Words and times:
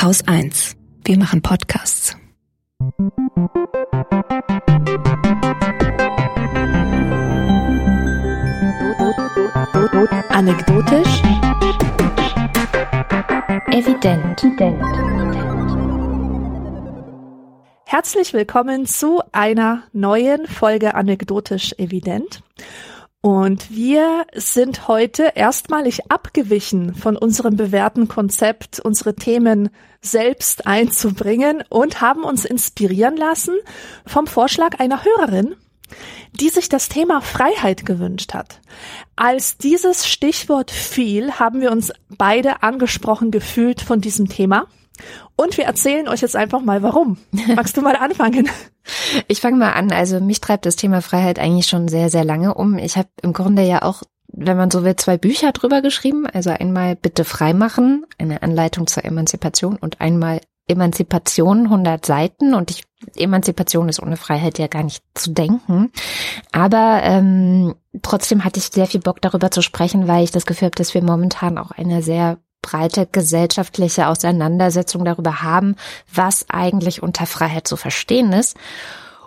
Haus 0.00 0.22
1. 0.28 0.76
Wir 1.04 1.18
machen 1.18 1.42
Podcasts. 1.42 2.16
Anekdotisch. 10.28 11.22
Evident. 13.72 14.46
Herzlich 17.84 18.32
willkommen 18.32 18.86
zu 18.86 19.20
einer 19.32 19.82
neuen 19.92 20.46
Folge 20.46 20.94
Anekdotisch 20.94 21.72
Evident. 21.76 22.44
Und 23.20 23.72
wir 23.72 24.26
sind 24.34 24.86
heute 24.86 25.32
erstmalig 25.34 26.08
abgewichen 26.08 26.94
von 26.94 27.16
unserem 27.16 27.56
bewährten 27.56 28.06
Konzept, 28.06 28.78
unsere 28.78 29.16
Themen 29.16 29.70
selbst 30.00 30.68
einzubringen 30.68 31.64
und 31.68 32.00
haben 32.00 32.22
uns 32.22 32.44
inspirieren 32.44 33.16
lassen 33.16 33.56
vom 34.06 34.28
Vorschlag 34.28 34.78
einer 34.78 35.04
Hörerin, 35.04 35.56
die 36.32 36.48
sich 36.48 36.68
das 36.68 36.88
Thema 36.88 37.20
Freiheit 37.20 37.84
gewünscht 37.84 38.34
hat. 38.34 38.60
Als 39.16 39.58
dieses 39.58 40.06
Stichwort 40.06 40.70
fiel, 40.70 41.32
haben 41.32 41.60
wir 41.60 41.72
uns 41.72 41.92
beide 42.08 42.62
angesprochen 42.62 43.32
gefühlt 43.32 43.80
von 43.80 44.00
diesem 44.00 44.28
Thema. 44.28 44.68
Und 45.36 45.56
wir 45.56 45.64
erzählen 45.64 46.08
euch 46.08 46.20
jetzt 46.20 46.36
einfach 46.36 46.60
mal 46.60 46.82
warum. 46.82 47.18
Magst 47.54 47.76
du 47.76 47.82
mal 47.82 47.96
anfangen? 47.96 48.48
Ich 49.26 49.42
fange 49.42 49.58
mal 49.58 49.72
an. 49.72 49.92
Also 49.92 50.18
mich 50.18 50.40
treibt 50.40 50.64
das 50.64 50.76
Thema 50.76 51.02
Freiheit 51.02 51.38
eigentlich 51.38 51.66
schon 51.66 51.88
sehr, 51.88 52.08
sehr 52.08 52.24
lange 52.24 52.54
um. 52.54 52.78
Ich 52.78 52.96
habe 52.96 53.08
im 53.20 53.34
Grunde 53.34 53.60
ja 53.60 53.82
auch, 53.82 54.02
wenn 54.28 54.56
man 54.56 54.70
so 54.70 54.82
will, 54.82 54.96
zwei 54.96 55.18
Bücher 55.18 55.52
drüber 55.52 55.82
geschrieben. 55.82 56.26
Also 56.26 56.48
einmal 56.48 56.96
Bitte 56.96 57.24
frei 57.24 57.52
machen, 57.52 58.06
eine 58.16 58.42
Anleitung 58.42 58.86
zur 58.86 59.04
Emanzipation 59.04 59.76
und 59.76 60.00
einmal 60.00 60.40
Emanzipation, 60.68 61.64
100 61.64 62.06
Seiten. 62.06 62.54
Und 62.54 62.70
ich, 62.70 62.84
Emanzipation 63.16 63.88
ist 63.88 64.00
ohne 64.00 64.16
Freiheit 64.16 64.58
ja 64.58 64.68
gar 64.68 64.84
nicht 64.84 65.02
zu 65.14 65.32
denken. 65.32 65.90
Aber 66.52 67.00
ähm, 67.02 67.74
trotzdem 68.02 68.44
hatte 68.44 68.58
ich 68.58 68.66
sehr 68.66 68.86
viel 68.86 69.00
Bock 69.00 69.20
darüber 69.20 69.50
zu 69.50 69.62
sprechen, 69.62 70.08
weil 70.08 70.24
ich 70.24 70.30
das 70.30 70.46
Gefühl 70.46 70.66
habe, 70.66 70.76
dass 70.76 70.94
wir 70.94 71.02
momentan 71.02 71.58
auch 71.58 71.72
eine 71.72 72.02
sehr 72.02 72.38
breite 72.68 73.06
gesellschaftliche 73.10 74.08
Auseinandersetzung 74.08 75.04
darüber 75.04 75.42
haben, 75.42 75.76
was 76.12 76.46
eigentlich 76.50 77.02
unter 77.02 77.26
Freiheit 77.26 77.66
zu 77.66 77.76
verstehen 77.76 78.32
ist. 78.32 78.56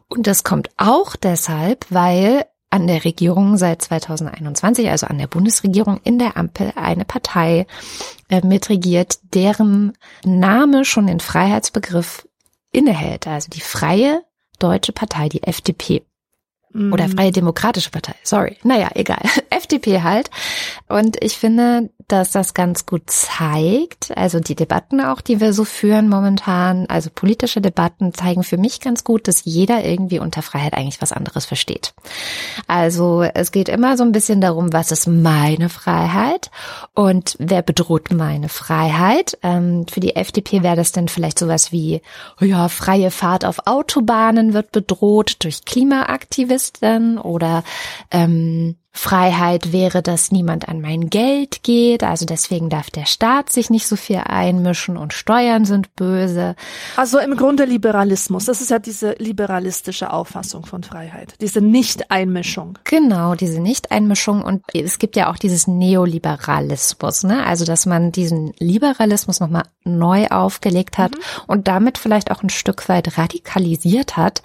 Und 0.08 0.28
das 0.28 0.44
kommt 0.44 0.70
auch 0.78 1.16
deshalb, 1.16 1.86
weil 1.89 2.45
an 2.70 2.88
der 2.88 3.03
Regierung 3.03 3.58
seit 3.58 3.81
2021, 3.81 4.89
also 4.89 5.08
an 5.08 5.17
der 5.17 5.28
Bundesregierung 5.28 6.00
in 6.03 6.20
der 6.20 6.38
Ampel 6.38 6.72
eine 6.75 7.03
Partei 7.03 7.66
äh, 8.30 8.45
mitregiert, 8.45 9.20
deren 9.33 9.94
Name 10.23 10.86
schon 10.86 11.08
den 11.08 11.20
Freiheitsbegriff 11.20 12.28
innehält, 12.72 13.28
also 13.28 13.50
die 13.50 13.61
Freie 13.61 14.23
Deutsche 14.59 14.94
Partei, 14.94 15.28
die 15.28 15.44
FDP. 15.44 16.03
Oder 16.73 17.08
mhm. 17.08 17.11
Freie 17.11 17.31
Demokratische 17.31 17.89
Partei, 17.89 18.16
sorry. 18.23 18.58
Naja, 18.64 18.89
egal. 18.95 19.20
FDP 19.50 20.03
halt. 20.03 20.30
Und 20.88 21.22
ich 21.22 21.38
finde, 21.38 21.89
dass 22.12 22.31
das 22.31 22.54
ganz 22.54 22.86
gut 22.86 23.04
zeigt, 23.09 24.16
also 24.17 24.40
die 24.40 24.56
Debatten 24.56 25.00
auch, 25.02 25.22
die 25.22 25.40
wir 25.40 25.54
so 25.54 25.64
führen 25.64 26.09
momentan, 26.09 26.86
also 26.88 27.09
politische 27.14 27.62
Debatten 27.62 28.14
zeigen 28.14 28.44
für 28.44 28.58
mich 28.58 28.81
ganz 28.81 29.04
gut, 29.04 29.28
dass 29.28 29.45
jeder 29.45 29.86
irgendwie 29.86 30.20
unter 30.20 30.42
Freiheit 30.42 30.73
eigentlich 30.73 31.02
was 31.02 31.14
anderes 31.14 31.45
versteht. 31.45 31.94
Also 32.67 33.23
es 33.23 33.52
geht 33.52 33.70
immer 33.70 33.98
so 33.98 34.04
ein 34.04 34.12
bisschen 34.12 34.42
darum, 34.42 34.73
was 34.73 34.92
ist 34.92 35.08
meine 35.08 35.70
Freiheit 35.70 36.52
und 36.94 37.36
wer 37.39 37.62
bedroht 37.62 38.12
meine 38.12 38.50
Freiheit. 38.50 39.38
Ähm, 39.44 39.86
für 39.89 40.02
die 40.02 40.16
FDP 40.16 40.64
wäre 40.64 40.76
das 40.76 40.92
dann 40.92 41.08
vielleicht 41.08 41.39
sowas 41.39 41.72
wie, 41.72 42.02
ja, 42.39 42.67
freie 42.67 43.12
Fahrt 43.12 43.45
auf 43.45 43.67
Autobahnen 43.67 44.54
wird 44.54 44.72
bedroht 44.72 45.44
durch 45.44 45.64
Klimaaktivisten 45.66 47.17
oder 47.17 47.64
ähm, 48.11 48.76
Freiheit 48.94 49.72
wäre, 49.72 50.02
dass 50.02 50.32
niemand 50.34 50.68
an 50.68 50.82
mein 50.82 51.10
Geld 51.10 51.64
geht, 51.64 52.04
also 52.04 52.26
deswegen 52.26 52.70
darf 52.70 52.90
der 52.90 53.06
Staat 53.06 53.50
sich 53.50 53.70
nicht 53.70 53.88
so 53.88 53.96
viel 53.96 54.18
einmischen 54.26 54.98
und 54.98 55.14
Steuern 55.14 55.64
sind 55.64 55.96
böse. 55.96 56.56
Also 56.98 57.18
im 57.20 57.38
Grunde 57.38 57.64
Liberalismus, 57.64 58.46
das 58.46 58.60
ist 58.60 58.70
ja 58.70 58.80
diese 58.80 59.16
liberalistische 59.18 60.12
Auffassung 60.12 60.66
von 60.66 60.84
Freiheit, 60.84 61.36
diese 61.40 61.62
Nicht-Einmischung. 61.62 62.78
Genau, 62.84 63.36
diese 63.36 63.62
Nicht-Einmischung 63.62 64.42
und 64.42 64.64
es 64.74 65.00
gibt 65.00 65.16
ja 65.16 65.32
auch 65.32 65.38
dieses 65.38 65.68
Neoliberalismus, 65.68 67.23
ne? 67.23 67.46
also 67.46 67.64
dass 67.64 67.86
man 67.86 68.12
diesen 68.12 68.52
Liberalismus 68.60 69.40
nochmal 69.40 69.64
neu 69.86 70.28
aufgelegt 70.28 70.98
hat 70.98 71.12
mhm. 71.12 71.22
und 71.48 71.68
damit 71.70 71.98
vielleicht 71.98 72.30
auch 72.30 72.44
ein 72.44 72.50
Stück 72.50 72.90
weit 72.90 73.18
radikalisiert 73.18 74.18
hat, 74.18 74.44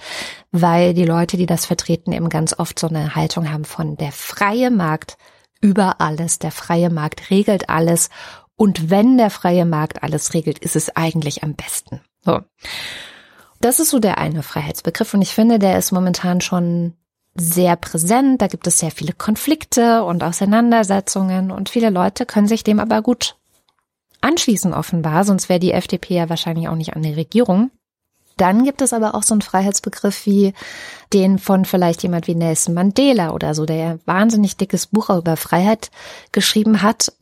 weil 0.62 0.94
die 0.94 1.04
Leute, 1.04 1.36
die 1.36 1.46
das 1.46 1.66
vertreten, 1.66 2.12
eben 2.12 2.28
ganz 2.28 2.58
oft 2.58 2.78
so 2.78 2.88
eine 2.88 3.14
Haltung 3.14 3.50
haben 3.52 3.64
von 3.64 3.96
der 3.96 4.12
freie 4.12 4.70
Markt 4.70 5.16
über 5.60 6.00
alles, 6.00 6.38
der 6.38 6.50
freie 6.50 6.90
Markt 6.90 7.30
regelt 7.30 7.68
alles 7.68 8.10
und 8.56 8.90
wenn 8.90 9.18
der 9.18 9.30
freie 9.30 9.66
Markt 9.66 10.02
alles 10.02 10.34
regelt, 10.34 10.58
ist 10.58 10.76
es 10.76 10.94
eigentlich 10.96 11.42
am 11.42 11.54
besten. 11.54 12.00
So. 12.24 12.40
Das 13.60 13.80
ist 13.80 13.90
so 13.90 13.98
der 13.98 14.18
eine 14.18 14.42
Freiheitsbegriff 14.42 15.14
und 15.14 15.22
ich 15.22 15.34
finde, 15.34 15.58
der 15.58 15.78
ist 15.78 15.92
momentan 15.92 16.40
schon 16.40 16.94
sehr 17.34 17.76
präsent. 17.76 18.40
Da 18.40 18.46
gibt 18.46 18.66
es 18.66 18.78
sehr 18.78 18.90
viele 18.90 19.12
Konflikte 19.12 20.04
und 20.04 20.24
Auseinandersetzungen 20.24 21.50
und 21.50 21.68
viele 21.68 21.90
Leute 21.90 22.26
können 22.26 22.48
sich 22.48 22.64
dem 22.64 22.80
aber 22.80 23.02
gut 23.02 23.36
anschließen 24.22 24.74
offenbar, 24.74 25.24
sonst 25.24 25.48
wäre 25.48 25.60
die 25.60 25.72
FDP 25.72 26.14
ja 26.14 26.28
wahrscheinlich 26.28 26.68
auch 26.68 26.74
nicht 26.74 26.96
an 26.96 27.02
der 27.02 27.16
Regierung. 27.16 27.70
Dann 28.36 28.64
gibt 28.64 28.82
es 28.82 28.92
aber 28.92 29.14
auch 29.14 29.22
so 29.22 29.32
einen 29.32 29.40
Freiheitsbegriff 29.40 30.26
wie 30.26 30.52
den 31.12 31.38
von 31.38 31.64
vielleicht 31.64 32.02
jemand 32.02 32.26
wie 32.26 32.34
Nelson 32.34 32.74
Mandela 32.74 33.30
oder 33.30 33.54
so, 33.54 33.64
der 33.64 33.76
ja 33.76 33.98
wahnsinnig 34.04 34.56
dickes 34.56 34.86
Buch 34.86 35.08
über 35.08 35.36
Freiheit 35.36 35.90
geschrieben 36.32 36.82
hat, 36.82 37.12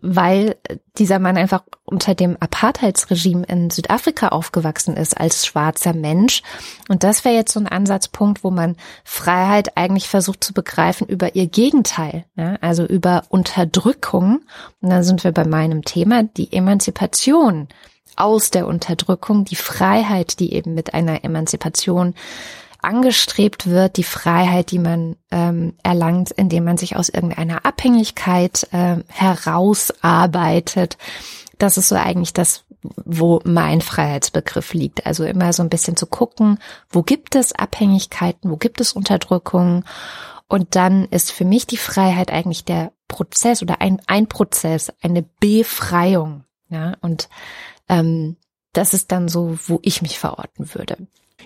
weil 0.00 0.56
dieser 0.96 1.18
Mann 1.18 1.36
einfach 1.36 1.64
unter 1.84 2.14
dem 2.14 2.36
Apartheidsregime 2.38 3.44
in 3.46 3.70
Südafrika 3.70 4.28
aufgewachsen 4.28 4.96
ist 4.96 5.18
als 5.18 5.46
schwarzer 5.46 5.94
Mensch. 5.94 6.42
Und 6.88 7.02
das 7.02 7.24
wäre 7.24 7.34
jetzt 7.34 7.52
so 7.52 7.60
ein 7.60 7.66
Ansatzpunkt, 7.66 8.44
wo 8.44 8.50
man 8.50 8.76
Freiheit 9.04 9.76
eigentlich 9.76 10.08
versucht 10.08 10.44
zu 10.44 10.52
begreifen 10.52 11.06
über 11.08 11.34
ihr 11.34 11.46
Gegenteil, 11.46 12.26
ja? 12.36 12.56
also 12.60 12.84
über 12.84 13.22
Unterdrückung. 13.30 14.42
Und 14.80 14.90
dann 14.90 15.02
sind 15.02 15.24
wir 15.24 15.32
bei 15.32 15.46
meinem 15.46 15.82
Thema, 15.82 16.22
die 16.22 16.52
Emanzipation 16.52 17.68
aus 18.20 18.50
der 18.50 18.66
Unterdrückung, 18.66 19.44
die 19.44 19.56
Freiheit, 19.56 20.40
die 20.40 20.52
eben 20.52 20.74
mit 20.74 20.94
einer 20.94 21.24
Emanzipation 21.24 22.14
angestrebt 22.82 23.66
wird, 23.66 23.96
die 23.96 24.04
Freiheit, 24.04 24.70
die 24.70 24.78
man 24.78 25.16
ähm, 25.30 25.74
erlangt, 25.82 26.30
indem 26.30 26.64
man 26.64 26.76
sich 26.76 26.96
aus 26.96 27.08
irgendeiner 27.08 27.66
Abhängigkeit 27.66 28.66
äh, 28.72 28.96
herausarbeitet. 29.08 30.96
Das 31.58 31.76
ist 31.76 31.88
so 31.88 31.96
eigentlich 31.96 32.32
das, 32.32 32.64
wo 33.04 33.40
mein 33.44 33.80
Freiheitsbegriff 33.80 34.72
liegt. 34.72 35.06
Also 35.06 35.24
immer 35.24 35.52
so 35.52 35.62
ein 35.62 35.68
bisschen 35.68 35.96
zu 35.96 36.06
gucken, 36.06 36.58
wo 36.88 37.02
gibt 37.02 37.34
es 37.34 37.52
Abhängigkeiten, 37.52 38.50
wo 38.50 38.56
gibt 38.56 38.80
es 38.80 38.92
Unterdrückung. 38.94 39.84
Und 40.48 40.74
dann 40.74 41.04
ist 41.06 41.32
für 41.32 41.44
mich 41.44 41.66
die 41.66 41.76
Freiheit 41.76 42.32
eigentlich 42.32 42.64
der 42.64 42.92
Prozess 43.08 43.62
oder 43.62 43.80
ein, 43.80 44.00
ein 44.06 44.26
Prozess, 44.26 44.92
eine 45.02 45.22
Befreiung. 45.22 46.44
Ja, 46.70 46.94
und 47.00 47.28
ähm, 47.90 48.36
das 48.72 48.94
ist 48.94 49.12
dann 49.12 49.28
so, 49.28 49.58
wo 49.66 49.80
ich 49.82 50.00
mich 50.00 50.18
verorten 50.18 50.74
würde. 50.74 50.96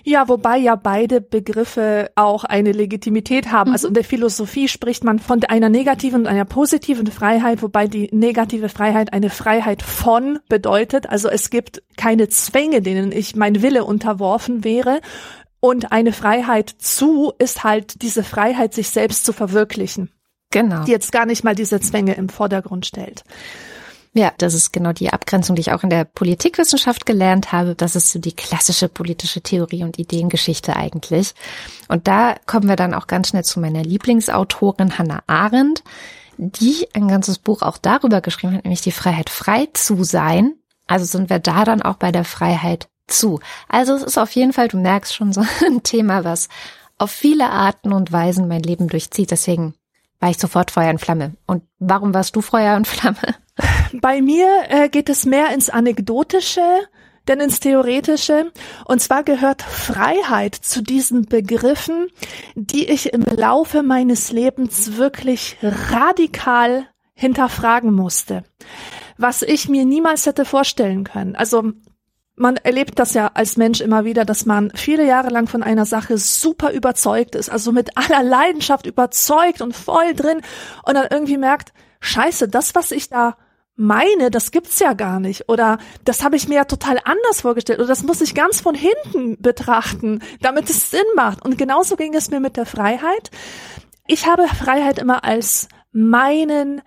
Ja, 0.03 0.27
wobei 0.27 0.57
ja 0.57 0.75
beide 0.75 1.19
Begriffe 1.21 2.11
auch 2.15 2.43
eine 2.43 2.71
Legitimität 2.71 3.51
haben. 3.51 3.71
Also 3.71 3.71
mhm. 3.71 3.73
Also 3.73 3.87
in 3.87 3.93
der 3.95 4.03
Philosophie 4.03 4.67
spricht 4.67 5.03
man 5.03 5.19
von 5.19 5.43
einer 5.43 5.69
negativen 5.69 6.21
und 6.21 6.27
einer 6.27 6.45
positiven 6.45 7.07
Freiheit, 7.07 7.61
wobei 7.61 7.87
die 7.87 8.09
negative 8.11 8.69
Freiheit 8.69 9.13
eine 9.13 9.29
Freiheit 9.29 9.81
von 9.81 10.39
bedeutet. 10.47 11.09
Also 11.09 11.29
es 11.29 11.49
gibt 11.49 11.83
keine 11.97 12.29
Zwänge, 12.29 12.81
denen 12.81 13.11
ich 13.11 13.35
mein 13.35 13.61
Wille 13.61 13.83
unterworfen 13.83 14.63
wäre. 14.63 15.01
Und 15.59 15.91
eine 15.91 16.13
Freiheit 16.13 16.69
zu 16.69 17.33
ist 17.39 17.63
halt 17.63 18.01
diese 18.01 18.23
Freiheit, 18.23 18.73
sich 18.73 18.89
selbst 18.89 19.25
zu 19.25 19.33
verwirklichen. 19.33 20.11
Genau. 20.51 20.83
Die 20.83 20.91
jetzt 20.91 21.11
gar 21.11 21.25
nicht 21.25 21.43
mal 21.43 21.55
diese 21.55 21.79
Zwänge 21.79 22.13
im 22.13 22.29
Vordergrund 22.29 22.85
stellt. 22.85 23.23
Ja, 24.17 24.31
das 24.37 24.53
ist 24.53 24.71
genau 24.71 24.93
die 24.93 25.11
Abgrenzung, 25.11 25.57
die 25.57 25.59
ich 25.59 25.73
auch 25.73 25.83
in 25.83 25.89
der 25.89 26.05
Politikwissenschaft 26.05 27.05
gelernt 27.05 27.51
habe. 27.51 27.75
Das 27.75 27.97
ist 27.97 28.13
so 28.13 28.17
die 28.17 28.31
klassische 28.31 28.87
politische 28.87 29.41
Theorie 29.41 29.83
und 29.83 29.99
Ideengeschichte 29.99 30.73
eigentlich. 30.73 31.35
Und 31.89 32.07
da 32.07 32.35
kommen 32.45 32.69
wir 32.69 32.77
dann 32.77 32.93
auch 32.93 33.07
ganz 33.07 33.27
schnell 33.27 33.43
zu 33.43 33.59
meiner 33.59 33.83
Lieblingsautorin 33.83 34.97
Hannah 34.97 35.21
Arendt, 35.27 35.83
die 36.37 36.87
ein 36.93 37.09
ganzes 37.09 37.39
Buch 37.39 37.61
auch 37.61 37.77
darüber 37.77 38.21
geschrieben 38.21 38.55
hat, 38.55 38.63
nämlich 38.63 38.79
die 38.79 38.93
Freiheit 38.93 39.29
frei 39.29 39.67
zu 39.73 40.05
sein. 40.05 40.53
Also 40.87 41.03
sind 41.03 41.29
wir 41.29 41.39
da 41.39 41.65
dann 41.65 41.81
auch 41.81 41.95
bei 41.95 42.13
der 42.13 42.23
Freiheit 42.23 42.87
zu. 43.07 43.41
Also 43.67 43.95
es 43.95 44.03
ist 44.03 44.17
auf 44.17 44.31
jeden 44.31 44.53
Fall, 44.53 44.69
du 44.69 44.77
merkst 44.77 45.13
schon 45.13 45.33
so 45.33 45.41
ein 45.65 45.83
Thema, 45.83 46.23
was 46.23 46.47
auf 46.97 47.11
viele 47.11 47.49
Arten 47.49 47.91
und 47.91 48.13
Weisen 48.13 48.47
mein 48.47 48.63
Leben 48.63 48.87
durchzieht. 48.87 49.31
Deswegen 49.31 49.73
war 50.21 50.29
ich 50.29 50.37
sofort 50.37 50.71
Feuer 50.71 50.91
und 50.91 51.01
Flamme. 51.01 51.33
Und 51.45 51.63
warum 51.79 52.13
warst 52.13 52.33
du 52.37 52.41
Feuer 52.41 52.77
und 52.77 52.87
Flamme? 52.87 53.35
Bei 54.01 54.21
mir 54.21 54.47
äh, 54.69 54.89
geht 54.89 55.09
es 55.09 55.25
mehr 55.25 55.53
ins 55.53 55.69
Anekdotische, 55.69 56.61
denn 57.27 57.39
ins 57.39 57.59
Theoretische. 57.59 58.51
Und 58.85 59.01
zwar 59.01 59.23
gehört 59.23 59.61
Freiheit 59.61 60.55
zu 60.55 60.81
diesen 60.81 61.25
Begriffen, 61.25 62.07
die 62.55 62.87
ich 62.87 63.13
im 63.13 63.23
Laufe 63.23 63.83
meines 63.83 64.31
Lebens 64.31 64.97
wirklich 64.97 65.57
radikal 65.61 66.87
hinterfragen 67.13 67.93
musste. 67.93 68.43
Was 69.17 69.41
ich 69.41 69.69
mir 69.69 69.85
niemals 69.85 70.25
hätte 70.25 70.43
vorstellen 70.43 71.05
können. 71.05 71.35
Also 71.35 71.71
man 72.35 72.57
erlebt 72.57 72.99
das 72.99 73.13
ja 73.13 73.31
als 73.33 73.55
Mensch 73.55 73.79
immer 73.79 74.03
wieder, 74.03 74.25
dass 74.25 74.45
man 74.45 74.71
viele 74.75 75.07
Jahre 75.07 75.29
lang 75.29 75.47
von 75.47 75.63
einer 75.63 75.85
Sache 75.85 76.17
super 76.17 76.71
überzeugt 76.71 77.33
ist, 77.33 77.49
also 77.49 77.71
mit 77.71 77.97
aller 77.97 78.23
Leidenschaft 78.23 78.85
überzeugt 78.85 79.61
und 79.61 79.73
voll 79.73 80.13
drin 80.13 80.41
und 80.83 80.95
dann 80.95 81.07
irgendwie 81.09 81.37
merkt, 81.37 81.71
scheiße, 82.01 82.49
das, 82.49 82.75
was 82.75 82.91
ich 82.91 83.07
da 83.07 83.37
meine, 83.75 84.31
das 84.31 84.51
gibt's 84.51 84.79
ja 84.79 84.93
gar 84.93 85.19
nicht 85.19 85.49
oder 85.49 85.77
das 86.03 86.23
habe 86.23 86.35
ich 86.35 86.47
mir 86.47 86.55
ja 86.55 86.65
total 86.65 86.97
anders 87.03 87.41
vorgestellt 87.41 87.79
oder 87.79 87.87
das 87.87 88.03
muss 88.03 88.21
ich 88.21 88.33
ganz 88.33 88.61
von 88.61 88.75
hinten 88.75 89.41
betrachten, 89.41 90.21
damit 90.41 90.69
es 90.69 90.91
Sinn 90.91 91.05
macht. 91.15 91.43
Und 91.43 91.57
genauso 91.57 91.95
ging 91.95 92.13
es 92.13 92.29
mir 92.29 92.39
mit 92.39 92.57
der 92.57 92.65
Freiheit. 92.65 93.31
Ich 94.07 94.27
habe 94.27 94.47
Freiheit 94.47 94.99
immer 94.99 95.23
als 95.23 95.67
meinen 95.91 96.81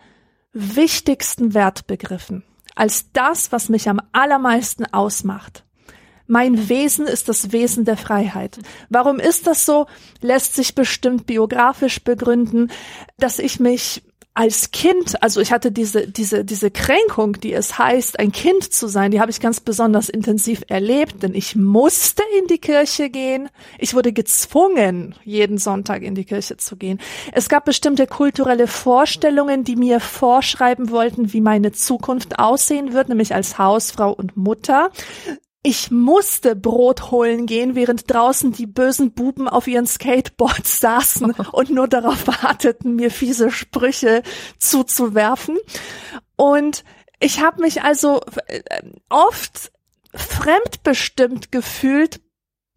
wichtigsten 0.52 1.54
Wert 1.54 1.86
begriffen 1.86 2.44
als 2.78 3.10
das, 3.12 3.50
was 3.50 3.68
mich 3.68 3.88
am 3.88 4.00
allermeisten 4.12 4.86
ausmacht. 4.86 5.64
Mein 6.28 6.68
Wesen 6.68 7.06
ist 7.06 7.28
das 7.28 7.52
Wesen 7.52 7.84
der 7.84 7.96
Freiheit. 7.96 8.58
Warum 8.88 9.18
ist 9.18 9.46
das 9.46 9.66
so? 9.66 9.86
Lässt 10.20 10.54
sich 10.54 10.74
bestimmt 10.74 11.26
biografisch 11.26 12.04
begründen, 12.04 12.70
dass 13.18 13.38
ich 13.40 13.58
mich 13.58 14.04
als 14.38 14.70
Kind, 14.70 15.20
also 15.20 15.40
ich 15.40 15.50
hatte 15.50 15.72
diese, 15.72 16.06
diese, 16.06 16.44
diese 16.44 16.70
Kränkung, 16.70 17.32
die 17.40 17.52
es 17.52 17.76
heißt, 17.76 18.20
ein 18.20 18.30
Kind 18.30 18.72
zu 18.72 18.86
sein, 18.86 19.10
die 19.10 19.20
habe 19.20 19.32
ich 19.32 19.40
ganz 19.40 19.58
besonders 19.58 20.08
intensiv 20.08 20.62
erlebt, 20.68 21.24
denn 21.24 21.34
ich 21.34 21.56
musste 21.56 22.22
in 22.38 22.46
die 22.46 22.58
Kirche 22.58 23.10
gehen. 23.10 23.48
Ich 23.80 23.94
wurde 23.94 24.12
gezwungen, 24.12 25.16
jeden 25.24 25.58
Sonntag 25.58 26.02
in 26.02 26.14
die 26.14 26.24
Kirche 26.24 26.56
zu 26.56 26.76
gehen. 26.76 27.00
Es 27.32 27.48
gab 27.48 27.64
bestimmte 27.64 28.06
kulturelle 28.06 28.68
Vorstellungen, 28.68 29.64
die 29.64 29.74
mir 29.74 29.98
vorschreiben 29.98 30.90
wollten, 30.90 31.32
wie 31.32 31.40
meine 31.40 31.72
Zukunft 31.72 32.38
aussehen 32.38 32.92
wird, 32.92 33.08
nämlich 33.08 33.34
als 33.34 33.58
Hausfrau 33.58 34.12
und 34.12 34.36
Mutter. 34.36 34.92
Ich 35.62 35.90
musste 35.90 36.54
Brot 36.54 37.10
holen 37.10 37.46
gehen, 37.46 37.74
während 37.74 38.12
draußen 38.12 38.52
die 38.52 38.66
bösen 38.66 39.12
Buben 39.12 39.48
auf 39.48 39.66
ihren 39.66 39.86
Skateboards 39.86 40.80
saßen 40.80 41.32
und 41.52 41.70
nur 41.70 41.88
darauf 41.88 42.26
warteten, 42.26 42.96
mir 42.96 43.10
fiese 43.10 43.50
Sprüche 43.50 44.22
zuzuwerfen. 44.58 45.58
Und 46.36 46.84
ich 47.20 47.40
habe 47.40 47.62
mich 47.62 47.82
also 47.82 48.20
äh, 48.46 48.62
oft 49.08 49.72
fremdbestimmt 50.14 51.52
gefühlt 51.52 52.20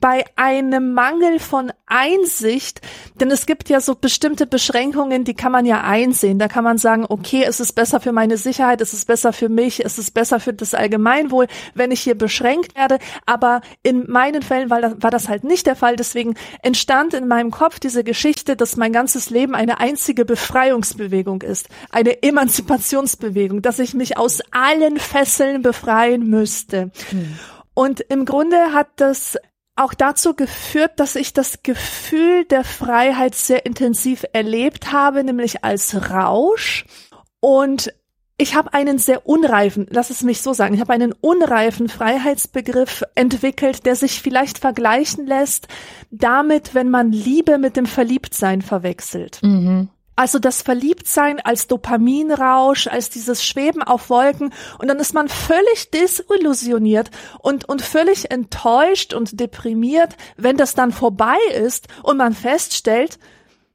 bei 0.01 0.25
einem 0.35 0.93
Mangel 0.93 1.39
von 1.39 1.71
Einsicht, 1.85 2.81
denn 3.15 3.29
es 3.29 3.45
gibt 3.45 3.69
ja 3.69 3.79
so 3.79 3.93
bestimmte 3.95 4.47
Beschränkungen, 4.47 5.23
die 5.23 5.35
kann 5.35 5.51
man 5.51 5.65
ja 5.65 5.81
einsehen. 5.81 6.39
Da 6.39 6.47
kann 6.47 6.63
man 6.63 6.79
sagen, 6.79 7.05
okay, 7.07 7.45
es 7.47 7.59
ist 7.59 7.73
besser 7.73 7.99
für 7.99 8.11
meine 8.11 8.37
Sicherheit, 8.37 8.81
es 8.81 8.93
ist 8.93 9.05
besser 9.05 9.31
für 9.31 9.47
mich, 9.47 9.85
es 9.85 9.99
ist 9.99 10.11
besser 10.11 10.39
für 10.39 10.53
das 10.53 10.73
Allgemeinwohl, 10.73 11.47
wenn 11.75 11.91
ich 11.91 12.01
hier 12.01 12.15
beschränkt 12.15 12.75
werde. 12.75 12.97
Aber 13.27 13.61
in 13.83 14.09
meinen 14.09 14.41
Fällen 14.41 14.71
war 14.71 14.81
das, 14.81 14.95
war 14.99 15.11
das 15.11 15.29
halt 15.29 15.43
nicht 15.43 15.67
der 15.67 15.75
Fall. 15.75 15.95
Deswegen 15.95 16.33
entstand 16.63 17.13
in 17.13 17.27
meinem 17.27 17.51
Kopf 17.51 17.79
diese 17.79 18.03
Geschichte, 18.03 18.55
dass 18.55 18.77
mein 18.77 18.91
ganzes 18.91 19.29
Leben 19.29 19.53
eine 19.53 19.79
einzige 19.79 20.25
Befreiungsbewegung 20.25 21.43
ist, 21.43 21.69
eine 21.91 22.23
Emanzipationsbewegung, 22.23 23.61
dass 23.61 23.77
ich 23.77 23.93
mich 23.93 24.17
aus 24.17 24.41
allen 24.49 24.97
Fesseln 24.97 25.61
befreien 25.61 26.27
müsste. 26.27 26.89
Hm. 27.11 27.37
Und 27.73 28.01
im 28.01 28.25
Grunde 28.25 28.73
hat 28.73 28.87
das 28.97 29.37
auch 29.81 29.93
dazu 29.93 30.35
geführt, 30.35 30.93
dass 30.97 31.15
ich 31.15 31.33
das 31.33 31.63
Gefühl 31.63 32.45
der 32.45 32.63
Freiheit 32.63 33.35
sehr 33.35 33.65
intensiv 33.65 34.23
erlebt 34.33 34.91
habe, 34.91 35.23
nämlich 35.23 35.63
als 35.63 36.09
Rausch. 36.09 36.85
Und 37.39 37.93
ich 38.37 38.55
habe 38.55 38.73
einen 38.73 38.97
sehr 38.97 39.27
unreifen, 39.27 39.85
lass 39.91 40.09
es 40.09 40.23
mich 40.23 40.41
so 40.41 40.53
sagen, 40.53 40.73
ich 40.73 40.81
habe 40.81 40.93
einen 40.93 41.13
unreifen 41.13 41.89
Freiheitsbegriff 41.89 43.03
entwickelt, 43.13 43.85
der 43.85 43.95
sich 43.95 44.21
vielleicht 44.21 44.57
vergleichen 44.57 45.27
lässt 45.27 45.67
damit, 46.09 46.73
wenn 46.73 46.89
man 46.89 47.11
Liebe 47.11 47.59
mit 47.59 47.77
dem 47.77 47.85
Verliebtsein 47.85 48.63
verwechselt. 48.63 49.39
Mhm. 49.43 49.89
Also 50.15 50.39
das 50.39 50.61
Verliebtsein 50.61 51.39
als 51.39 51.67
Dopaminrausch, 51.67 52.87
als 52.87 53.09
dieses 53.09 53.45
Schweben 53.45 53.81
auf 53.81 54.09
Wolken. 54.09 54.53
Und 54.77 54.87
dann 54.87 54.99
ist 54.99 55.13
man 55.13 55.29
völlig 55.29 55.89
desillusioniert 55.91 57.09
und, 57.39 57.67
und 57.67 57.81
völlig 57.81 58.29
enttäuscht 58.29 59.13
und 59.13 59.39
deprimiert, 59.39 60.15
wenn 60.37 60.57
das 60.57 60.75
dann 60.75 60.91
vorbei 60.91 61.37
ist 61.53 61.87
und 62.03 62.17
man 62.17 62.33
feststellt, 62.33 63.17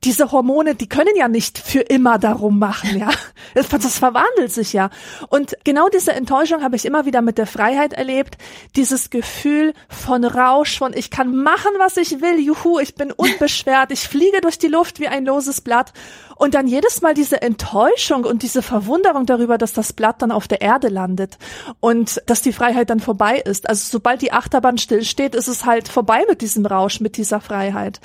diese 0.05 0.31
Hormone, 0.31 0.75
die 0.75 0.89
können 0.89 1.17
ja 1.17 1.27
nicht 1.27 1.59
für 1.59 1.81
immer 1.81 2.19
darum 2.19 2.59
machen, 2.59 2.99
ja. 2.99 3.11
Das, 3.55 3.69
das, 3.69 3.99
verwandelt 3.99 4.53
sich 4.53 4.75
ja. 4.75 4.91
Und 5.29 5.57
genau 5.65 5.89
diese 5.89 6.13
Enttäuschung 6.13 6.63
habe 6.63 6.77
ich 6.77 6.85
immer 6.85 7.07
wieder 7.07 7.23
mit 7.23 7.39
der 7.39 7.47
Freiheit 7.47 7.95
erlebt. 7.95 8.37
Dieses 8.75 9.09
Gefühl 9.09 9.73
von 9.89 10.25
Rausch, 10.25 10.77
von 10.79 10.93
ich 10.95 11.11
kann 11.11 11.35
machen, 11.35 11.71
was 11.79 11.97
ich 11.97 12.21
will, 12.21 12.39
juhu, 12.39 12.79
ich 12.79 12.97
bin 12.97 13.13
unbeschwert, 13.17 13.93
ich 13.93 14.09
fliege 14.09 14.43
durch 14.43 14.59
die 14.59 14.67
Luft 14.67 15.01
wie 15.01 15.09
ein 15.09 15.25
loses 15.25 15.63
Blatt. 15.63 15.93
Und 16.37 16.55
dann 16.55 16.67
jedes 16.67 17.01
Mal 17.01 17.15
diese 17.15 17.41
Enttäuschung 17.41 18.25
und 18.25 18.43
diese 18.43 18.61
Verwunderung 18.61 19.25
darüber, 19.25 19.57
dass 19.57 19.73
das 19.73 19.95
Blatt 19.95 20.21
dann 20.21 20.31
auf 20.31 20.47
der 20.47 20.61
Erde 20.61 20.89
landet 20.89 21.39
und 21.81 22.21
dass 22.27 22.43
die 22.43 22.53
Freiheit 22.53 22.91
dann 22.91 23.01
vorbei 23.01 23.39
ist. 23.39 23.69
Also 23.69 23.89
sobald 23.91 24.21
die 24.21 24.33
Achterbahn 24.33 24.77
stillsteht, 24.77 25.35
ist 25.35 25.49
es 25.49 25.65
halt 25.65 25.89
vorbei 25.89 26.25
mit 26.29 26.43
diesem 26.43 26.67
Rausch, 26.67 27.01
mit 27.01 27.17
dieser 27.17 27.41
Freiheit. 27.41 28.01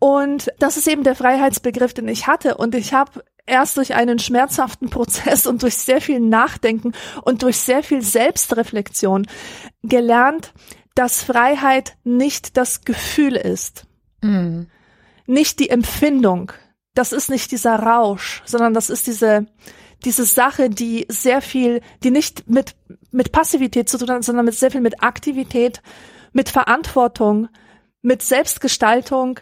Und 0.00 0.50
das 0.58 0.78
ist 0.78 0.88
eben 0.88 1.04
der 1.04 1.14
Freiheitsbegriff, 1.14 1.94
den 1.94 2.08
ich 2.08 2.26
hatte. 2.26 2.56
Und 2.56 2.74
ich 2.74 2.94
habe 2.94 3.22
erst 3.46 3.76
durch 3.76 3.94
einen 3.94 4.18
schmerzhaften 4.18 4.90
Prozess 4.90 5.46
und 5.46 5.62
durch 5.62 5.76
sehr 5.76 6.00
viel 6.00 6.18
Nachdenken 6.18 6.92
und 7.22 7.42
durch 7.42 7.58
sehr 7.58 7.84
viel 7.84 8.02
Selbstreflexion 8.02 9.26
gelernt, 9.82 10.52
dass 10.94 11.22
Freiheit 11.22 11.96
nicht 12.02 12.56
das 12.56 12.82
Gefühl 12.84 13.36
ist, 13.36 13.86
mm. 14.22 14.62
nicht 15.26 15.60
die 15.60 15.70
Empfindung. 15.70 16.52
Das 16.94 17.12
ist 17.12 17.30
nicht 17.30 17.52
dieser 17.52 17.76
Rausch, 17.76 18.42
sondern 18.46 18.74
das 18.74 18.90
ist 18.90 19.06
diese 19.06 19.46
diese 20.04 20.24
Sache, 20.24 20.70
die 20.70 21.04
sehr 21.08 21.42
viel, 21.42 21.82
die 22.02 22.10
nicht 22.10 22.48
mit 22.48 22.74
mit 23.10 23.32
Passivität 23.32 23.88
zu 23.88 23.98
tun 23.98 24.10
hat, 24.10 24.24
sondern 24.24 24.46
mit 24.46 24.54
sehr 24.54 24.70
viel 24.70 24.80
mit 24.80 25.02
Aktivität, 25.02 25.82
mit 26.32 26.48
Verantwortung, 26.48 27.48
mit 28.02 28.22
Selbstgestaltung, 28.22 29.40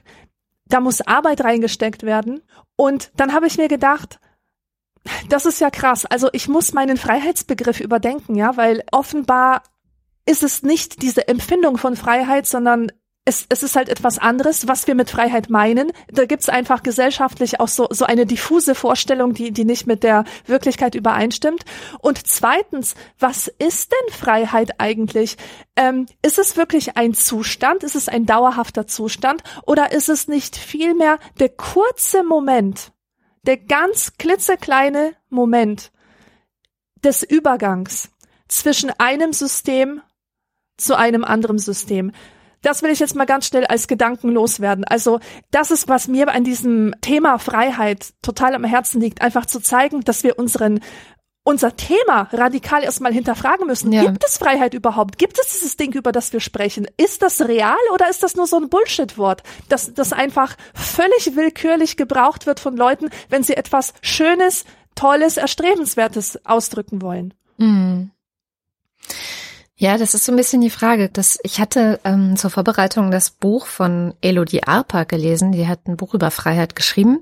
da 0.68 0.80
muss 0.80 1.00
Arbeit 1.00 1.42
reingesteckt 1.42 2.02
werden. 2.02 2.42
Und 2.76 3.10
dann 3.16 3.32
habe 3.32 3.46
ich 3.46 3.58
mir 3.58 3.68
gedacht, 3.68 4.20
das 5.28 5.46
ist 5.46 5.60
ja 5.60 5.70
krass. 5.70 6.04
Also 6.04 6.28
ich 6.32 6.48
muss 6.48 6.72
meinen 6.72 6.96
Freiheitsbegriff 6.96 7.80
überdenken, 7.80 8.34
ja, 8.34 8.56
weil 8.56 8.84
offenbar 8.92 9.62
ist 10.26 10.42
es 10.42 10.62
nicht 10.62 11.02
diese 11.02 11.28
Empfindung 11.28 11.78
von 11.78 11.96
Freiheit, 11.96 12.46
sondern 12.46 12.92
es, 13.28 13.44
es 13.50 13.62
ist 13.62 13.76
halt 13.76 13.90
etwas 13.90 14.18
anderes, 14.18 14.68
was 14.68 14.86
wir 14.86 14.94
mit 14.94 15.10
Freiheit 15.10 15.50
meinen. 15.50 15.92
Da 16.10 16.24
gibt's 16.24 16.48
einfach 16.48 16.82
gesellschaftlich 16.82 17.60
auch 17.60 17.68
so, 17.68 17.86
so 17.90 18.06
eine 18.06 18.24
diffuse 18.24 18.74
Vorstellung, 18.74 19.34
die, 19.34 19.52
die 19.52 19.66
nicht 19.66 19.86
mit 19.86 20.02
der 20.02 20.24
Wirklichkeit 20.46 20.94
übereinstimmt. 20.94 21.66
Und 22.00 22.26
zweitens, 22.26 22.94
was 23.18 23.48
ist 23.58 23.92
denn 23.92 24.14
Freiheit 24.14 24.80
eigentlich? 24.80 25.36
Ähm, 25.76 26.06
ist 26.22 26.38
es 26.38 26.56
wirklich 26.56 26.96
ein 26.96 27.12
Zustand? 27.12 27.84
Ist 27.84 27.96
es 27.96 28.08
ein 28.08 28.24
dauerhafter 28.24 28.86
Zustand? 28.86 29.42
Oder 29.66 29.92
ist 29.92 30.08
es 30.08 30.26
nicht 30.26 30.56
vielmehr 30.56 31.18
der 31.38 31.50
kurze 31.50 32.24
Moment, 32.24 32.92
der 33.42 33.58
ganz 33.58 34.14
klitzekleine 34.16 35.12
Moment 35.28 35.92
des 37.04 37.22
Übergangs 37.24 38.08
zwischen 38.48 38.90
einem 38.98 39.34
System 39.34 40.00
zu 40.78 40.96
einem 40.96 41.24
anderen 41.24 41.58
System? 41.58 42.12
Das 42.62 42.82
will 42.82 42.90
ich 42.90 42.98
jetzt 42.98 43.14
mal 43.14 43.26
ganz 43.26 43.46
schnell 43.46 43.66
als 43.66 43.88
Gedanken 43.88 44.30
loswerden. 44.30 44.84
Also 44.84 45.20
das 45.50 45.70
ist, 45.70 45.88
was 45.88 46.08
mir 46.08 46.28
an 46.28 46.44
diesem 46.44 46.94
Thema 47.00 47.38
Freiheit 47.38 48.12
total 48.22 48.54
am 48.54 48.64
Herzen 48.64 49.00
liegt, 49.00 49.22
einfach 49.22 49.46
zu 49.46 49.60
zeigen, 49.60 50.00
dass 50.02 50.24
wir 50.24 50.38
unseren 50.38 50.80
unser 51.48 51.76
Thema 51.76 52.28
radikal 52.30 52.84
erstmal 52.84 53.12
hinterfragen 53.12 53.66
müssen. 53.66 53.90
Ja. 53.90 54.04
Gibt 54.04 54.22
es 54.22 54.36
Freiheit 54.36 54.74
überhaupt? 54.74 55.16
Gibt 55.16 55.38
es 55.38 55.48
dieses 55.48 55.78
Ding, 55.78 55.94
über 55.94 56.12
das 56.12 56.30
wir 56.34 56.40
sprechen? 56.40 56.86
Ist 56.98 57.22
das 57.22 57.40
real 57.40 57.78
oder 57.94 58.10
ist 58.10 58.22
das 58.22 58.36
nur 58.36 58.46
so 58.46 58.58
ein 58.58 58.68
Bullshit-Wort, 58.68 59.42
das, 59.70 59.94
das 59.94 60.12
einfach 60.12 60.56
völlig 60.74 61.36
willkürlich 61.36 61.96
gebraucht 61.96 62.44
wird 62.44 62.60
von 62.60 62.76
Leuten, 62.76 63.08
wenn 63.30 63.44
sie 63.44 63.56
etwas 63.56 63.94
Schönes, 64.02 64.66
Tolles, 64.94 65.38
Erstrebenswertes 65.38 66.44
ausdrücken 66.44 67.00
wollen? 67.00 67.32
Mhm. 67.56 68.10
Ja, 69.80 69.96
das 69.96 70.12
ist 70.12 70.24
so 70.24 70.32
ein 70.32 70.36
bisschen 70.36 70.60
die 70.60 70.70
Frage. 70.70 71.08
Dass 71.08 71.38
ich 71.44 71.60
hatte 71.60 72.00
ähm, 72.04 72.36
zur 72.36 72.50
Vorbereitung 72.50 73.12
das 73.12 73.30
Buch 73.30 73.66
von 73.66 74.12
Elodie 74.20 74.64
Arpa 74.64 75.04
gelesen. 75.04 75.52
Die 75.52 75.68
hat 75.68 75.86
ein 75.86 75.96
Buch 75.96 76.14
über 76.14 76.32
Freiheit 76.32 76.74
geschrieben. 76.74 77.20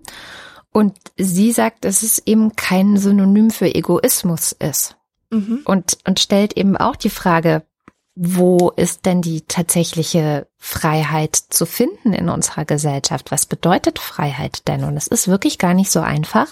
Und 0.72 0.96
sie 1.16 1.52
sagt, 1.52 1.84
dass 1.84 2.02
es 2.02 2.18
eben 2.26 2.56
kein 2.56 2.96
Synonym 2.96 3.50
für 3.50 3.74
Egoismus 3.74 4.52
ist. 4.52 4.96
Mhm. 5.30 5.60
Und, 5.64 5.98
und 6.06 6.18
stellt 6.18 6.56
eben 6.56 6.76
auch 6.76 6.96
die 6.96 7.10
Frage, 7.10 7.62
wo 8.14 8.72
ist 8.74 9.04
denn 9.04 9.20
die 9.20 9.42
tatsächliche 9.42 10.46
Freiheit 10.56 11.36
zu 11.36 11.66
finden 11.66 12.14
in 12.14 12.30
unserer 12.30 12.64
Gesellschaft? 12.64 13.30
Was 13.30 13.44
bedeutet 13.44 13.98
Freiheit 13.98 14.66
denn? 14.66 14.84
Und 14.84 14.96
es 14.96 15.06
ist 15.06 15.28
wirklich 15.28 15.58
gar 15.58 15.74
nicht 15.74 15.90
so 15.90 16.00
einfach. 16.00 16.48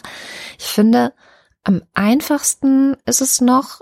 Ich 0.58 0.66
finde, 0.66 1.14
am 1.62 1.80
einfachsten 1.94 2.98
ist 3.06 3.22
es 3.22 3.40
noch, 3.40 3.80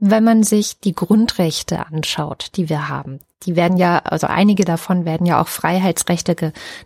wenn 0.00 0.24
man 0.24 0.42
sich 0.42 0.80
die 0.80 0.94
Grundrechte 0.94 1.86
anschaut, 1.86 2.52
die 2.56 2.68
wir 2.68 2.88
haben. 2.88 3.20
Die 3.44 3.56
werden 3.56 3.78
ja, 3.78 3.98
also 3.98 4.26
einige 4.26 4.64
davon 4.64 5.04
werden 5.04 5.26
ja 5.26 5.40
auch 5.40 5.48
Freiheitsrechte 5.48 6.34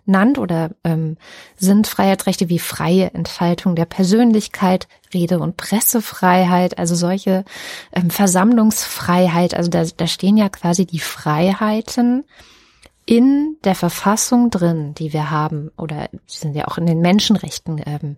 genannt 0.04 0.38
oder 0.38 0.70
ähm, 0.84 1.16
sind 1.56 1.86
Freiheitsrechte 1.86 2.48
wie 2.48 2.60
freie 2.60 3.12
Entfaltung 3.12 3.74
der 3.74 3.86
Persönlichkeit, 3.86 4.86
Rede- 5.12 5.40
und 5.40 5.56
Pressefreiheit, 5.56 6.78
also 6.78 6.94
solche 6.94 7.44
ähm, 7.92 8.10
Versammlungsfreiheit. 8.10 9.54
Also 9.54 9.70
da, 9.70 9.84
da 9.84 10.06
stehen 10.06 10.36
ja 10.36 10.48
quasi 10.48 10.86
die 10.86 11.00
Freiheiten 11.00 12.24
in 13.06 13.56
der 13.64 13.74
Verfassung 13.74 14.50
drin, 14.50 14.94
die 14.94 15.12
wir 15.12 15.30
haben, 15.30 15.70
oder 15.76 16.08
sind 16.26 16.54
ja 16.54 16.66
auch 16.68 16.78
in 16.78 16.86
den 16.86 17.00
Menschenrechten 17.00 17.82
ähm, 17.84 18.16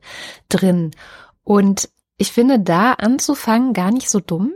drin. 0.49 0.93
Und 1.43 1.89
ich 2.19 2.33
finde, 2.33 2.61
da 2.61 2.93
anzufangen 2.93 3.73
gar 3.73 3.91
nicht 3.91 4.11
so 4.11 4.21
dumm, 4.21 4.53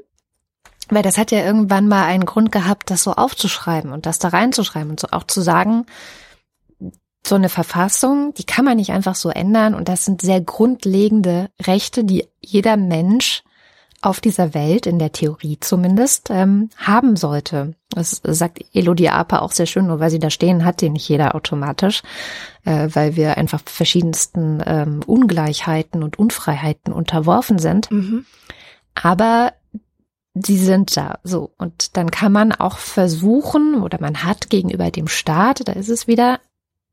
weil 0.90 1.02
das 1.02 1.18
hat 1.18 1.30
ja 1.30 1.44
irgendwann 1.44 1.88
mal 1.88 2.04
einen 2.04 2.24
Grund 2.24 2.52
gehabt, 2.52 2.90
das 2.90 3.02
so 3.02 3.12
aufzuschreiben 3.12 3.92
und 3.92 4.06
das 4.06 4.18
da 4.18 4.28
reinzuschreiben 4.28 4.90
und 4.90 5.00
so 5.00 5.08
auch 5.10 5.24
zu 5.24 5.40
sagen, 5.40 5.86
so 7.26 7.34
eine 7.34 7.48
Verfassung, 7.48 8.32
die 8.34 8.44
kann 8.44 8.64
man 8.64 8.76
nicht 8.76 8.92
einfach 8.92 9.14
so 9.14 9.28
ändern 9.28 9.74
und 9.74 9.88
das 9.88 10.04
sind 10.04 10.22
sehr 10.22 10.40
grundlegende 10.40 11.50
Rechte, 11.60 12.04
die 12.04 12.26
jeder 12.40 12.76
Mensch 12.76 13.42
auf 14.02 14.20
dieser 14.20 14.54
Welt, 14.54 14.86
in 14.86 14.98
der 14.98 15.12
Theorie 15.12 15.58
zumindest, 15.60 16.30
ähm, 16.30 16.70
haben 16.78 17.16
sollte. 17.16 17.74
Das 17.90 18.22
sagt 18.24 18.64
Elodie 18.72 19.10
Ape 19.10 19.42
auch 19.42 19.52
sehr 19.52 19.66
schön, 19.66 19.88
nur 19.88 20.00
weil 20.00 20.10
sie 20.10 20.18
da 20.18 20.30
stehen, 20.30 20.64
hat 20.64 20.80
den 20.80 20.94
nicht 20.94 21.08
jeder 21.08 21.34
automatisch, 21.34 22.02
äh, 22.64 22.88
weil 22.92 23.16
wir 23.16 23.36
einfach 23.36 23.60
verschiedensten 23.66 24.62
ähm, 24.64 25.00
Ungleichheiten 25.06 26.02
und 26.02 26.18
Unfreiheiten 26.18 26.94
unterworfen 26.94 27.58
sind. 27.58 27.90
Mhm. 27.90 28.24
Aber 28.94 29.52
sie 30.34 30.58
sind 30.58 30.96
da 30.96 31.18
so. 31.22 31.52
Und 31.58 31.96
dann 31.96 32.10
kann 32.10 32.32
man 32.32 32.52
auch 32.52 32.78
versuchen 32.78 33.82
oder 33.82 34.00
man 34.00 34.22
hat 34.24 34.50
gegenüber 34.50 34.90
dem 34.90 35.08
Staat, 35.08 35.66
da 35.66 35.72
ist 35.72 35.88
es 35.88 36.06
wieder 36.06 36.40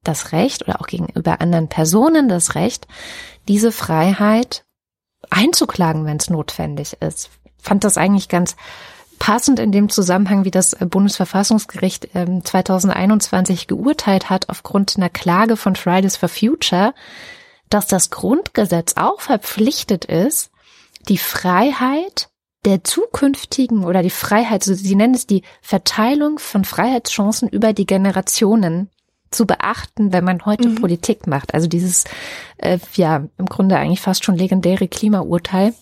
das 0.04 0.32
Recht 0.32 0.68
oder 0.68 0.82
auch 0.82 0.88
gegenüber 0.88 1.42
anderen 1.42 1.68
Personen 1.68 2.30
das 2.30 2.56
Recht, 2.56 2.88
diese 3.48 3.72
Freiheit 3.72 4.66
einzuklagen, 5.30 6.06
wenn 6.06 6.18
es 6.18 6.30
notwendig 6.30 6.98
ist. 7.02 7.30
Fand 7.58 7.84
das 7.84 7.98
eigentlich 7.98 8.30
ganz 8.30 8.56
passend 9.20 9.60
in 9.60 9.72
dem 9.72 9.90
Zusammenhang, 9.90 10.46
wie 10.46 10.52
das 10.52 10.76
Bundesverfassungsgericht 10.80 12.10
2021 12.14 13.62
ähm, 13.62 13.68
geurteilt 13.68 14.30
hat 14.30 14.50
aufgrund 14.50 14.96
einer 14.96 15.10
Klage 15.10 15.58
von 15.58 15.76
Fridays 15.76 16.16
for 16.16 16.30
Future, 16.30 16.94
dass 17.70 17.88
das 17.88 18.10
Grundgesetz 18.10 18.94
auch 18.96 19.20
verpflichtet 19.20 20.06
ist, 20.06 20.52
die 21.10 21.18
Freiheit 21.18 22.30
der 22.66 22.84
zukünftigen 22.84 23.84
oder 23.86 24.04
die 24.04 24.10
Freiheit, 24.10 24.62
also 24.62 24.74
sie 24.74 24.96
nennen 24.96 25.14
es 25.14 25.28
die 25.28 25.44
Verteilung 25.62 26.40
von 26.40 26.66
Freiheitschancen 26.66 27.48
über 27.48 27.74
die 27.74 27.86
Generationen 27.86 28.90
zu 29.32 29.46
beachten, 29.46 30.14
wenn 30.14 30.24
man 30.24 30.46
heute 30.46 30.70
mhm. 30.70 30.76
Politik 30.76 31.28
macht. 31.28 31.54
Also 31.54 31.68
dieses, 31.68 32.06
äh, 32.58 32.80
ja, 32.96 33.28
im 33.38 33.46
Grunde 33.46 33.78
eigentlich 33.78 34.02
fast 34.02 34.24
schon 34.24 34.36
legendäre 34.36 34.88
Klimaurteil, 34.88 35.74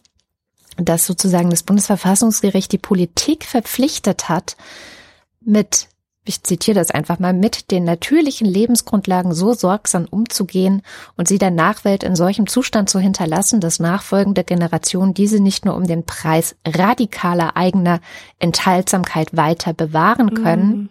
dass 0.77 1.05
sozusagen 1.05 1.50
das 1.50 1.63
Bundesverfassungsgericht 1.63 2.72
die 2.72 2.77
Politik 2.77 3.46
verpflichtet 3.46 4.29
hat, 4.29 4.58
mit 5.41 5.88
ich 6.25 6.44
zitiere 6.44 6.75
das 6.75 6.91
einfach 6.91 7.20
mal, 7.20 7.34
mit 7.34 7.72
den 7.72 7.84
natürlichen 7.84 8.48
Lebensgrundlagen 8.48 9.34
so 9.34 9.53
sorgsam 9.53 10.05
umzugehen 10.10 10.82
und 11.15 11.27
sie 11.27 11.38
der 11.38 11.51
Nachwelt 11.51 12.03
in 12.03 12.15
solchem 12.15 12.48
Zustand 12.48 12.89
zu 12.89 13.00
hinterlassen, 13.00 13.62
dass 13.62 13.79
nachfolgende 13.79 14.44
Generationen 14.44 15.13
diese 15.13 15.39
nicht 15.39 15.65
nur 15.65 15.75
um 15.75 15.86
den 15.86 16.05
Preis 16.05 16.55
radikaler 16.65 17.55
eigener 17.55 18.01
Enthaltsamkeit 18.39 19.38
weiter 19.38 19.74
bewahren 19.74 20.34
können. 20.34 20.67
Mhm. 20.67 20.89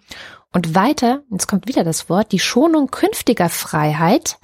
Und 0.53 0.75
weiter, 0.77 1.23
jetzt 1.33 1.49
kommt 1.49 1.67
wieder 1.67 1.83
das 1.83 2.09
Wort, 2.09 2.31
die 2.31 2.39
Schonung 2.39 2.91
künftiger 2.93 3.49
Freiheit 3.49 4.39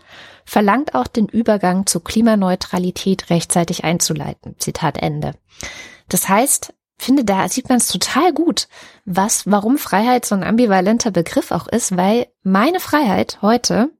verlangt 0.44 0.97
auch 0.97 1.06
den 1.06 1.26
Übergang 1.26 1.87
zur 1.87 2.02
Klimaneutralität 2.02 3.30
rechtzeitig 3.30 3.85
einzuleiten. 3.85 4.56
Zitat 4.59 4.99
Ende. 4.99 5.35
Das 6.09 6.28
heißt, 6.28 6.75
finde, 7.00 7.25
da 7.25 7.49
sieht 7.49 7.69
man 7.69 7.78
es 7.78 7.88
total 7.88 8.33
gut, 8.33 8.69
was, 9.04 9.50
warum 9.50 9.78
Freiheit 9.78 10.25
so 10.25 10.35
ein 10.35 10.45
ambivalenter 10.45 11.11
Begriff 11.11 11.50
auch 11.50 11.66
ist, 11.66 11.97
weil 11.97 12.26
meine 12.42 12.80
Freiheit 12.80 13.38
heute 13.42 13.90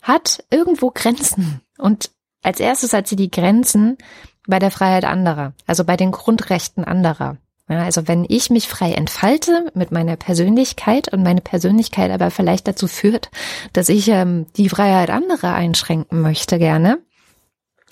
hat 0.00 0.44
irgendwo 0.50 0.90
Grenzen. 0.90 1.60
Und 1.78 2.10
als 2.42 2.60
erstes 2.60 2.92
hat 2.92 3.06
sie 3.06 3.16
die 3.16 3.30
Grenzen 3.30 3.98
bei 4.46 4.58
der 4.58 4.70
Freiheit 4.70 5.04
anderer, 5.04 5.54
also 5.66 5.84
bei 5.84 5.96
den 5.96 6.10
Grundrechten 6.10 6.84
anderer. 6.84 7.36
Ja, 7.68 7.84
also 7.84 8.08
wenn 8.08 8.26
ich 8.28 8.50
mich 8.50 8.66
frei 8.66 8.92
entfalte 8.92 9.70
mit 9.74 9.92
meiner 9.92 10.16
Persönlichkeit 10.16 11.12
und 11.12 11.22
meine 11.22 11.40
Persönlichkeit 11.40 12.10
aber 12.10 12.30
vielleicht 12.30 12.66
dazu 12.66 12.88
führt, 12.88 13.30
dass 13.72 13.88
ich 13.88 14.08
ähm, 14.08 14.46
die 14.56 14.68
Freiheit 14.68 15.10
anderer 15.10 15.54
einschränken 15.54 16.20
möchte 16.20 16.58
gerne, 16.58 16.98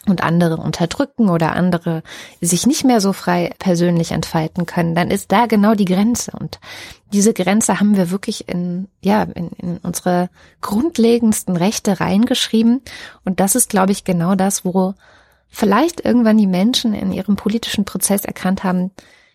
und 0.07 0.23
andere 0.23 0.57
unterdrücken 0.57 1.29
oder 1.29 1.53
andere 1.53 2.03
sich 2.41 2.67
nicht 2.67 2.85
mehr 2.85 3.01
so 3.01 3.13
frei 3.13 3.53
persönlich 3.59 4.13
entfalten 4.13 4.67
können, 4.67 4.95
dann 4.95 5.11
ist 5.11 5.31
da 5.31 5.47
genau 5.47 5.75
die 5.75 5.85
Grenze. 5.85 6.33
Und 6.39 6.59
diese 7.13 7.35
Grenze 7.35 7.81
haben 7.81 7.97
wir 7.97 8.11
wirklich 8.11 8.49
in, 8.49 8.89
ja, 9.03 9.23
in, 9.23 9.51
in 9.59 9.77
unsere 9.79 10.31
grundlegendsten 10.63 11.57
Rechte 11.57 12.01
reingeschrieben. 12.01 12.81
Und 13.25 13.41
das 13.41 13.55
ist, 13.55 13.69
glaube 13.69 13.93
ich, 13.93 14.05
genau 14.05 14.35
das, 14.35 14.65
wo 14.65 14.95
vielleicht 15.51 16.05
irgendwann 16.05 16.39
die 16.39 16.47
Menschen 16.47 16.95
in 16.95 17.13
ihrem 17.13 17.37
politischen 17.37 17.85
Prozess 17.85 18.25
erkannt 18.25 18.65
haben, 18.65 18.93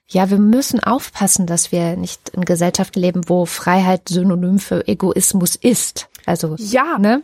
ja, 0.08 0.30
wir 0.30 0.38
müssen 0.38 0.80
aufpassen, 0.80 1.48
dass 1.48 1.72
wir 1.72 1.96
nicht 1.98 2.30
in 2.30 2.46
Gesellschaft 2.46 2.96
leben, 2.96 3.28
wo 3.28 3.46
Freiheit 3.46 4.08
synonym 4.10 4.60
für 4.60 4.88
Egoismus 4.88 5.56
ist. 5.56 6.10
Also, 6.26 6.56
ja, 6.58 6.98
ne? 7.00 7.24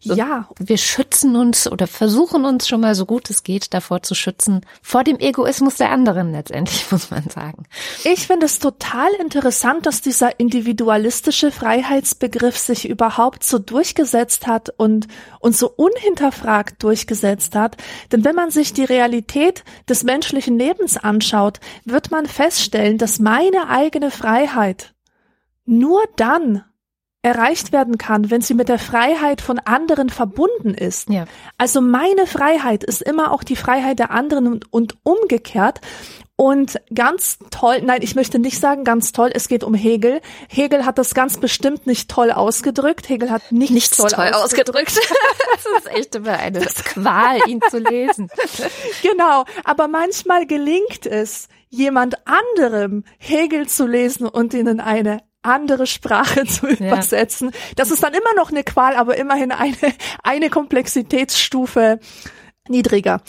Ja. 0.00 0.48
Wir 0.58 0.78
schützen 0.78 1.34
uns 1.36 1.70
oder 1.70 1.86
versuchen 1.86 2.44
uns 2.44 2.68
schon 2.68 2.80
mal 2.80 2.94
so 2.94 3.04
gut 3.04 3.30
es 3.30 3.42
geht 3.42 3.74
davor 3.74 4.02
zu 4.02 4.14
schützen, 4.14 4.64
vor 4.82 5.04
dem 5.04 5.18
Egoismus 5.18 5.76
der 5.76 5.90
anderen 5.90 6.32
letztendlich, 6.32 6.84
muss 6.90 7.10
man 7.10 7.28
sagen. 7.28 7.64
Ich 8.04 8.26
finde 8.26 8.46
es 8.46 8.58
total 8.58 9.08
interessant, 9.20 9.86
dass 9.86 10.00
dieser 10.00 10.38
individualistische 10.38 11.50
Freiheitsbegriff 11.50 12.56
sich 12.56 12.88
überhaupt 12.88 13.44
so 13.44 13.58
durchgesetzt 13.58 14.46
hat 14.46 14.70
und, 14.76 15.08
und 15.40 15.56
so 15.56 15.70
unhinterfragt 15.70 16.82
durchgesetzt 16.82 17.54
hat. 17.54 17.76
Denn 18.12 18.24
wenn 18.24 18.36
man 18.36 18.50
sich 18.50 18.72
die 18.72 18.84
Realität 18.84 19.64
des 19.88 20.04
menschlichen 20.04 20.58
Lebens 20.58 20.96
anschaut, 20.96 21.60
wird 21.84 22.10
man 22.10 22.26
feststellen, 22.26 22.98
dass 22.98 23.18
meine 23.18 23.68
eigene 23.68 24.10
Freiheit 24.10 24.94
nur 25.64 26.02
dann 26.16 26.64
erreicht 27.22 27.72
werden 27.72 27.98
kann, 27.98 28.30
wenn 28.30 28.42
sie 28.42 28.54
mit 28.54 28.68
der 28.68 28.78
Freiheit 28.78 29.40
von 29.40 29.58
anderen 29.58 30.08
verbunden 30.08 30.74
ist. 30.74 31.10
Ja. 31.10 31.24
Also 31.56 31.80
meine 31.80 32.26
Freiheit 32.26 32.84
ist 32.84 33.02
immer 33.02 33.32
auch 33.32 33.42
die 33.42 33.56
Freiheit 33.56 33.98
der 33.98 34.12
anderen 34.12 34.46
und, 34.46 34.72
und 34.72 34.96
umgekehrt. 35.02 35.80
Und 36.40 36.80
ganz 36.94 37.38
toll, 37.50 37.82
nein, 37.82 38.02
ich 38.02 38.14
möchte 38.14 38.38
nicht 38.38 38.60
sagen 38.60 38.84
ganz 38.84 39.10
toll, 39.10 39.32
es 39.34 39.48
geht 39.48 39.64
um 39.64 39.74
Hegel. 39.74 40.20
Hegel 40.48 40.86
hat 40.86 40.96
das 40.96 41.12
ganz 41.12 41.38
bestimmt 41.38 41.88
nicht 41.88 42.08
toll 42.08 42.30
ausgedrückt. 42.30 43.08
Hegel 43.08 43.32
hat 43.32 43.50
nichts, 43.50 43.74
nichts 43.74 43.96
toll, 43.96 44.10
toll 44.10 44.32
ausgedrückt. 44.34 44.96
das 45.54 45.84
ist 45.84 45.92
echt 45.92 46.14
immer 46.14 46.38
eine 46.38 46.60
Qual, 46.60 47.40
ihn 47.48 47.60
zu 47.68 47.78
lesen. 47.78 48.28
Genau, 49.02 49.44
aber 49.64 49.88
manchmal 49.88 50.46
gelingt 50.46 51.06
es, 51.06 51.48
jemand 51.70 52.16
anderem 52.26 53.04
Hegel 53.18 53.66
zu 53.66 53.86
lesen 53.86 54.28
und 54.28 54.54
ihnen 54.54 54.80
eine 54.80 55.20
andere 55.42 55.86
Sprache 55.86 56.44
zu 56.46 56.68
übersetzen. 56.68 57.50
Ja. 57.50 57.56
Das 57.76 57.90
ist 57.90 58.02
dann 58.02 58.14
immer 58.14 58.34
noch 58.36 58.50
eine 58.50 58.64
Qual, 58.64 58.96
aber 58.96 59.16
immerhin 59.16 59.52
eine, 59.52 59.76
eine 60.22 60.50
Komplexitätsstufe 60.50 62.00
niedriger. 62.68 63.22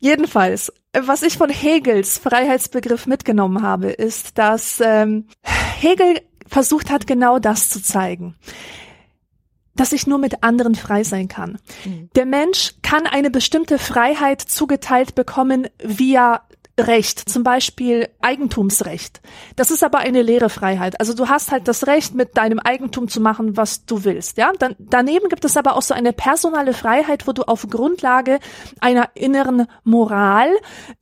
Jedenfalls, 0.00 0.72
was 0.98 1.22
ich 1.22 1.36
von 1.36 1.50
Hegels 1.50 2.18
Freiheitsbegriff 2.18 3.06
mitgenommen 3.06 3.62
habe, 3.62 3.90
ist, 3.90 4.38
dass 4.38 4.80
ähm, 4.80 5.26
Hegel 5.42 6.22
versucht 6.46 6.90
hat, 6.90 7.06
genau 7.06 7.38
das 7.38 7.68
zu 7.68 7.82
zeigen 7.82 8.36
dass 9.78 9.92
ich 9.92 10.08
nur 10.08 10.18
mit 10.18 10.42
anderen 10.42 10.74
frei 10.74 11.04
sein 11.04 11.28
kann. 11.28 11.58
Mhm. 11.84 12.10
Der 12.16 12.26
Mensch 12.26 12.74
kann 12.82 13.06
eine 13.06 13.30
bestimmte 13.30 13.78
Freiheit 13.78 14.42
zugeteilt 14.42 15.14
bekommen 15.14 15.68
via 15.82 16.42
Recht, 16.78 17.28
zum 17.28 17.42
Beispiel 17.42 18.08
Eigentumsrecht. 18.20 19.20
Das 19.56 19.70
ist 19.70 19.82
aber 19.82 19.98
eine 19.98 20.22
leere 20.22 20.48
Freiheit. 20.48 21.00
Also 21.00 21.12
du 21.12 21.28
hast 21.28 21.50
halt 21.50 21.66
das 21.66 21.86
Recht, 21.86 22.14
mit 22.14 22.36
deinem 22.36 22.60
Eigentum 22.60 23.08
zu 23.08 23.20
machen, 23.20 23.56
was 23.56 23.84
du 23.84 24.04
willst. 24.04 24.38
Ja, 24.38 24.52
dann 24.58 24.76
daneben 24.78 25.28
gibt 25.28 25.44
es 25.44 25.56
aber 25.56 25.76
auch 25.76 25.82
so 25.82 25.94
eine 25.94 26.12
personale 26.12 26.72
Freiheit, 26.72 27.26
wo 27.26 27.32
du 27.32 27.42
auf 27.42 27.66
Grundlage 27.68 28.38
einer 28.80 29.10
inneren 29.14 29.66
Moral 29.82 30.50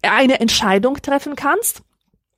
eine 0.02 0.40
Entscheidung 0.40 0.96
treffen 1.02 1.36
kannst 1.36 1.82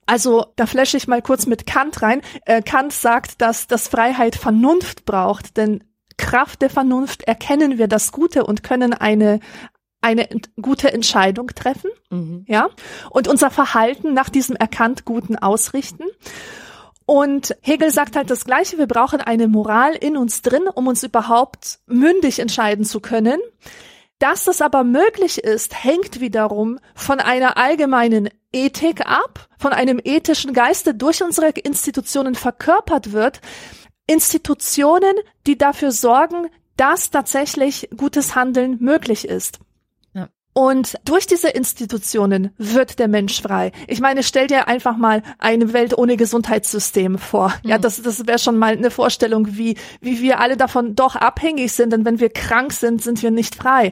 Also 0.05 0.47
da 0.55 0.65
flashe 0.65 0.97
ich 0.97 1.07
mal 1.07 1.21
kurz 1.21 1.45
mit 1.45 1.65
Kant 1.65 2.01
rein. 2.01 2.21
Äh, 2.45 2.61
Kant 2.61 2.91
sagt, 2.93 3.41
dass 3.41 3.67
das 3.67 3.87
Freiheit 3.87 4.35
Vernunft 4.35 5.05
braucht, 5.05 5.55
denn 5.55 5.83
Kraft 6.17 6.61
der 6.61 6.69
Vernunft 6.69 7.23
erkennen 7.23 7.77
wir 7.77 7.87
das 7.87 8.11
Gute 8.11 8.45
und 8.45 8.61
können 8.61 8.93
eine 8.93 9.39
eine 10.01 10.27
gute 10.61 10.93
Entscheidung 10.93 11.47
treffen, 11.47 11.91
mhm. 12.09 12.45
ja, 12.47 12.69
und 13.09 13.27
unser 13.27 13.51
Verhalten 13.51 14.13
nach 14.13 14.29
diesem 14.29 14.55
erkannt 14.55 15.05
Guten 15.05 15.35
ausrichten. 15.35 16.05
Und 17.05 17.55
Hegel 17.61 17.91
sagt 17.91 18.15
halt 18.15 18.29
das 18.29 18.45
Gleiche. 18.45 18.77
Wir 18.77 18.85
brauchen 18.85 19.19
eine 19.19 19.47
Moral 19.47 19.95
in 19.95 20.15
uns 20.15 20.43
drin, 20.43 20.67
um 20.73 20.85
uns 20.85 21.01
überhaupt 21.01 21.79
mündig 21.87 22.37
entscheiden 22.37 22.85
zu 22.85 22.99
können. 22.99 23.39
Dass 24.19 24.43
das 24.43 24.61
aber 24.61 24.83
möglich 24.83 25.39
ist, 25.39 25.83
hängt 25.83 26.19
wiederum 26.19 26.77
von 26.93 27.19
einer 27.19 27.57
allgemeinen 27.57 28.29
Ethik 28.51 29.07
ab, 29.07 29.47
von 29.57 29.73
einem 29.73 29.99
ethischen 30.03 30.53
Geiste 30.53 30.93
durch 30.93 31.23
unsere 31.23 31.49
Institutionen 31.49 32.35
verkörpert 32.35 33.11
wird. 33.11 33.41
Institutionen, 34.05 35.15
die 35.47 35.57
dafür 35.57 35.91
sorgen, 35.91 36.47
dass 36.77 37.09
tatsächlich 37.09 37.89
gutes 37.97 38.35
Handeln 38.35 38.77
möglich 38.79 39.27
ist. 39.27 39.59
Und 40.53 40.95
durch 41.05 41.27
diese 41.27 41.49
Institutionen 41.49 42.51
wird 42.57 42.97
der 42.99 43.07
Mensch 43.07 43.41
frei. 43.41 43.71
Ich 43.87 44.01
meine, 44.01 44.23
stell 44.23 44.47
dir 44.47 44.67
einfach 44.67 44.97
mal 44.97 45.21
eine 45.37 45.73
Welt 45.73 45.95
ohne 45.97 46.17
Gesundheitssystem 46.17 47.17
vor. 47.19 47.53
Ja, 47.63 47.77
mhm. 47.77 47.81
das, 47.83 48.01
das 48.01 48.25
wäre 48.25 48.39
schon 48.39 48.57
mal 48.57 48.73
eine 48.73 48.91
Vorstellung, 48.91 49.55
wie, 49.57 49.77
wie 50.01 50.21
wir 50.21 50.39
alle 50.39 50.57
davon 50.57 50.95
doch 50.95 51.15
abhängig 51.15 51.71
sind. 51.71 51.93
Denn 51.93 52.03
wenn 52.03 52.19
wir 52.19 52.29
krank 52.29 52.73
sind, 52.73 53.01
sind 53.01 53.21
wir 53.21 53.31
nicht 53.31 53.55
frei. 53.55 53.91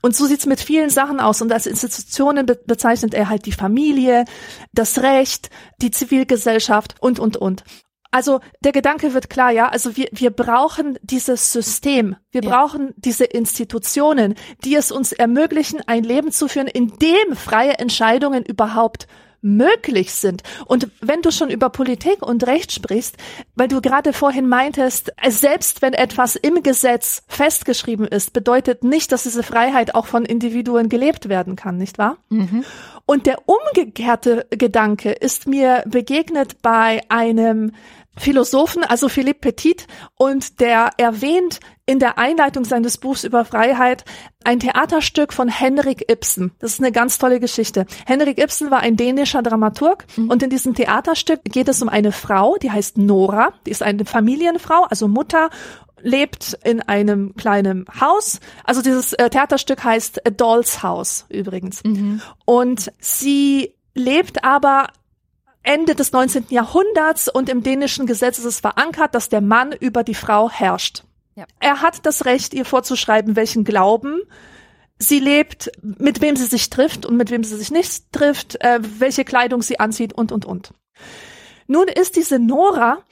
Und 0.00 0.16
so 0.16 0.24
sieht's 0.24 0.46
mit 0.46 0.60
vielen 0.60 0.90
Sachen 0.90 1.20
aus. 1.20 1.42
Und 1.42 1.52
als 1.52 1.66
Institutionen 1.66 2.46
be 2.46 2.58
bezeichnet 2.66 3.14
er 3.14 3.28
halt 3.28 3.46
die 3.46 3.52
Familie, 3.52 4.24
das 4.72 5.02
Recht, 5.02 5.50
die 5.80 5.90
Zivilgesellschaft 5.90 6.96
und, 7.00 7.18
und, 7.18 7.36
und. 7.36 7.64
Also 8.10 8.40
der 8.60 8.72
Gedanke 8.72 9.12
wird 9.12 9.28
klar, 9.28 9.50
ja. 9.50 9.68
Also 9.68 9.96
wir, 9.96 10.08
wir 10.12 10.30
brauchen 10.30 10.98
dieses 11.02 11.52
System. 11.52 12.16
Wir 12.30 12.42
ja. 12.42 12.50
brauchen 12.50 12.94
diese 12.96 13.24
Institutionen, 13.24 14.34
die 14.64 14.74
es 14.76 14.90
uns 14.90 15.12
ermöglichen, 15.12 15.82
ein 15.86 16.04
Leben 16.04 16.32
zu 16.32 16.48
führen, 16.48 16.68
in 16.68 16.98
dem 16.98 17.36
freie 17.36 17.78
Entscheidungen 17.78 18.44
überhaupt 18.44 19.06
möglich 19.40 20.12
sind. 20.14 20.42
Und 20.66 20.88
wenn 21.00 21.22
du 21.22 21.30
schon 21.30 21.50
über 21.50 21.70
Politik 21.70 22.26
und 22.26 22.46
Recht 22.46 22.72
sprichst, 22.72 23.16
weil 23.54 23.68
du 23.68 23.80
gerade 23.80 24.12
vorhin 24.12 24.48
meintest, 24.48 25.12
selbst 25.28 25.82
wenn 25.82 25.92
etwas 25.92 26.34
im 26.34 26.62
Gesetz 26.62 27.22
festgeschrieben 27.28 28.06
ist, 28.06 28.32
bedeutet 28.32 28.82
nicht, 28.82 29.12
dass 29.12 29.22
diese 29.22 29.42
Freiheit 29.42 29.94
auch 29.94 30.06
von 30.06 30.24
Individuen 30.24 30.88
gelebt 30.88 31.28
werden 31.28 31.56
kann, 31.56 31.76
nicht 31.76 31.98
wahr? 31.98 32.16
Mhm. 32.30 32.64
Und 33.06 33.26
der 33.26 33.38
umgekehrte 33.46 34.46
Gedanke 34.50 35.12
ist 35.12 35.46
mir 35.46 35.82
begegnet 35.86 36.60
bei 36.60 37.00
einem 37.08 37.72
Philosophen, 38.18 38.84
also 38.84 39.08
Philippe 39.08 39.40
Petit, 39.40 39.86
und 40.16 40.60
der 40.60 40.90
erwähnt 40.96 41.60
in 41.86 41.98
der 41.98 42.18
Einleitung 42.18 42.64
seines 42.64 42.98
Buchs 42.98 43.24
über 43.24 43.44
Freiheit 43.44 44.04
ein 44.44 44.60
Theaterstück 44.60 45.32
von 45.32 45.48
Henrik 45.48 46.10
Ibsen. 46.10 46.52
Das 46.58 46.72
ist 46.72 46.80
eine 46.80 46.92
ganz 46.92 47.18
tolle 47.18 47.40
Geschichte. 47.40 47.86
Henrik 48.06 48.38
Ibsen 48.38 48.70
war 48.70 48.80
ein 48.80 48.96
dänischer 48.96 49.42
Dramaturg 49.42 50.04
mhm. 50.16 50.30
und 50.30 50.42
in 50.42 50.50
diesem 50.50 50.74
Theaterstück 50.74 51.40
geht 51.44 51.68
es 51.68 51.80
um 51.80 51.88
eine 51.88 52.12
Frau, 52.12 52.56
die 52.56 52.70
heißt 52.70 52.98
Nora, 52.98 53.52
die 53.66 53.70
ist 53.70 53.82
eine 53.82 54.04
Familienfrau, 54.04 54.84
also 54.84 55.08
Mutter 55.08 55.50
lebt 56.00 56.58
in 56.64 56.80
einem 56.82 57.34
kleinen 57.34 57.86
Haus. 58.00 58.40
Also 58.64 58.82
dieses 58.82 59.12
äh, 59.14 59.30
Theaterstück 59.30 59.82
heißt 59.82 60.26
A 60.26 60.30
Doll's 60.30 60.82
House 60.82 61.26
übrigens. 61.28 61.82
Mhm. 61.84 62.20
Und 62.44 62.92
sie 63.00 63.74
lebt 63.94 64.44
aber 64.44 64.88
Ende 65.68 65.94
des 65.94 66.12
19. 66.12 66.46
Jahrhunderts 66.48 67.28
und 67.28 67.50
im 67.50 67.62
dänischen 67.62 68.06
Gesetz 68.06 68.38
ist 68.38 68.46
es 68.46 68.60
verankert, 68.60 69.14
dass 69.14 69.28
der 69.28 69.42
Mann 69.42 69.72
über 69.72 70.02
die 70.02 70.14
Frau 70.14 70.48
herrscht. 70.48 71.02
Ja. 71.34 71.44
Er 71.60 71.82
hat 71.82 72.06
das 72.06 72.24
Recht, 72.24 72.54
ihr 72.54 72.64
vorzuschreiben, 72.64 73.36
welchen 73.36 73.64
Glauben 73.64 74.22
sie 74.98 75.20
lebt, 75.20 75.70
mit 75.82 76.22
wem 76.22 76.36
sie 76.36 76.46
sich 76.46 76.70
trifft 76.70 77.04
und 77.04 77.18
mit 77.18 77.30
wem 77.30 77.44
sie 77.44 77.54
sich 77.54 77.70
nicht 77.70 78.10
trifft, 78.12 78.58
äh, 78.62 78.80
welche 78.80 79.26
Kleidung 79.26 79.60
sie 79.60 79.78
anzieht 79.78 80.14
und, 80.14 80.32
und, 80.32 80.46
und. 80.46 80.72
Nun 81.66 81.86
ist 81.86 82.16
diese 82.16 82.38
Nora 82.38 83.04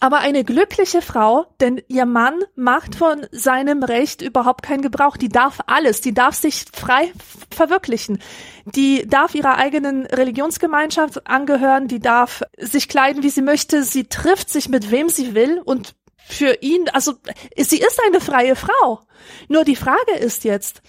aber 0.00 0.18
eine 0.18 0.44
glückliche 0.44 1.02
Frau, 1.02 1.46
denn 1.60 1.82
ihr 1.88 2.06
Mann 2.06 2.40
macht 2.54 2.94
von 2.94 3.26
seinem 3.32 3.82
Recht 3.82 4.22
überhaupt 4.22 4.62
keinen 4.62 4.82
Gebrauch. 4.82 5.16
Die 5.16 5.28
darf 5.28 5.60
alles, 5.66 6.00
die 6.00 6.14
darf 6.14 6.34
sich 6.34 6.66
frei 6.72 7.12
verwirklichen. 7.50 8.20
Die 8.64 9.06
darf 9.06 9.34
ihrer 9.34 9.56
eigenen 9.56 10.06
Religionsgemeinschaft 10.06 11.26
angehören, 11.26 11.88
die 11.88 12.00
darf 12.00 12.42
sich 12.58 12.88
kleiden, 12.88 13.22
wie 13.22 13.30
sie 13.30 13.42
möchte, 13.42 13.82
sie 13.82 14.04
trifft 14.04 14.50
sich 14.50 14.68
mit 14.68 14.90
wem 14.90 15.08
sie 15.08 15.34
will 15.34 15.60
und 15.64 15.94
für 16.16 16.58
ihn, 16.60 16.88
also 16.90 17.14
sie 17.56 17.78
ist 17.78 18.00
eine 18.06 18.20
freie 18.20 18.54
Frau. 18.54 19.00
Nur 19.48 19.64
die 19.64 19.76
Frage 19.76 20.12
ist 20.18 20.44
jetzt, 20.44 20.82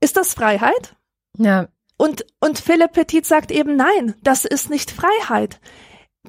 ist 0.00 0.16
das 0.16 0.34
Freiheit? 0.34 0.94
Ja. 1.36 1.68
Und, 1.98 2.26
und 2.40 2.58
Philipp 2.58 2.92
Petit 2.92 3.26
sagt 3.26 3.50
eben 3.50 3.76
nein, 3.76 4.14
das 4.22 4.44
ist 4.44 4.70
nicht 4.70 4.90
Freiheit. 4.90 5.60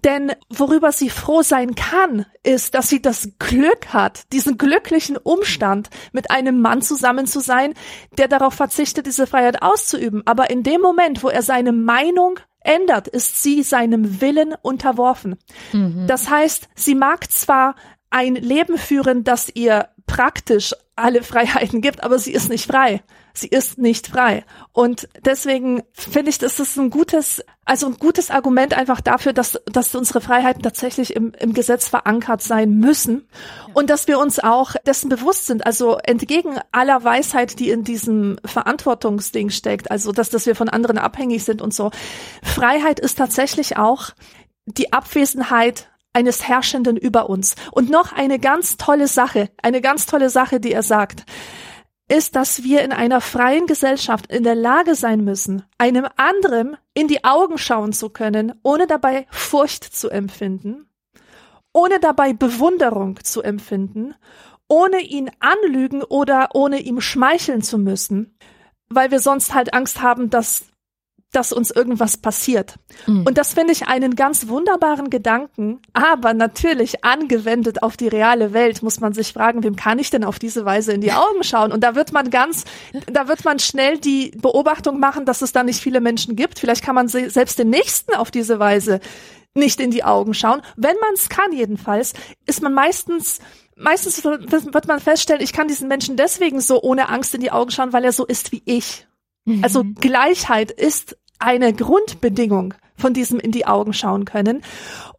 Denn 0.04 0.32
worüber 0.50 0.92
sie 0.92 1.10
froh 1.10 1.42
sein 1.42 1.76
kann, 1.76 2.26
ist, 2.44 2.74
dass 2.74 2.90
sie 2.90 3.02
das 3.02 3.30
Glück 3.40 3.94
hat, 3.94 4.32
diesen 4.32 4.58
glücklichen 4.58 5.18
Umstand, 5.18 5.90
mit 6.12 6.32
einem 6.32 6.62
Mann 6.62 6.82
zusammen 6.82 7.28
zu 7.28 7.40
sein, 7.40 7.74
der 8.18 8.28
darauf 8.28 8.54
verzichtet, 8.54 9.06
diese 9.06 9.28
Freiheit 9.28 9.62
auszuüben. 9.62 10.24
Aber 10.26 10.50
in 10.50 10.64
dem 10.64 10.82
Moment, 10.82 11.24
wo 11.24 11.30
er 11.30 11.42
seine 11.42 11.72
Meinung 11.72 12.40
ändert, 12.60 13.08
ist 13.08 13.42
sie 13.42 13.64
seinem 13.64 14.22
Willen 14.22 14.54
unterworfen. 14.62 15.38
Mhm. 15.72 16.06
Das 16.08 16.30
heißt, 16.30 16.68
sie 16.76 16.96
mag 16.96 17.32
zwar 17.32 17.76
ein 18.10 18.36
Leben 18.36 18.78
führen, 18.78 19.24
das 19.24 19.50
ihr 19.54 19.90
praktisch 20.08 20.74
alle 20.96 21.22
Freiheiten 21.22 21.82
gibt, 21.82 22.04
aber 22.04 22.18
sie 22.18 22.32
ist 22.32 22.50
nicht 22.50 22.66
frei. 22.66 23.04
Sie 23.34 23.50
ist 23.50 23.78
nicht 23.78 24.08
frei. 24.08 24.44
Und 24.74 25.08
deswegen 25.24 25.84
finde 25.94 26.32
ich, 26.32 26.40
das 26.40 26.60
ist 26.60 26.76
ein 26.78 26.90
gutes, 26.90 27.44
also 27.66 27.86
ein 27.86 27.98
gutes 28.00 28.32
Argument 28.32 28.76
einfach 28.76 29.00
dafür, 29.00 29.32
dass, 29.32 29.62
dass 29.72 29.94
unsere 29.94 30.22
Freiheiten 30.22 30.64
tatsächlich 30.64 31.16
im, 31.16 31.34
im 31.40 31.54
Gesetz 31.54 31.88
verankert 31.88 32.42
sein 32.42 32.80
müssen 32.80 33.28
und 33.76 33.92
dass 33.92 34.08
wir 34.08 34.18
uns 34.18 34.40
auch 34.40 34.74
dessen 34.88 35.10
bewusst 35.10 35.46
sind. 35.46 35.68
Also 35.68 36.00
entgegen 36.04 36.60
aller 36.72 37.04
Weisheit, 37.04 37.60
die 37.60 37.70
in 37.70 37.84
diesem 37.84 38.40
Verantwortungsding 38.44 39.52
steckt, 39.52 39.92
also 39.92 40.12
dass, 40.12 40.32
dass 40.32 40.48
wir 40.48 40.56
von 40.56 40.70
anderen 40.70 40.98
abhängig 40.98 41.44
sind 41.44 41.62
und 41.62 41.76
so. 41.76 41.92
Freiheit 42.42 43.00
ist 43.00 43.20
tatsächlich 43.20 43.78
auch 43.78 44.10
die 44.66 44.94
Abwesenheit 44.94 45.90
eines 46.18 46.48
Herrschenden 46.48 46.98
über 46.98 47.30
uns. 47.30 47.56
Und 47.72 47.92
noch 47.92 48.12
eine 48.12 48.40
ganz 48.40 48.78
tolle 48.78 49.08
Sache, 49.08 49.52
eine 49.62 49.82
ganz 49.82 50.08
tolle 50.08 50.32
Sache, 50.32 50.60
die 50.60 50.72
er 50.72 50.82
sagt, 50.82 51.26
ist, 52.08 52.36
dass 52.36 52.64
wir 52.64 52.82
in 52.82 52.92
einer 52.92 53.22
freien 53.22 53.68
Gesellschaft 53.68 54.26
in 54.32 54.44
der 54.44 54.56
Lage 54.56 54.96
sein 54.96 55.24
müssen, 55.24 55.64
einem 55.78 56.08
anderen 56.16 56.76
in 56.96 57.08
die 57.08 57.24
Augen 57.24 57.60
schauen 57.60 57.94
zu 57.94 58.10
können, 58.10 58.60
ohne 58.64 58.88
dabei 58.88 59.28
Furcht 59.30 59.84
zu 59.84 60.10
empfinden, 60.10 60.90
ohne 61.72 62.00
dabei 62.00 62.34
Bewunderung 62.34 63.20
zu 63.24 63.44
empfinden, 63.44 64.16
ohne 64.68 65.02
ihn 65.02 65.30
anlügen 65.40 66.02
oder 66.02 66.50
ohne 66.56 66.80
ihm 66.80 67.00
schmeicheln 67.00 67.62
zu 67.62 67.78
müssen, 67.78 68.38
weil 68.90 69.12
wir 69.12 69.20
sonst 69.20 69.54
halt 69.54 69.76
Angst 69.76 70.02
haben, 70.02 70.32
dass 70.32 70.67
dass 71.38 71.54
uns 71.54 71.70
irgendwas 71.70 72.18
passiert. 72.18 72.76
Mhm. 73.06 73.22
Und 73.28 73.38
das 73.38 73.54
finde 73.54 73.72
ich 73.72 73.88
einen 73.88 74.16
ganz 74.16 74.48
wunderbaren 74.48 75.12
Gedanken, 75.12 75.80
aber 75.94 76.34
natürlich 76.34 77.06
angewendet 77.06 77.84
auf 77.84 77.96
die 77.96 78.08
reale 78.08 78.54
Welt 78.54 78.82
muss 78.82 79.00
man 79.00 79.14
sich 79.14 79.34
fragen, 79.34 79.64
wem 79.64 79.76
kann 79.76 80.00
ich 80.00 80.10
denn 80.10 80.24
auf 80.24 80.40
diese 80.40 80.66
Weise 80.66 80.94
in 80.94 81.02
die 81.02 81.12
Augen 81.14 81.44
schauen? 81.44 81.72
Und 81.72 81.84
da 81.84 81.94
wird 81.94 82.12
man 82.12 82.32
ganz, 82.32 82.66
da 83.06 83.28
wird 83.28 83.46
man 83.46 83.60
schnell 83.60 84.00
die 84.00 84.32
Beobachtung 84.32 85.00
machen, 85.00 85.26
dass 85.26 85.44
es 85.44 85.52
da 85.52 85.64
nicht 85.64 85.80
viele 85.80 86.02
Menschen 86.02 86.36
gibt. 86.36 86.58
Vielleicht 86.58 86.84
kann 86.84 86.96
man 86.96 87.08
selbst 87.08 87.60
den 87.60 87.70
Nächsten 87.70 88.16
auf 88.16 88.32
diese 88.32 88.58
Weise 88.58 89.00
nicht 89.54 89.80
in 89.80 89.92
die 89.92 90.04
Augen 90.04 90.34
schauen. 90.34 90.64
Wenn 90.76 90.96
man 91.02 91.14
es 91.14 91.30
kann 91.30 91.52
jedenfalls, 91.52 92.14
ist 92.48 92.64
man 92.64 92.74
meistens 92.74 93.40
meistens 93.76 94.24
wird 94.26 94.88
man 94.88 95.00
feststellen, 95.00 95.44
ich 95.44 95.54
kann 95.54 95.68
diesen 95.68 95.88
Menschen 95.88 96.18
deswegen 96.18 96.62
so 96.62 96.82
ohne 96.82 97.10
Angst 97.10 97.36
in 97.36 97.42
die 97.42 97.52
Augen 97.52 97.70
schauen, 97.70 97.94
weil 97.94 98.06
er 98.06 98.12
so 98.12 98.26
ist 98.26 98.52
wie 98.52 98.64
ich. 98.66 99.06
Also 99.62 99.84
mhm. 99.84 99.96
Gleichheit 99.96 100.72
ist 100.72 101.18
eine 101.40 101.74
Grundbedingung 101.74 102.74
von 102.98 103.14
diesem 103.14 103.40
in 103.40 103.52
die 103.52 103.66
Augen 103.66 103.94
schauen 103.94 104.26
können. 104.26 104.64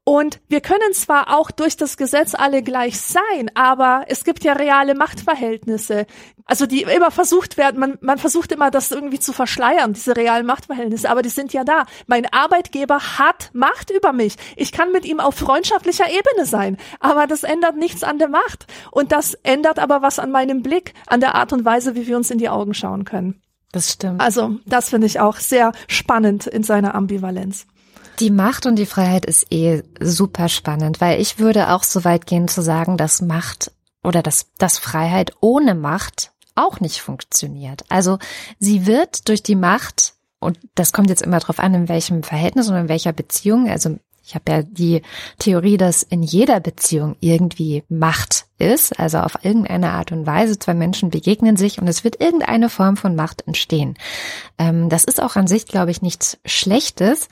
Und 0.04 0.40
wir 0.48 0.62
können 0.62 0.94
zwar 0.94 1.38
auch 1.38 1.50
durch 1.50 1.76
das 1.76 1.98
Gesetz 1.98 2.35
alle 2.35 2.62
gleich 2.62 2.98
sein, 2.98 3.50
aber 3.54 4.07
es 4.09 4.24
gibt 4.24 4.42
ja 4.42 4.54
reale 4.54 4.94
Machtverhältnisse, 4.94 6.07
also 6.46 6.64
die 6.64 6.81
immer 6.83 7.11
versucht 7.11 7.59
werden, 7.59 7.78
man, 7.78 7.98
man 8.00 8.16
versucht 8.16 8.50
immer 8.52 8.70
das 8.70 8.90
irgendwie 8.90 9.20
zu 9.20 9.35
verschleiern, 9.35 9.92
diese 9.92 10.16
realen 10.16 10.46
Machtverhältnisse, 10.46 11.11
aber 11.11 11.20
die 11.20 11.28
sind 11.28 11.52
ja 11.52 11.62
da. 11.62 11.85
Mein 12.07 12.24
Arbeitgeber 12.33 13.18
hat 13.18 13.50
Macht 13.52 13.90
über 13.90 14.14
mich. 14.14 14.37
Ich 14.57 14.72
kann 14.72 14.92
mit 14.92 15.04
ihm 15.04 15.20
auf 15.20 15.35
freundschaftlicher 15.35 16.07
Ebene 16.09 16.46
sein, 16.46 16.78
aber 17.00 17.26
das 17.26 17.42
ändert 17.42 17.76
nichts 17.76 18.02
an 18.02 18.18
der 18.18 18.28
Macht. 18.28 18.66
Und 18.90 19.12
das 19.12 19.35
ändert 19.42 19.78
aber 19.78 20.00
was 20.00 20.18
an 20.18 20.31
meinem 20.31 20.62
Blick, 20.62 20.94
an 21.07 21.20
der 21.20 21.35
Art 21.35 21.52
und 21.52 21.66
Weise, 21.66 21.94
wie 21.96 22.07
wir 22.07 22.16
uns 22.16 22.31
in 22.31 22.38
die 22.38 22.48
Augen 22.48 22.72
schauen 22.72 23.04
können. 23.04 23.42
Das 23.72 23.92
stimmt. 23.92 24.20
Also, 24.20 24.57
das 24.66 24.88
finde 24.88 25.07
ich 25.07 25.20
auch 25.20 25.37
sehr 25.37 25.72
spannend 25.88 26.46
in 26.46 26.62
seiner 26.62 26.94
Ambivalenz. 26.94 27.66
Die 28.20 28.31
Macht 28.31 28.66
und 28.66 28.76
die 28.76 28.87
Freiheit 28.87 29.26
ist 29.26 29.52
eh 29.52 29.83
super 30.00 30.48
spannend, 30.48 31.00
weil 31.00 31.20
ich 31.20 31.38
würde 31.38 31.70
auch 31.72 31.85
so 31.85 32.04
weit 32.04 32.26
gehen 32.26 32.48
zu 32.48 32.62
sagen, 32.62 32.96
dass 32.96 33.20
Macht 33.20 33.70
oder 34.02 34.22
dass, 34.22 34.46
dass 34.59 34.78
Freiheit 34.78 35.33
ohne 35.40 35.74
Macht 35.74 36.33
auch 36.57 36.81
nicht 36.81 37.00
funktioniert. 37.00 37.85
Also 37.88 38.18
sie 38.59 38.87
wird 38.87 39.28
durch 39.28 39.42
die 39.42 39.54
Macht 39.54 40.14
und 40.40 40.59
das 40.74 40.92
kommt 40.92 41.11
jetzt 41.11 41.22
immer 41.22 41.38
darauf 41.38 41.61
an, 41.61 41.74
in 41.74 41.88
welchem 41.88 42.22
Verhältnis 42.22 42.68
und 42.68 42.76
in 42.76 42.88
welcher 42.88 43.12
Beziehung. 43.12 43.68
Also 43.68 43.98
ich 44.29 44.35
habe 44.35 44.53
ja 44.53 44.62
die 44.62 45.01
Theorie, 45.38 45.79
dass 45.79 46.03
in 46.03 46.23
jeder 46.23 46.61
Beziehung 46.61 47.17
irgendwie 47.21 47.83
Macht 47.88 48.45
ist, 48.59 49.01
also 49.01 49.19
auf 49.19 49.43
irgendeine 49.43 49.93
Art 49.93 50.12
und 50.12 50.27
Weise 50.27 50.59
zwei 50.59 50.75
Menschen 50.75 51.09
begegnen 51.09 51.57
sich 51.57 51.81
und 51.81 51.88
es 51.88 52.05
wird 52.05 52.21
irgendeine 52.21 52.69
Form 52.69 52.99
von 52.99 53.17
Macht 53.17 53.47
entstehen. 53.47 53.97
Ähm, 54.59 54.91
das 54.91 55.05
ist 55.05 55.23
auch 55.23 55.37
an 55.37 55.47
sich, 55.47 55.64
glaube 55.64 55.93
ich, 55.93 56.03
nichts 56.03 56.38
Schlechtes. 56.45 57.29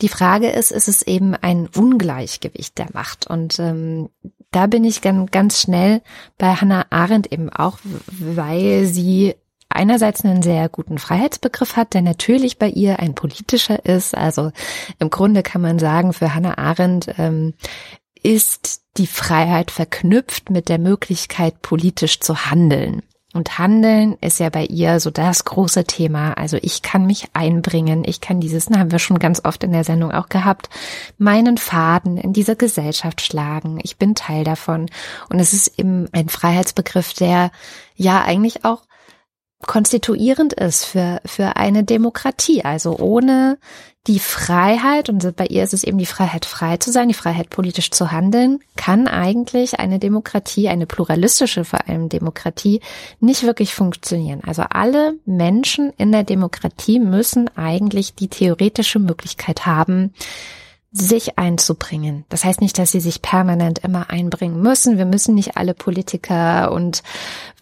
Die 0.00 0.08
Frage 0.08 0.50
ist, 0.50 0.72
ist 0.72 0.88
es 0.88 1.02
eben 1.02 1.36
ein 1.36 1.68
Ungleichgewicht 1.76 2.76
der 2.76 2.88
Macht? 2.92 3.28
Und 3.28 3.60
ähm, 3.60 4.08
da 4.50 4.66
bin 4.66 4.82
ich 4.82 5.00
ganz, 5.00 5.30
ganz 5.30 5.60
schnell 5.60 6.02
bei 6.38 6.54
Hannah 6.54 6.86
Arendt 6.90 7.30
eben 7.30 7.50
auch, 7.50 7.78
weil 8.18 8.86
sie 8.86 9.36
einerseits 9.76 10.24
einen 10.24 10.42
sehr 10.42 10.68
guten 10.68 10.98
Freiheitsbegriff 10.98 11.76
hat, 11.76 11.94
der 11.94 12.02
natürlich 12.02 12.58
bei 12.58 12.68
ihr 12.68 13.00
ein 13.00 13.14
politischer 13.14 13.84
ist. 13.84 14.16
Also 14.16 14.52
im 14.98 15.10
Grunde 15.10 15.42
kann 15.42 15.60
man 15.60 15.78
sagen, 15.78 16.12
für 16.12 16.34
Hannah 16.34 16.58
Arendt 16.58 17.14
ähm, 17.18 17.54
ist 18.22 18.82
die 18.96 19.06
Freiheit 19.06 19.70
verknüpft 19.70 20.50
mit 20.50 20.68
der 20.68 20.78
Möglichkeit, 20.78 21.62
politisch 21.62 22.20
zu 22.20 22.46
handeln. 22.46 23.02
Und 23.34 23.58
Handeln 23.58 24.18
ist 24.20 24.40
ja 24.40 24.50
bei 24.50 24.64
ihr 24.66 25.00
so 25.00 25.10
das 25.10 25.44
große 25.44 25.84
Thema. 25.84 26.34
Also 26.34 26.58
ich 26.60 26.82
kann 26.82 27.06
mich 27.06 27.28
einbringen, 27.32 28.04
ich 28.04 28.20
kann 28.20 28.40
dieses, 28.40 28.68
haben 28.68 28.92
wir 28.92 28.98
schon 28.98 29.18
ganz 29.18 29.42
oft 29.44 29.64
in 29.64 29.72
der 29.72 29.84
Sendung 29.84 30.12
auch 30.12 30.28
gehabt, 30.28 30.68
meinen 31.16 31.56
Faden 31.56 32.18
in 32.18 32.34
dieser 32.34 32.56
Gesellschaft 32.56 33.22
schlagen. 33.22 33.78
Ich 33.82 33.96
bin 33.96 34.14
Teil 34.14 34.44
davon. 34.44 34.90
Und 35.30 35.40
es 35.40 35.54
ist 35.54 35.78
eben 35.78 36.08
ein 36.12 36.28
Freiheitsbegriff, 36.28 37.14
der 37.14 37.50
ja 37.96 38.22
eigentlich 38.22 38.66
auch 38.66 38.82
konstituierend 39.66 40.52
ist 40.52 40.84
für, 40.84 41.20
für 41.24 41.56
eine 41.56 41.84
Demokratie. 41.84 42.64
Also 42.64 42.98
ohne 42.98 43.58
die 44.08 44.18
Freiheit, 44.18 45.08
und 45.08 45.36
bei 45.36 45.46
ihr 45.46 45.62
ist 45.62 45.74
es 45.74 45.84
eben 45.84 45.98
die 45.98 46.06
Freiheit, 46.06 46.44
frei 46.44 46.76
zu 46.76 46.90
sein, 46.90 47.08
die 47.08 47.14
Freiheit, 47.14 47.50
politisch 47.50 47.92
zu 47.92 48.10
handeln, 48.10 48.58
kann 48.76 49.06
eigentlich 49.06 49.78
eine 49.78 50.00
Demokratie, 50.00 50.68
eine 50.68 50.86
pluralistische 50.86 51.64
vor 51.64 51.88
allem 51.88 52.08
Demokratie, 52.08 52.80
nicht 53.20 53.44
wirklich 53.44 53.74
funktionieren. 53.74 54.40
Also 54.44 54.62
alle 54.68 55.14
Menschen 55.24 55.92
in 55.98 56.10
der 56.10 56.24
Demokratie 56.24 56.98
müssen 56.98 57.48
eigentlich 57.56 58.14
die 58.14 58.28
theoretische 58.28 58.98
Möglichkeit 58.98 59.66
haben, 59.66 60.12
sich 60.92 61.38
einzubringen. 61.38 62.24
Das 62.28 62.44
heißt 62.44 62.60
nicht, 62.60 62.78
dass 62.78 62.92
sie 62.92 63.00
sich 63.00 63.22
permanent 63.22 63.78
immer 63.78 64.10
einbringen 64.10 64.60
müssen. 64.60 64.98
Wir 64.98 65.06
müssen 65.06 65.34
nicht 65.34 65.56
alle 65.56 65.72
Politiker 65.72 66.70
und 66.70 67.02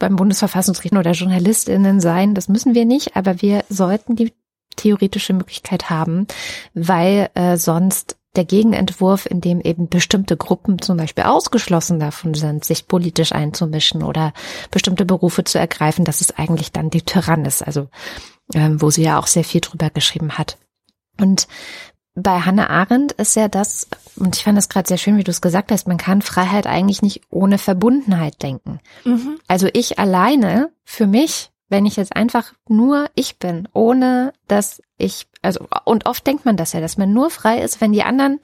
beim 0.01 0.17
Bundesverfassungsgericht 0.17 0.97
oder 0.97 1.13
Journalistinnen 1.13 2.01
sein. 2.01 2.35
Das 2.35 2.49
müssen 2.49 2.75
wir 2.75 2.85
nicht, 2.85 3.17
aber 3.17 3.41
wir 3.41 3.65
sollten 3.69 4.17
die 4.17 4.33
theoretische 4.75 5.33
Möglichkeit 5.33 5.91
haben, 5.91 6.27
weil 6.75 7.31
äh, 7.35 7.57
sonst 7.57 8.17
der 8.37 8.45
Gegenentwurf, 8.45 9.27
in 9.27 9.41
dem 9.41 9.61
eben 9.61 9.89
bestimmte 9.89 10.37
Gruppen 10.37 10.81
zum 10.81 10.97
Beispiel 10.97 11.25
ausgeschlossen 11.25 11.99
davon 11.99 12.35
sind, 12.35 12.65
sich 12.65 12.87
politisch 12.87 13.33
einzumischen 13.33 14.03
oder 14.03 14.33
bestimmte 14.71 15.05
Berufe 15.05 15.45
zu 15.45 15.59
ergreifen, 15.59 16.05
das 16.05 16.21
ist 16.21 16.39
eigentlich 16.39 16.71
dann 16.71 16.91
die 16.91 17.03
Tyrannis, 17.03 17.61
also 17.63 17.89
ähm, 18.55 18.81
wo 18.81 18.91
sie 18.91 19.03
ja 19.03 19.19
auch 19.19 19.27
sehr 19.27 19.45
viel 19.45 19.61
drüber 19.61 19.91
geschrieben 19.91 20.39
hat. 20.39 20.59
Und 21.21 21.49
bei 22.23 22.41
Hannah 22.41 22.69
Arendt 22.71 23.13
ist 23.13 23.37
ja 23.37 23.49
das, 23.49 23.89
und 24.17 24.37
ich 24.37 24.45
fand 24.45 24.59
das 24.59 24.69
gerade 24.69 24.89
sehr 24.89 24.99
schön, 24.99 25.17
wie 25.17 25.25
du 25.25 25.31
es 25.31 25.41
gesagt 25.41 25.73
hast, 25.73 25.89
man 25.89 25.97
kann 25.97 26.23
Freiheit 26.23 26.67
eigentlich 26.67 27.03
nicht 27.03 27.23
ohne 27.31 27.59
Verbundenheit 27.59 28.43
denken. 28.43 28.81
Mhm. 29.05 29.39
Also 29.49 29.69
ich 29.73 29.99
alleine, 29.99 30.71
für 30.85 31.07
mich, 31.07 31.51
wenn 31.69 31.87
ich 31.87 31.97
jetzt 31.97 32.17
einfach 32.17 32.53
nur 32.69 33.09
ich 33.15 33.39
bin, 33.39 33.69
ohne 33.73 34.33
dass 34.49 34.83
ich, 34.99 35.27
also, 35.43 35.67
und 35.85 36.07
oft 36.07 36.27
denkt 36.27 36.45
man 36.45 36.57
das 36.57 36.73
ja, 36.73 36.81
dass 36.81 36.99
man 36.99 37.13
nur 37.13 37.31
frei 37.31 37.61
ist, 37.61 37.81
wenn 37.81 37.93
die 37.93 38.03
anderen 38.03 38.41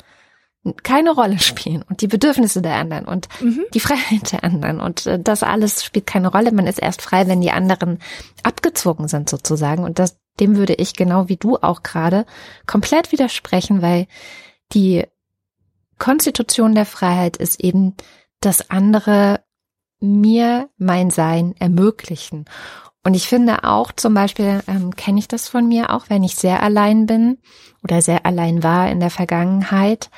keine 0.82 1.10
Rolle 1.10 1.38
spielen 1.40 1.84
und 1.88 2.00
die 2.00 2.08
Bedürfnisse 2.08 2.62
der 2.62 2.74
anderen 2.76 3.06
und 3.06 3.28
mhm. 3.40 3.64
die 3.74 3.80
Freiheit 3.80 4.32
der 4.32 4.44
anderen 4.44 4.80
und 4.80 5.06
äh, 5.06 5.18
das 5.18 5.42
alles 5.42 5.84
spielt 5.84 6.06
keine 6.06 6.28
Rolle. 6.28 6.52
Man 6.52 6.66
ist 6.66 6.78
erst 6.78 7.02
frei, 7.02 7.26
wenn 7.28 7.40
die 7.40 7.50
anderen 7.50 7.98
abgezogen 8.42 9.08
sind 9.08 9.28
sozusagen 9.28 9.84
und 9.84 9.98
das 9.98 10.18
dem 10.40 10.56
würde 10.56 10.74
ich 10.74 10.94
genau 10.94 11.28
wie 11.28 11.36
du 11.36 11.56
auch 11.56 11.82
gerade 11.82 12.26
komplett 12.66 13.12
widersprechen, 13.12 13.82
weil 13.82 14.06
die 14.72 15.04
Konstitution 15.98 16.74
der 16.74 16.86
Freiheit 16.86 17.36
ist 17.36 17.60
eben, 17.60 17.94
dass 18.40 18.70
andere 18.70 19.40
mir 20.00 20.68
mein 20.76 21.10
Sein 21.10 21.54
ermöglichen. 21.58 22.44
Und 23.02 23.14
ich 23.14 23.28
finde 23.28 23.64
auch 23.64 23.92
zum 23.92 24.14
Beispiel, 24.14 24.62
ähm, 24.66 24.94
kenne 24.96 25.18
ich 25.20 25.28
das 25.28 25.48
von 25.48 25.68
mir 25.68 25.90
auch, 25.90 26.06
wenn 26.10 26.24
ich 26.24 26.34
sehr 26.34 26.62
allein 26.62 27.06
bin 27.06 27.38
oder 27.84 28.02
sehr 28.02 28.26
allein 28.26 28.62
war 28.62 28.90
in 28.90 28.98
der 28.98 29.10
Vergangenheit, 29.10 30.10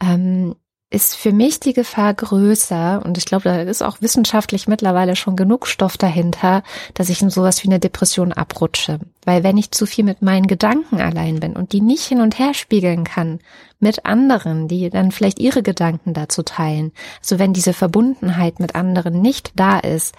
ähm, 0.00 0.54
ist 0.88 1.16
für 1.16 1.32
mich 1.32 1.58
die 1.58 1.72
Gefahr 1.72 2.14
größer, 2.14 3.02
und 3.04 3.18
ich 3.18 3.24
glaube, 3.24 3.44
da 3.44 3.60
ist 3.60 3.82
auch 3.82 4.00
wissenschaftlich 4.00 4.68
mittlerweile 4.68 5.16
schon 5.16 5.34
genug 5.34 5.66
Stoff 5.66 5.96
dahinter, 5.96 6.62
dass 6.94 7.08
ich 7.08 7.22
in 7.22 7.30
sowas 7.30 7.64
wie 7.64 7.68
eine 7.68 7.80
Depression 7.80 8.32
abrutsche. 8.32 9.00
Weil 9.24 9.42
wenn 9.42 9.58
ich 9.58 9.72
zu 9.72 9.84
viel 9.84 10.04
mit 10.04 10.22
meinen 10.22 10.46
Gedanken 10.46 11.00
allein 11.00 11.40
bin 11.40 11.56
und 11.56 11.72
die 11.72 11.80
nicht 11.80 12.04
hin 12.04 12.20
und 12.20 12.38
her 12.38 12.54
spiegeln 12.54 13.02
kann 13.02 13.40
mit 13.80 14.06
anderen, 14.06 14.68
die 14.68 14.88
dann 14.88 15.10
vielleicht 15.10 15.40
ihre 15.40 15.64
Gedanken 15.64 16.14
dazu 16.14 16.44
teilen, 16.44 16.92
also 17.18 17.40
wenn 17.40 17.52
diese 17.52 17.72
Verbundenheit 17.72 18.60
mit 18.60 18.76
anderen 18.76 19.20
nicht 19.20 19.52
da 19.56 19.80
ist, 19.80 20.14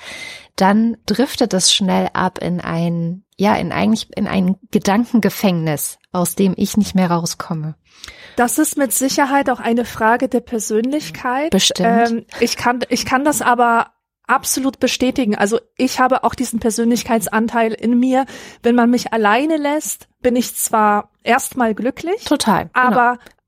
dann 0.57 0.97
driftet 1.05 1.53
es 1.53 1.73
schnell 1.73 2.09
ab 2.11 2.39
in 2.39 2.59
ein, 2.59 3.23
ja, 3.37 3.55
in 3.55 3.71
eigentlich 3.71 4.09
in 4.17 4.27
ein 4.27 4.57
Gedankengefängnis, 4.71 5.97
aus 6.11 6.35
dem 6.35 6.55
ich 6.57 6.75
nicht 6.75 6.93
mehr 6.93 7.09
rauskomme. 7.09 7.75
Das 8.35 8.59
ist 8.59 8.77
mit 8.77 8.93
Sicherheit 8.93 9.49
auch 9.49 9.59
eine 9.59 9.83
Frage 9.83 10.29
der 10.29 10.41
Persönlichkeit. 10.41 11.49
Bestimmt. 11.49 12.09
Ähm, 12.11 12.25
ich 12.39 12.55
kann, 12.55 12.81
ich 12.89 13.05
kann 13.05 13.25
das 13.25 13.41
aber 13.41 13.93
absolut 14.27 14.79
bestätigen. 14.79 15.35
Also 15.35 15.59
ich 15.77 15.99
habe 15.99 16.23
auch 16.23 16.35
diesen 16.35 16.59
Persönlichkeitsanteil 16.59 17.73
in 17.73 17.97
mir. 17.97 18.25
Wenn 18.61 18.75
man 18.75 18.91
mich 18.91 19.13
alleine 19.13 19.57
lässt, 19.57 20.07
bin 20.21 20.35
ich 20.35 20.55
zwar 20.55 21.09
erstmal 21.23 21.73
glücklich. 21.73 22.25
Total. 22.25 22.69
Genau. 22.73 22.89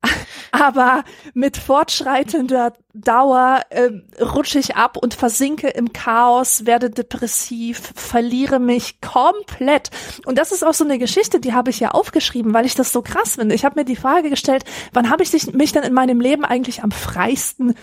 Aber 0.51 1.03
mit 1.33 1.57
fortschreitender 1.57 2.73
Dauer 2.93 3.61
äh, 3.69 3.89
rutsche 4.21 4.59
ich 4.59 4.75
ab 4.75 4.97
und 4.97 5.13
versinke 5.13 5.67
im 5.67 5.93
Chaos, 5.93 6.65
werde 6.65 6.89
depressiv, 6.89 7.93
verliere 7.95 8.59
mich 8.59 9.01
komplett. 9.01 9.91
Und 10.25 10.37
das 10.37 10.51
ist 10.51 10.63
auch 10.63 10.73
so 10.73 10.83
eine 10.83 10.97
Geschichte, 10.97 11.39
die 11.39 11.53
habe 11.53 11.69
ich 11.69 11.79
ja 11.79 11.91
aufgeschrieben, 11.91 12.53
weil 12.53 12.65
ich 12.65 12.75
das 12.75 12.91
so 12.91 13.01
krass 13.01 13.35
finde. 13.35 13.55
Ich 13.55 13.65
habe 13.65 13.79
mir 13.79 13.85
die 13.85 13.95
Frage 13.95 14.29
gestellt, 14.29 14.63
wann 14.93 15.09
habe 15.09 15.23
ich 15.23 15.53
mich 15.53 15.71
denn 15.71 15.83
in 15.83 15.93
meinem 15.93 16.19
Leben 16.19 16.45
eigentlich 16.45 16.83
am 16.83 16.91
freisten 16.91 17.75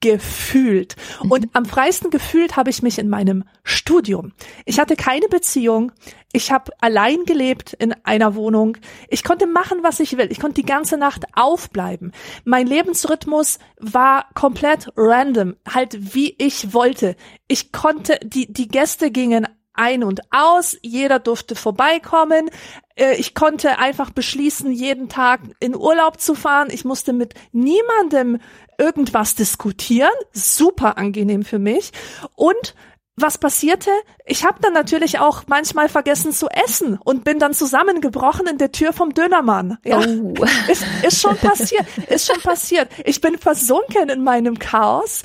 gefühlt. 0.00 0.96
Und 1.28 1.44
mhm. 1.44 1.50
am 1.52 1.64
freisten 1.66 2.10
gefühlt 2.10 2.56
habe 2.56 2.70
ich 2.70 2.82
mich 2.82 2.98
in 2.98 3.08
meinem 3.08 3.44
Studium. 3.62 4.32
Ich 4.64 4.80
hatte 4.80 4.96
keine 4.96 5.28
Beziehung. 5.28 5.92
Ich 6.32 6.52
habe 6.52 6.72
allein 6.80 7.24
gelebt 7.24 7.74
in 7.74 7.94
einer 8.04 8.34
Wohnung. 8.34 8.76
Ich 9.08 9.24
konnte 9.24 9.46
machen, 9.46 9.78
was 9.82 10.00
ich 10.00 10.16
will. 10.16 10.28
Ich 10.30 10.40
konnte 10.40 10.60
die 10.60 10.66
ganze 10.66 10.96
Nacht 10.96 11.24
aufbleiben. 11.34 12.12
Mein 12.44 12.66
Lebensrhythmus 12.66 13.58
war 13.78 14.26
komplett 14.34 14.90
random, 14.96 15.56
halt 15.68 16.14
wie 16.14 16.34
ich 16.38 16.72
wollte. 16.72 17.16
Ich 17.48 17.72
konnte, 17.72 18.18
die, 18.22 18.52
die 18.52 18.68
Gäste 18.68 19.10
gingen 19.10 19.46
ein 19.80 20.04
und 20.04 20.20
aus, 20.30 20.76
jeder 20.82 21.18
durfte 21.18 21.54
vorbeikommen. 21.54 22.50
Äh, 22.94 23.16
ich 23.16 23.34
konnte 23.34 23.78
einfach 23.78 24.10
beschließen, 24.10 24.70
jeden 24.70 25.08
Tag 25.08 25.40
in 25.58 25.74
Urlaub 25.74 26.20
zu 26.20 26.34
fahren. 26.34 26.68
Ich 26.70 26.84
musste 26.84 27.12
mit 27.12 27.34
niemandem 27.52 28.38
irgendwas 28.78 29.34
diskutieren. 29.34 30.10
Super 30.32 30.98
angenehm 30.98 31.44
für 31.44 31.58
mich. 31.58 31.92
Und 32.36 32.74
was 33.16 33.38
passierte? 33.38 33.90
Ich 34.24 34.44
habe 34.44 34.58
dann 34.62 34.72
natürlich 34.72 35.18
auch 35.18 35.42
manchmal 35.46 35.88
vergessen 35.88 36.32
zu 36.32 36.48
essen 36.48 36.98
und 37.04 37.24
bin 37.24 37.38
dann 37.38 37.52
zusammengebrochen 37.52 38.46
in 38.46 38.58
der 38.58 38.72
Tür 38.72 38.92
vom 38.92 39.12
Dönermann. 39.12 39.78
Ja, 39.84 39.98
oh. 39.98 40.34
ist, 40.68 40.84
ist 41.02 41.20
schon 41.20 41.36
passiert, 41.36 41.86
ist 42.08 42.26
schon 42.26 42.40
passiert. 42.40 42.88
Ich 43.04 43.20
bin 43.20 43.36
versunken 43.36 44.08
in 44.08 44.24
meinem 44.24 44.58
Chaos. 44.58 45.22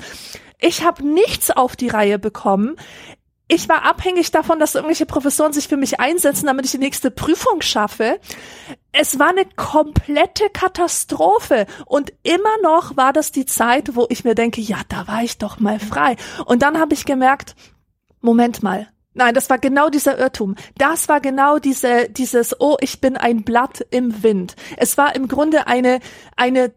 Ich 0.58 0.84
habe 0.84 1.06
nichts 1.06 1.50
auf 1.50 1.76
die 1.76 1.88
Reihe 1.88 2.18
bekommen 2.18 2.76
ich 3.48 3.68
war 3.68 3.84
abhängig 3.84 4.32
davon, 4.32 4.58
dass 4.58 4.74
irgendwelche 4.74 5.06
Professoren 5.06 5.52
sich 5.52 5.68
für 5.68 5.76
mich 5.76 6.00
einsetzen, 6.00 6.46
damit 6.46 6.64
ich 6.64 6.72
die 6.72 6.78
nächste 6.78 7.12
Prüfung 7.12 7.62
schaffe. 7.62 8.18
Es 8.90 9.18
war 9.20 9.28
eine 9.28 9.44
komplette 9.44 10.50
Katastrophe. 10.50 11.66
Und 11.86 12.12
immer 12.24 12.60
noch 12.62 12.96
war 12.96 13.12
das 13.12 13.30
die 13.30 13.46
Zeit, 13.46 13.94
wo 13.94 14.06
ich 14.08 14.24
mir 14.24 14.34
denke, 14.34 14.60
ja, 14.60 14.78
da 14.88 15.06
war 15.06 15.22
ich 15.22 15.38
doch 15.38 15.60
mal 15.60 15.78
frei. 15.78 16.16
Und 16.44 16.62
dann 16.62 16.80
habe 16.80 16.94
ich 16.94 17.04
gemerkt, 17.04 17.54
Moment 18.20 18.62
mal, 18.62 18.88
Nein, 19.18 19.32
das 19.32 19.48
war 19.48 19.56
genau 19.56 19.88
dieser 19.88 20.18
Irrtum. 20.18 20.56
Das 20.76 21.08
war 21.08 21.22
genau 21.22 21.58
diese, 21.58 22.10
dieses, 22.10 22.60
oh, 22.60 22.76
ich 22.82 23.00
bin 23.00 23.16
ein 23.16 23.44
Blatt 23.44 23.82
im 23.90 24.22
Wind. 24.22 24.56
Es 24.76 24.98
war 24.98 25.16
im 25.16 25.26
Grunde 25.26 25.66
eine, 25.66 26.00
eine 26.36 26.74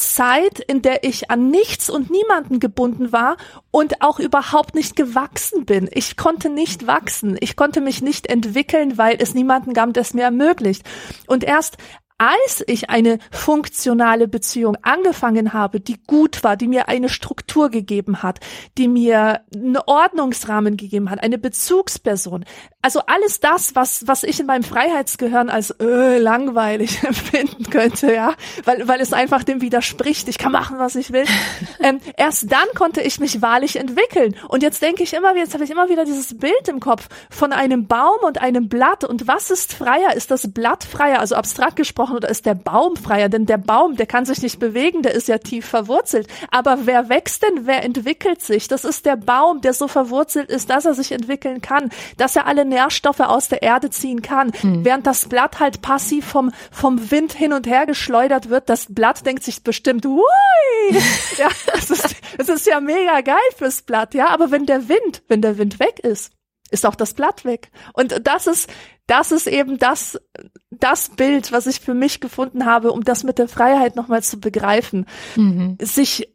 Zeit, 0.00 0.58
in 0.58 0.82
der 0.82 1.04
ich 1.04 1.30
an 1.30 1.50
nichts 1.50 1.90
und 1.90 2.10
niemanden 2.10 2.58
gebunden 2.58 3.12
war 3.12 3.36
und 3.70 4.02
auch 4.02 4.18
überhaupt 4.18 4.74
nicht 4.74 4.96
gewachsen 4.96 5.64
bin. 5.66 5.88
Ich 5.92 6.16
konnte 6.16 6.48
nicht 6.48 6.86
wachsen. 6.86 7.36
Ich 7.40 7.56
konnte 7.56 7.80
mich 7.80 8.02
nicht 8.02 8.26
entwickeln, 8.26 8.98
weil 8.98 9.16
es 9.20 9.34
niemanden 9.34 9.74
gab, 9.74 9.92
der 9.94 10.02
es 10.02 10.14
mir 10.14 10.24
ermöglicht. 10.24 10.84
Und 11.26 11.44
erst 11.44 11.76
als 12.20 12.62
ich 12.66 12.90
eine 12.90 13.18
funktionale 13.30 14.28
Beziehung 14.28 14.76
angefangen 14.82 15.54
habe, 15.54 15.80
die 15.80 15.96
gut 16.06 16.44
war, 16.44 16.58
die 16.58 16.68
mir 16.68 16.86
eine 16.86 17.08
Struktur 17.08 17.70
gegeben 17.70 18.22
hat, 18.22 18.40
die 18.76 18.88
mir 18.88 19.40
einen 19.54 19.78
Ordnungsrahmen 19.78 20.76
gegeben 20.76 21.08
hat, 21.08 21.22
eine 21.22 21.38
Bezugsperson, 21.38 22.44
also 22.82 23.00
alles 23.06 23.40
das, 23.40 23.74
was, 23.74 24.06
was 24.06 24.22
ich 24.22 24.40
in 24.40 24.46
meinem 24.46 24.62
Freiheitsgehirn 24.62 25.50
als 25.50 25.70
äh, 25.80 26.18
langweilig 26.18 27.02
empfinden 27.04 27.64
könnte, 27.64 28.12
ja, 28.12 28.34
weil, 28.64 28.88
weil 28.88 29.00
es 29.02 29.12
einfach 29.12 29.44
dem 29.44 29.60
widerspricht, 29.60 30.28
ich 30.28 30.38
kann 30.38 30.52
machen, 30.52 30.78
was 30.78 30.96
ich 30.96 31.12
will. 31.12 31.24
ähm, 31.80 32.00
erst 32.16 32.50
dann 32.50 32.66
konnte 32.74 33.02
ich 33.02 33.20
mich 33.20 33.42
wahrlich 33.42 33.76
entwickeln. 33.76 34.34
Und 34.48 34.62
jetzt 34.62 34.80
denke 34.80 35.02
ich 35.02 35.12
immer, 35.12 35.36
jetzt 35.36 35.52
habe 35.52 35.64
ich 35.64 35.70
immer 35.70 35.90
wieder 35.90 36.06
dieses 36.06 36.38
Bild 36.38 36.68
im 36.68 36.80
Kopf 36.80 37.08
von 37.28 37.52
einem 37.52 37.86
Baum 37.86 38.20
und 38.22 38.40
einem 38.40 38.68
Blatt. 38.70 39.04
Und 39.04 39.28
was 39.28 39.50
ist 39.50 39.74
freier? 39.74 40.14
Ist 40.14 40.30
das 40.30 40.50
Blatt 40.50 40.84
freier, 40.84 41.20
also 41.20 41.34
abstrakt 41.34 41.76
gesprochen, 41.76 42.09
oder 42.12 42.28
ist 42.28 42.46
der 42.46 42.54
Baum 42.54 42.96
freier? 42.96 43.28
Denn 43.28 43.46
der 43.46 43.58
Baum, 43.58 43.96
der 43.96 44.06
kann 44.06 44.24
sich 44.24 44.42
nicht 44.42 44.58
bewegen, 44.58 45.02
der 45.02 45.14
ist 45.14 45.28
ja 45.28 45.38
tief 45.38 45.66
verwurzelt. 45.66 46.26
Aber 46.50 46.86
wer 46.86 47.08
wächst 47.08 47.42
denn? 47.42 47.66
Wer 47.66 47.84
entwickelt 47.84 48.42
sich? 48.42 48.68
Das 48.68 48.84
ist 48.84 49.06
der 49.06 49.16
Baum, 49.16 49.60
der 49.60 49.72
so 49.72 49.88
verwurzelt 49.88 50.50
ist, 50.50 50.70
dass 50.70 50.84
er 50.84 50.94
sich 50.94 51.12
entwickeln 51.12 51.60
kann, 51.60 51.90
dass 52.16 52.36
er 52.36 52.46
alle 52.46 52.64
Nährstoffe 52.64 53.20
aus 53.20 53.48
der 53.48 53.62
Erde 53.62 53.90
ziehen 53.90 54.22
kann, 54.22 54.52
mhm. 54.62 54.84
während 54.84 55.06
das 55.06 55.28
Blatt 55.28 55.60
halt 55.60 55.82
passiv 55.82 56.26
vom, 56.26 56.52
vom 56.70 57.10
Wind 57.10 57.32
hin 57.32 57.52
und 57.52 57.66
her 57.66 57.86
geschleudert 57.86 58.50
wird. 58.50 58.68
Das 58.68 58.86
Blatt 58.88 59.24
denkt 59.26 59.44
sich 59.44 59.62
bestimmt, 59.62 60.06
ui, 60.06 60.20
ja, 61.36 61.48
das 61.72 61.90
ist, 61.90 62.16
das 62.38 62.48
ist 62.48 62.66
ja 62.66 62.80
mega 62.80 63.20
geil 63.20 63.36
fürs 63.56 63.82
Blatt, 63.82 64.14
ja, 64.14 64.28
aber 64.28 64.50
wenn 64.50 64.66
der 64.66 64.88
Wind, 64.88 65.22
wenn 65.28 65.42
der 65.42 65.58
Wind 65.58 65.78
weg 65.80 66.00
ist, 66.00 66.32
ist 66.70 66.86
auch 66.86 66.94
das 66.94 67.14
Blatt 67.14 67.44
weg. 67.44 67.70
Und 67.92 68.26
das 68.26 68.46
ist, 68.46 68.70
das 69.06 69.32
ist 69.32 69.46
eben 69.46 69.78
das, 69.78 70.20
das 70.70 71.10
Bild, 71.10 71.52
was 71.52 71.66
ich 71.66 71.80
für 71.80 71.94
mich 71.94 72.20
gefunden 72.20 72.64
habe, 72.66 72.92
um 72.92 73.04
das 73.04 73.24
mit 73.24 73.38
der 73.38 73.48
Freiheit 73.48 73.96
nochmal 73.96 74.22
zu 74.22 74.38
begreifen. 74.40 75.06
Mhm. 75.36 75.76
Sich 75.80 76.28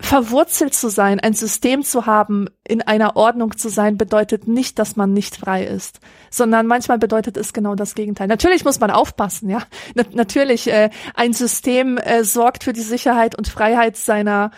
verwurzelt 0.00 0.74
zu 0.74 0.90
sein, 0.90 1.18
ein 1.20 1.32
System 1.32 1.82
zu 1.82 2.04
haben, 2.04 2.48
in 2.66 2.82
einer 2.82 3.16
Ordnung 3.16 3.56
zu 3.56 3.70
sein, 3.70 3.96
bedeutet 3.96 4.46
nicht, 4.46 4.78
dass 4.78 4.96
man 4.96 5.14
nicht 5.14 5.36
frei 5.36 5.64
ist, 5.64 6.00
sondern 6.30 6.66
manchmal 6.66 6.98
bedeutet 6.98 7.38
es 7.38 7.54
genau 7.54 7.74
das 7.74 7.94
Gegenteil. 7.94 8.28
Natürlich 8.28 8.66
muss 8.66 8.80
man 8.80 8.90
aufpassen, 8.90 9.48
ja. 9.48 9.62
Na 9.94 10.04
natürlich, 10.12 10.68
äh, 10.68 10.90
ein 11.14 11.32
System 11.32 11.96
äh, 11.96 12.22
sorgt 12.24 12.64
für 12.64 12.74
die 12.74 12.82
Sicherheit 12.82 13.36
und 13.36 13.48
Freiheit 13.48 13.96
seiner 13.96 14.50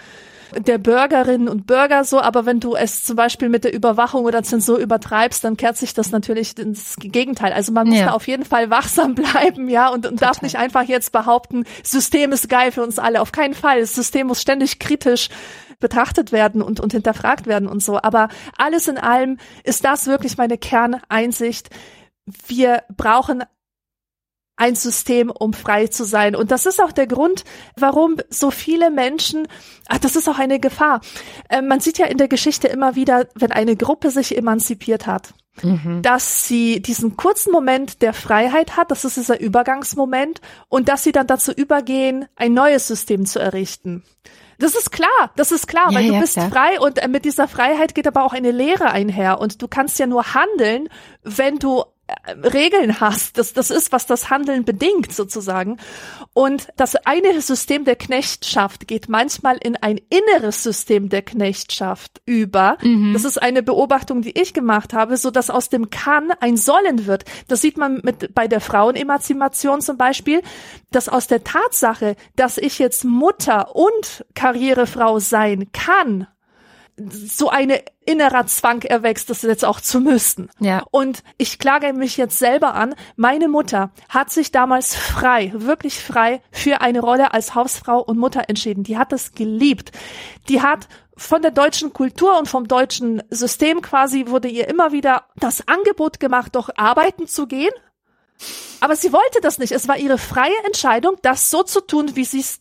der 0.57 0.79
Bürgerinnen 0.79 1.49
und 1.49 1.67
Bürger 1.67 2.05
so, 2.05 2.21
aber 2.21 2.47
wenn 2.47 2.61
du 2.61 2.75
es 2.75 3.05
zum 3.05 3.17
Beispiel 3.17 3.49
mit 3.49 3.65
der 3.65 3.75
Überwachung 3.75 4.25
oder 4.25 4.43
Zensur 4.43 4.79
übertreibst, 4.79 5.45
dann 5.45 5.57
kehrt 5.57 5.77
sich 5.77 5.95
das 5.95 6.11
natürlich 6.11 6.59
ins 6.59 6.97
Gegenteil. 6.99 7.53
Also 7.53 7.73
man 7.73 7.89
muss 7.89 7.99
ja. 7.99 8.07
da 8.07 8.13
auf 8.13 8.27
jeden 8.27 8.45
Fall 8.45 8.71
wachsam 8.71 9.15
bleiben, 9.15 9.69
ja, 9.69 9.89
und, 9.89 10.07
und 10.07 10.23
darf 10.23 10.43
nicht 10.43 10.57
einfach 10.57 10.85
jetzt 10.85 11.13
behaupten, 11.13 11.65
System 11.83 12.33
ist 12.33 12.49
geil 12.49 12.73
für 12.73 12.83
uns 12.83 12.99
alle. 12.99 13.21
Auf 13.21 13.33
keinen 13.33 13.55
Fall. 13.55 13.81
Das 13.81 13.95
System 13.95 14.29
muss 14.29 14.41
ständig 14.41 14.79
kritisch 14.79 15.29
betrachtet 15.81 16.33
werden 16.33 16.63
und, 16.63 16.81
und 16.81 16.93
hinterfragt 16.93 17.47
werden 17.47 17.69
und 17.69 17.83
so. 17.83 18.01
Aber 18.01 18.29
alles 18.57 18.89
in 18.89 18.99
allem 18.99 19.39
ist 19.65 19.85
das 19.85 20.07
wirklich 20.07 20.39
meine 20.39 20.57
Kerneinsicht. 20.57 21.71
Wir 22.47 22.85
brauchen 22.97 23.45
ein 24.57 24.75
System, 24.77 25.31
um 25.31 25.53
frei 25.53 25.88
zu 25.88 26.05
sein. 26.05 26.37
Und 26.37 26.51
das 26.51 26.67
ist 26.67 26.81
auch 26.83 26.93
der 26.93 27.07
Grund, 27.07 27.45
warum 27.77 28.17
so 28.31 28.51
viele 28.51 28.90
Menschen, 28.90 29.49
ach, 29.88 29.99
das 29.99 30.17
ist 30.17 30.29
auch 30.29 30.38
eine 30.38 30.61
Gefahr. 30.61 31.01
Äh, 31.49 31.62
man 31.62 31.81
sieht 31.81 31.99
ja 31.99 32.07
in 32.07 32.19
der 32.19 32.29
Geschichte 32.29 32.69
immer 32.69 32.95
wieder, 32.95 33.27
wenn 33.35 33.53
eine 33.53 33.77
Gruppe 33.77 34.11
sich 34.11 34.37
emanzipiert 34.37 35.07
hat, 35.07 35.35
mhm. 35.62 36.03
dass 36.03 36.47
sie 36.47 36.81
diesen 36.81 37.17
kurzen 37.17 37.51
Moment 37.51 38.01
der 38.03 38.12
Freiheit 38.12 38.77
hat, 38.77 38.90
das 38.90 39.05
ist 39.05 39.17
dieser 39.17 39.40
Übergangsmoment, 39.40 40.40
und 40.69 40.88
dass 40.88 41.03
sie 41.03 41.12
dann 41.12 41.27
dazu 41.27 41.53
übergehen, 41.53 42.27
ein 42.37 42.55
neues 42.55 42.87
System 42.87 43.27
zu 43.27 43.40
errichten. 43.40 44.05
Das 44.59 44.77
ist 44.77 44.93
klar, 44.93 45.33
das 45.35 45.51
ist 45.51 45.67
klar, 45.67 45.90
ja, 45.90 45.99
weil 45.99 46.07
du 46.07 46.14
ja, 46.14 46.21
bist 46.21 46.35
klar. 46.35 46.49
frei 46.49 46.81
und 46.81 46.99
äh, 46.99 47.09
mit 47.09 47.25
dieser 47.25 47.49
Freiheit 47.49 47.95
geht 47.95 48.07
aber 48.07 48.25
auch 48.25 48.33
eine 48.33 48.53
Lehre 48.53 48.90
einher 48.93 49.40
und 49.40 49.61
du 49.62 49.67
kannst 49.69 49.99
ja 49.99 50.07
nur 50.07 50.35
handeln, 50.35 50.88
wenn 51.25 51.59
du 51.59 51.83
Regeln 52.27 53.00
hast. 53.00 53.38
Das, 53.38 53.53
das 53.53 53.70
ist, 53.70 53.92
was 53.92 54.07
das 54.07 54.31
Handeln 54.31 54.64
bedingt, 54.64 55.12
sozusagen. 55.12 55.79
Und 56.33 56.68
das 56.77 56.96
eine 56.96 57.40
System 57.40 57.85
der 57.85 57.96
Knechtschaft 57.96 58.88
geht 58.88 59.09
manchmal 59.09 59.57
in 59.59 59.77
ein 59.77 60.00
inneres 60.11 60.62
System 60.62 61.09
der 61.09 61.22
Knechtschaft 61.22 62.20
über. 62.27 62.79
Mhm. 62.83 63.12
Das 63.12 63.24
ist 63.24 63.40
eine 63.40 63.62
Beobachtung, 63.62 64.22
die 64.22 64.38
ich 64.38 64.55
gemacht 64.55 64.92
habe, 64.92 65.16
so 65.16 65.31
dass 65.31 65.50
aus 65.50 65.68
dem 65.68 65.90
Kann 65.90 66.33
ein 66.40 66.57
Sollen 66.57 67.07
wird. 67.07 67.24
Das 67.48 67.61
sieht 67.61 67.77
man 67.77 68.00
mit, 68.03 68.35
bei 68.35 68.48
der 68.48 68.61
Frauenemanzipation 68.61 69.81
zum 69.81 69.96
Beispiel, 69.96 70.42
dass 70.90 71.09
aus 71.09 71.27
der 71.27 71.44
Tatsache, 71.44 72.16
dass 72.37 72.59
ich 72.59 72.79
jetzt 72.79 73.05
Mutter 73.05 73.74
und 73.74 74.24
Karrierefrau 74.35 75.18
sein 75.18 75.70
kann, 75.72 76.27
so 76.97 77.49
eine 77.49 77.83
innerer 78.05 78.47
Zwang 78.47 78.83
erwächst, 78.83 79.31
das 79.31 79.43
jetzt 79.43 79.65
auch 79.65 79.81
zu 79.81 80.01
müssen. 80.01 80.51
Ja. 80.61 80.85
Und 80.91 81.23
ich 81.39 81.59
klage 81.59 81.93
mich 81.93 82.17
jetzt 82.17 82.39
selber 82.39 82.75
an. 82.75 82.95
Meine 83.17 83.49
Mutter 83.49 83.91
hat 84.09 84.31
sich 84.31 84.53
damals 84.53 84.95
frei, 84.95 85.53
wirklich 85.55 86.01
frei 86.01 86.41
für 86.53 86.81
eine 86.81 87.01
Rolle 87.01 87.33
als 87.33 87.55
Hausfrau 87.55 88.01
und 88.01 88.19
Mutter 88.19 88.45
entschieden. 88.49 88.85
Die 88.85 88.99
hat 88.99 89.13
es 89.13 89.33
geliebt. 89.33 89.93
Die 90.49 90.63
hat 90.63 90.89
von 91.17 91.43
der 91.43 91.51
deutschen 91.51 91.93
Kultur 91.93 92.39
und 92.39 92.49
vom 92.49 92.69
deutschen 92.69 93.23
System 93.31 93.83
quasi 93.83 94.27
wurde 94.29 94.49
ihr 94.49 94.69
immer 94.69 94.93
wieder 94.93 95.27
das 95.37 95.67
Angebot 95.69 96.21
gemacht, 96.21 96.55
doch 96.55 96.71
arbeiten 96.77 97.27
zu 97.27 97.47
gehen. 97.47 97.73
Aber 98.81 98.97
sie 98.97 99.13
wollte 99.13 99.41
das 99.41 99.59
nicht. 99.59 99.73
Es 99.73 99.89
war 99.89 99.97
ihre 99.97 100.19
freie 100.19 100.65
Entscheidung, 100.67 101.17
das 101.23 101.51
so 101.51 101.63
zu 101.63 101.81
tun, 101.81 102.17
wie 102.17 102.25
sie 102.25 102.41
es 102.41 102.61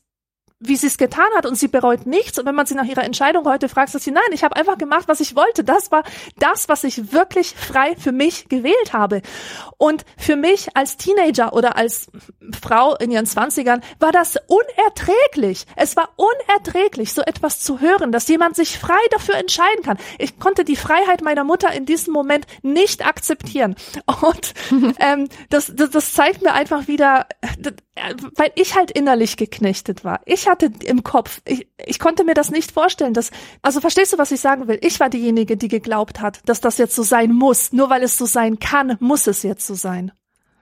wie 0.66 0.76
sie 0.76 0.88
es 0.88 0.98
getan 0.98 1.26
hat 1.36 1.46
und 1.46 1.56
sie 1.56 1.68
bereut 1.68 2.06
nichts. 2.06 2.40
Und 2.40 2.46
wenn 2.46 2.56
man 2.56 2.66
sie 2.66 2.76
nach 2.76 2.86
ihrer 2.86 3.04
Entscheidung 3.04 3.46
heute 3.46 3.70
fragt, 3.70 3.92
sagt 3.92 4.04
sie, 4.04 4.12
nein, 4.12 4.24
ich 4.32 4.44
habe 4.44 4.56
einfach 4.56 4.78
gemacht, 4.78 5.08
was 5.08 5.20
ich 5.20 5.36
wollte. 5.36 5.64
Das 5.64 5.92
war 5.92 6.04
das, 6.38 6.70
was 6.70 6.84
ich 6.84 7.12
wirklich 7.12 7.56
frei 7.56 7.96
für 7.98 8.12
mich 8.12 8.50
gewählt 8.50 8.94
habe. 8.94 9.22
Und 9.78 10.06
für 10.18 10.36
mich 10.36 10.76
als 10.76 10.98
Teenager 10.98 11.54
oder 11.54 11.76
als 11.76 12.08
Frau 12.62 12.96
in 12.96 13.12
ihren 13.12 13.26
Zwanzigern 13.26 13.82
war 14.00 14.12
das 14.12 14.38
unerträglich. 14.48 15.66
Es 15.76 15.96
war 15.96 16.10
unerträglich, 16.16 17.14
so 17.14 17.22
etwas 17.22 17.60
zu 17.60 17.80
hören, 17.80 18.12
dass 18.12 18.28
jemand 18.28 18.56
sich 18.56 18.78
frei 18.80 19.00
dafür 19.12 19.36
entscheiden 19.36 19.84
kann. 19.84 19.98
Ich 20.18 20.40
konnte 20.40 20.64
die 20.64 20.76
Freiheit 20.76 21.22
meiner 21.22 21.44
Mutter 21.44 21.72
in 21.74 21.86
diesem 21.86 22.14
Moment 22.14 22.46
nicht 22.62 23.06
akzeptieren. 23.06 23.76
Und 24.22 24.54
ähm, 25.00 25.30
das, 25.50 25.72
das, 25.76 25.90
das 25.90 26.14
zeigt 26.14 26.42
mir 26.42 26.54
einfach 26.54 26.88
wieder, 26.88 27.28
weil 28.36 28.52
ich 28.56 28.76
halt 28.76 28.92
innerlich 28.92 29.38
geknechtet 29.38 30.04
war. 30.04 30.22
Ich 30.26 30.48
hatte 30.48 30.72
im 30.84 31.04
Kopf, 31.04 31.42
ich, 31.46 31.68
ich 31.78 32.00
konnte 32.00 32.24
mir 32.24 32.34
das 32.34 32.50
nicht 32.50 32.72
vorstellen, 32.72 33.14
dass, 33.14 33.30
also 33.62 33.82
verstehst 33.82 34.14
du, 34.14 34.18
was 34.18 34.32
ich 34.32 34.42
sagen 34.42 34.68
will? 34.68 34.80
Ich 34.82 35.00
war 35.00 35.10
diejenige, 35.10 35.58
die 35.58 35.68
geglaubt 35.68 36.20
hat, 36.20 36.42
dass 36.46 36.60
das 36.60 36.78
jetzt 36.78 36.96
so 36.96 37.04
sein 37.04 37.32
muss. 37.32 37.72
Nur 37.72 37.90
weil 37.90 38.04
es 38.04 38.18
so 38.18 38.26
sein 38.26 38.60
kann, 38.60 38.98
muss 39.00 39.28
es 39.28 39.44
jetzt 39.44 39.68
so 39.68 39.76
sein. 39.76 40.12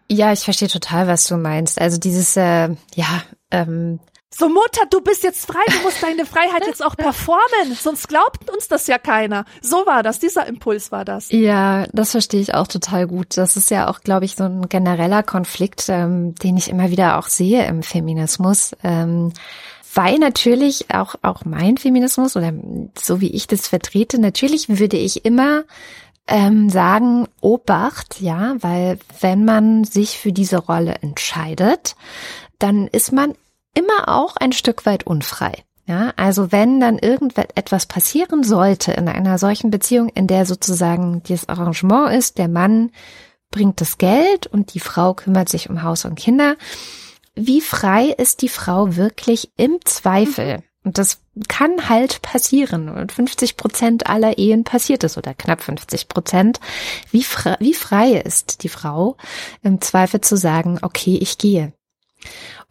Ja, 0.09 0.33
ich 0.33 0.41
verstehe 0.41 0.67
total, 0.67 1.07
was 1.07 1.25
du 1.25 1.37
meinst. 1.37 1.79
Also 1.79 1.97
dieses, 1.97 2.35
äh, 2.35 2.69
ja, 2.95 3.23
ähm, 3.49 4.01
so, 4.33 4.47
Mutter, 4.47 4.83
du 4.89 5.01
bist 5.01 5.23
jetzt 5.23 5.45
frei, 5.45 5.59
du 5.67 5.83
musst 5.83 6.01
deine 6.01 6.25
Freiheit 6.25 6.65
jetzt 6.65 6.83
auch 6.83 6.95
performen, 6.97 7.75
sonst 7.79 8.07
glaubt 8.07 8.49
uns 8.49 8.67
das 8.67 8.87
ja 8.87 8.97
keiner. 8.97 9.45
So 9.61 9.85
war 9.85 10.03
das, 10.03 10.19
dieser 10.19 10.47
Impuls 10.47 10.91
war 10.91 11.03
das. 11.03 11.31
Ja, 11.31 11.85
das 11.91 12.11
verstehe 12.11 12.41
ich 12.41 12.53
auch 12.53 12.67
total 12.67 13.07
gut. 13.07 13.37
Das 13.37 13.57
ist 13.57 13.69
ja 13.69 13.89
auch, 13.89 14.01
glaube 14.01 14.25
ich, 14.25 14.35
so 14.35 14.45
ein 14.45 14.69
genereller 14.69 15.21
Konflikt, 15.23 15.89
ähm, 15.89 16.33
den 16.35 16.55
ich 16.55 16.69
immer 16.69 16.91
wieder 16.91 17.19
auch 17.19 17.27
sehe 17.27 17.65
im 17.65 17.83
Feminismus. 17.83 18.71
Ähm, 18.83 19.33
weil 19.93 20.17
natürlich 20.19 20.93
auch, 20.93 21.15
auch 21.21 21.43
mein 21.43 21.77
Feminismus 21.77 22.37
oder 22.37 22.53
so 22.97 23.19
wie 23.19 23.31
ich 23.31 23.47
das 23.47 23.67
vertrete, 23.67 24.19
natürlich 24.19 24.69
würde 24.69 24.95
ich 24.95 25.25
immer 25.25 25.63
ähm, 26.27 26.69
sagen, 26.69 27.27
Obacht, 27.41 28.21
ja, 28.21 28.55
weil 28.59 28.99
wenn 29.19 29.43
man 29.43 29.83
sich 29.83 30.17
für 30.17 30.31
diese 30.31 30.57
Rolle 30.57 30.95
entscheidet, 31.01 31.95
dann 32.59 32.87
ist 32.87 33.11
man 33.11 33.33
immer 33.73 34.09
auch 34.09 34.35
ein 34.37 34.51
Stück 34.51 34.85
weit 34.85 35.05
unfrei. 35.05 35.63
Ja, 35.87 36.13
also 36.15 36.51
wenn 36.51 36.79
dann 36.79 36.99
irgendetwas 36.99 37.85
passieren 37.85 38.43
sollte 38.43 38.93
in 38.93 39.09
einer 39.09 39.37
solchen 39.37 39.71
Beziehung, 39.71 40.09
in 40.09 40.27
der 40.27 40.45
sozusagen 40.45 41.21
das 41.27 41.49
Arrangement 41.49 42.13
ist, 42.13 42.37
der 42.37 42.47
Mann 42.47 42.91
bringt 43.49 43.81
das 43.81 43.97
Geld 43.97 44.47
und 44.47 44.73
die 44.73 44.79
Frau 44.79 45.13
kümmert 45.13 45.49
sich 45.49 45.69
um 45.69 45.83
Haus 45.83 46.05
und 46.05 46.15
Kinder, 46.15 46.55
wie 47.35 47.61
frei 47.61 48.05
ist 48.07 48.41
die 48.41 48.49
Frau 48.49 48.95
wirklich 48.95 49.51
im 49.57 49.79
Zweifel? 49.83 50.63
Und 50.83 50.97
das 50.97 51.21
kann 51.47 51.89
halt 51.89 52.21
passieren. 52.21 52.89
Und 52.89 53.11
50 53.11 53.55
Prozent 53.55 54.07
aller 54.07 54.37
Ehen 54.37 54.63
passiert 54.63 55.03
es 55.03 55.17
oder 55.17 55.33
knapp 55.33 55.61
50 55.61 56.07
Prozent. 56.07 56.59
Wie, 57.11 57.23
frei, 57.23 57.55
wie 57.59 57.73
frei 57.73 58.13
ist 58.13 58.63
die 58.63 58.69
Frau 58.69 59.17
im 59.61 59.79
Zweifel 59.79 60.21
zu 60.21 60.37
sagen, 60.37 60.79
okay, 60.81 61.17
ich 61.21 61.37
gehe. 61.37 61.73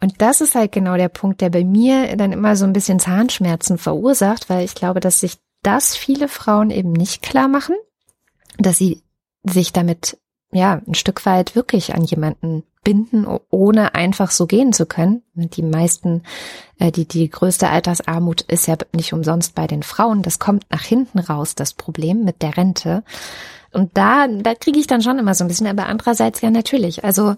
Und 0.01 0.21
das 0.21 0.41
ist 0.41 0.55
halt 0.55 0.71
genau 0.71 0.97
der 0.97 1.09
Punkt, 1.09 1.41
der 1.41 1.49
bei 1.49 1.63
mir 1.63 2.15
dann 2.17 2.31
immer 2.31 2.55
so 2.55 2.65
ein 2.65 2.73
bisschen 2.73 2.99
Zahnschmerzen 2.99 3.77
verursacht, 3.77 4.49
weil 4.49 4.65
ich 4.65 4.73
glaube, 4.73 4.99
dass 4.99 5.19
sich 5.19 5.37
das 5.61 5.95
viele 5.95 6.27
Frauen 6.27 6.71
eben 6.71 6.91
nicht 6.91 7.21
klar 7.21 7.47
machen, 7.47 7.75
dass 8.57 8.77
sie 8.77 9.03
sich 9.43 9.73
damit 9.73 10.17
ja 10.51 10.81
ein 10.85 10.95
Stück 10.95 11.25
weit 11.25 11.55
wirklich 11.55 11.93
an 11.93 12.03
jemanden 12.03 12.63
binden, 12.83 13.27
ohne 13.49 13.93
einfach 13.93 14.31
so 14.31 14.47
gehen 14.47 14.73
zu 14.73 14.87
können. 14.87 15.21
Die 15.35 15.61
meisten, 15.61 16.23
äh, 16.79 16.91
die, 16.91 17.07
die 17.07 17.29
größte 17.29 17.69
Altersarmut 17.69 18.41
ist 18.41 18.67
ja 18.67 18.75
nicht 18.95 19.13
umsonst 19.13 19.53
bei 19.53 19.67
den 19.67 19.83
Frauen. 19.83 20.23
Das 20.23 20.39
kommt 20.39 20.65
nach 20.71 20.81
hinten 20.81 21.19
raus, 21.19 21.53
das 21.53 21.73
Problem 21.73 22.23
mit 22.23 22.41
der 22.41 22.57
Rente. 22.57 23.03
Und 23.71 23.95
da, 23.97 24.27
da 24.27 24.55
kriege 24.55 24.79
ich 24.79 24.87
dann 24.87 25.03
schon 25.03 25.19
immer 25.19 25.35
so 25.35 25.43
ein 25.43 25.47
bisschen, 25.47 25.67
aber 25.67 25.85
andererseits 25.85 26.41
ja 26.41 26.49
natürlich. 26.49 27.03
Also 27.03 27.35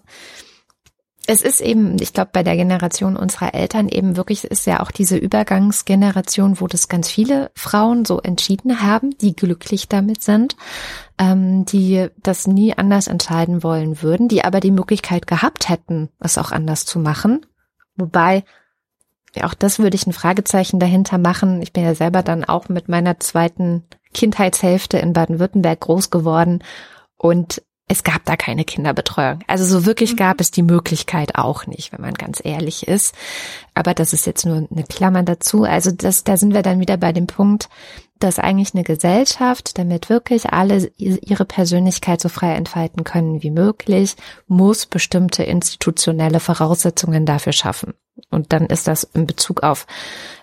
es 1.25 1.41
ist 1.41 1.61
eben, 1.61 1.95
ich 2.01 2.11
glaube, 2.11 2.31
bei 2.33 2.43
der 2.43 2.57
Generation 2.57 3.15
unserer 3.15 3.53
Eltern 3.53 3.87
eben 3.87 4.17
wirklich 4.17 4.43
ist 4.43 4.65
ja 4.65 4.81
auch 4.81 4.91
diese 4.91 5.15
Übergangsgeneration, 5.15 6.59
wo 6.59 6.67
das 6.67 6.89
ganz 6.89 7.09
viele 7.09 7.49
Frauen 7.55 8.03
so 8.03 8.19
entschieden 8.19 8.81
haben, 8.81 9.17
die 9.17 9.33
glücklich 9.35 9.87
damit 9.87 10.21
sind, 10.21 10.57
ähm, 11.17 11.63
die 11.65 12.07
das 12.21 12.45
nie 12.45 12.77
anders 12.77 13.07
entscheiden 13.07 13.63
wollen 13.63 14.01
würden, 14.01 14.27
die 14.27 14.43
aber 14.43 14.59
die 14.59 14.71
Möglichkeit 14.71 15.25
gehabt 15.25 15.69
hätten, 15.69 16.09
es 16.19 16.37
auch 16.37 16.51
anders 16.51 16.85
zu 16.85 16.99
machen. 16.99 17.45
Wobei, 17.95 18.43
ja, 19.33 19.45
auch 19.45 19.53
das 19.53 19.79
würde 19.79 19.95
ich 19.95 20.05
ein 20.05 20.13
Fragezeichen 20.13 20.79
dahinter 20.79 21.17
machen. 21.17 21.61
Ich 21.61 21.71
bin 21.71 21.85
ja 21.85 21.95
selber 21.95 22.21
dann 22.21 22.43
auch 22.43 22.67
mit 22.67 22.89
meiner 22.89 23.19
zweiten 23.21 23.83
Kindheitshälfte 24.13 24.97
in 24.97 25.13
Baden-Württemberg 25.13 25.79
groß 25.79 26.09
geworden 26.09 26.63
und 27.15 27.61
es 27.87 28.03
gab 28.03 28.23
da 28.25 28.37
keine 28.37 28.63
Kinderbetreuung. 28.63 29.39
Also 29.47 29.65
so 29.65 29.85
wirklich 29.85 30.13
mhm. 30.13 30.17
gab 30.17 30.39
es 30.41 30.51
die 30.51 30.63
Möglichkeit 30.63 31.35
auch 31.35 31.67
nicht, 31.67 31.91
wenn 31.91 32.01
man 32.01 32.13
ganz 32.13 32.39
ehrlich 32.43 32.87
ist. 32.87 33.13
Aber 33.73 33.93
das 33.93 34.13
ist 34.13 34.25
jetzt 34.25 34.45
nur 34.45 34.67
eine 34.71 34.83
Klammer 34.83 35.23
dazu. 35.23 35.63
Also 35.63 35.91
das, 35.91 36.23
da 36.23 36.37
sind 36.37 36.53
wir 36.53 36.61
dann 36.61 36.79
wieder 36.79 36.97
bei 36.97 37.11
dem 37.11 37.27
Punkt, 37.27 37.69
dass 38.19 38.39
eigentlich 38.39 38.73
eine 38.73 38.83
Gesellschaft, 38.83 39.77
damit 39.77 40.09
wirklich 40.09 40.51
alle 40.51 40.91
ihre 40.97 41.43
Persönlichkeit 41.43 42.21
so 42.21 42.29
frei 42.29 42.55
entfalten 42.55 43.03
können 43.03 43.43
wie 43.43 43.51
möglich, 43.51 44.15
muss 44.47 44.85
bestimmte 44.85 45.43
institutionelle 45.43 46.39
Voraussetzungen 46.39 47.25
dafür 47.25 47.51
schaffen. 47.51 47.93
Und 48.29 48.53
dann 48.53 48.67
ist 48.67 48.87
das 48.87 49.03
in 49.03 49.27
Bezug 49.27 49.63
auf 49.63 49.87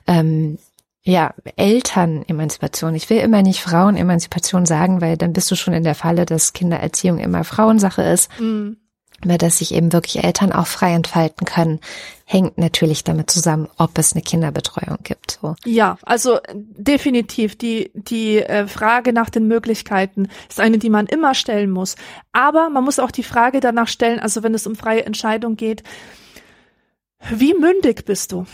ähm, 0.07 0.59
ja, 1.03 1.35
Elternemanzipation. 1.57 2.95
Ich 2.95 3.09
will 3.09 3.19
immer 3.19 3.43
nicht 3.43 3.61
Frauenemanzipation 3.61 4.67
sagen, 4.67 5.01
weil 5.01 5.17
dann 5.17 5.33
bist 5.33 5.51
du 5.51 5.57
schon 5.57 5.75
in 5.75 5.85
der 5.85 5.95
Falle, 5.95 6.27
dass 6.27 6.53
Kindererziehung 6.53 7.19
immer 7.19 7.45
Frauensache 7.45 8.03
ist. 8.03 8.31
Mhm. 8.39 8.77
Aber 9.23 9.37
dass 9.37 9.59
sich 9.59 9.75
eben 9.75 9.93
wirklich 9.93 10.25
Eltern 10.25 10.51
auch 10.51 10.67
frei 10.67 10.95
entfalten 10.95 11.47
können, 11.47 11.81
hängt 12.25 12.57
natürlich 12.57 13.05
damit 13.05 13.31
zusammen, 13.31 13.69
ob 13.77 13.99
es 13.99 14.15
eine 14.15 14.23
Kinderbetreuung 14.23 14.99
gibt. 15.03 15.39
So. 15.43 15.57
Ja, 15.67 15.99
also 16.03 16.39
definitiv 16.55 17.57
die 17.57 17.91
die 17.93 18.39
äh, 18.39 18.67
Frage 18.67 19.13
nach 19.13 19.29
den 19.29 19.47
Möglichkeiten 19.47 20.29
ist 20.49 20.61
eine, 20.61 20.79
die 20.79 20.89
man 20.89 21.07
immer 21.07 21.35
stellen 21.35 21.71
muss. 21.71 21.97
Aber 22.33 22.71
man 22.71 22.85
muss 22.85 22.99
auch 22.99 23.11
die 23.11 23.23
Frage 23.23 23.61
danach 23.61 23.89
stellen, 23.89 24.21
also 24.21 24.43
wenn 24.43 24.55
es 24.55 24.67
um 24.67 24.75
freie 24.75 25.05
Entscheidung 25.05 25.57
geht, 25.57 25.83
wie 27.31 27.53
mündig 27.53 28.07
bist 28.07 28.33
du? 28.33 28.47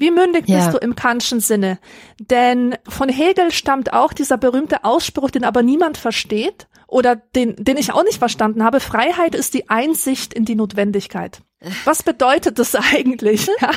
Wie 0.00 0.10
mündig 0.10 0.48
ja. 0.48 0.56
bist 0.56 0.72
du 0.72 0.78
im 0.78 0.96
Kantschen 0.96 1.40
Sinne? 1.40 1.78
Denn 2.18 2.74
von 2.88 3.10
Hegel 3.10 3.52
stammt 3.52 3.92
auch 3.92 4.14
dieser 4.14 4.38
berühmte 4.38 4.84
Ausspruch, 4.84 5.30
den 5.30 5.44
aber 5.44 5.62
niemand 5.62 5.98
versteht 5.98 6.68
oder 6.86 7.16
den, 7.16 7.54
den 7.56 7.76
ich 7.76 7.92
auch 7.92 8.02
nicht 8.02 8.18
verstanden 8.18 8.64
habe. 8.64 8.80
Freiheit 8.80 9.34
ist 9.34 9.52
die 9.52 9.68
Einsicht 9.68 10.32
in 10.32 10.46
die 10.46 10.54
Notwendigkeit. 10.54 11.42
Was 11.84 12.02
bedeutet 12.02 12.58
das 12.58 12.74
eigentlich? 12.94 13.46
Ja. 13.60 13.70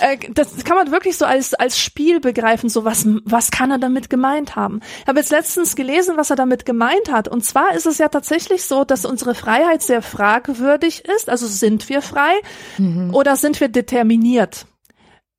Äh, 0.00 0.18
das 0.34 0.64
kann 0.64 0.76
man 0.76 0.90
wirklich 0.90 1.16
so 1.16 1.24
als, 1.24 1.54
als 1.54 1.78
Spiel 1.78 2.18
begreifen. 2.18 2.68
So 2.68 2.84
was, 2.84 3.06
was 3.24 3.52
kann 3.52 3.70
er 3.70 3.78
damit 3.78 4.10
gemeint 4.10 4.56
haben? 4.56 4.80
Ich 5.02 5.06
habe 5.06 5.20
jetzt 5.20 5.30
letztens 5.30 5.76
gelesen, 5.76 6.16
was 6.16 6.30
er 6.30 6.36
damit 6.36 6.66
gemeint 6.66 7.12
hat. 7.12 7.28
Und 7.28 7.44
zwar 7.44 7.74
ist 7.74 7.86
es 7.86 7.98
ja 7.98 8.08
tatsächlich 8.08 8.64
so, 8.64 8.84
dass 8.84 9.04
unsere 9.04 9.36
Freiheit 9.36 9.82
sehr 9.82 10.02
fragwürdig 10.02 11.04
ist. 11.04 11.30
Also 11.30 11.46
sind 11.46 11.88
wir 11.88 12.02
frei 12.02 12.34
mhm. 12.76 13.14
oder 13.14 13.36
sind 13.36 13.60
wir 13.60 13.68
determiniert? 13.68 14.66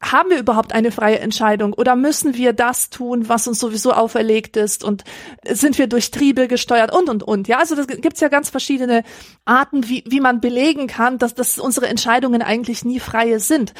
Haben 0.02 0.30
wir 0.30 0.40
überhaupt 0.40 0.74
eine 0.74 0.92
freie 0.92 1.20
Entscheidung 1.20 1.74
oder 1.74 1.96
müssen 1.96 2.36
wir 2.36 2.54
das 2.54 2.90
tun, 2.90 3.28
was 3.28 3.48
uns 3.48 3.60
sowieso 3.60 3.92
auferlegt 3.92 4.56
ist 4.56 4.84
und 4.84 5.04
sind 5.46 5.78
wir 5.78 5.88
durch 5.88 6.12
Triebe 6.12 6.48
gesteuert 6.48 6.94
und 6.96 7.10
und 7.10 7.22
und. 7.24 7.48
Ja, 7.50 7.58
also 7.58 7.76
das 7.76 7.88
gibt's 7.88 8.22
ja 8.22 8.30
ganz 8.30 8.50
verschiedene 8.50 9.04
Arten, 9.44 9.90
wie, 9.90 10.04
wie 10.08 10.22
man 10.22 10.40
belegen 10.40 10.88
kann, 10.88 11.18
dass, 11.18 11.34
dass 11.34 11.60
unsere 11.60 11.88
Entscheidungen 11.88 12.42
eigentlich 12.42 12.86
nie 12.86 13.02
freie 13.02 13.42
sind. 13.42 13.74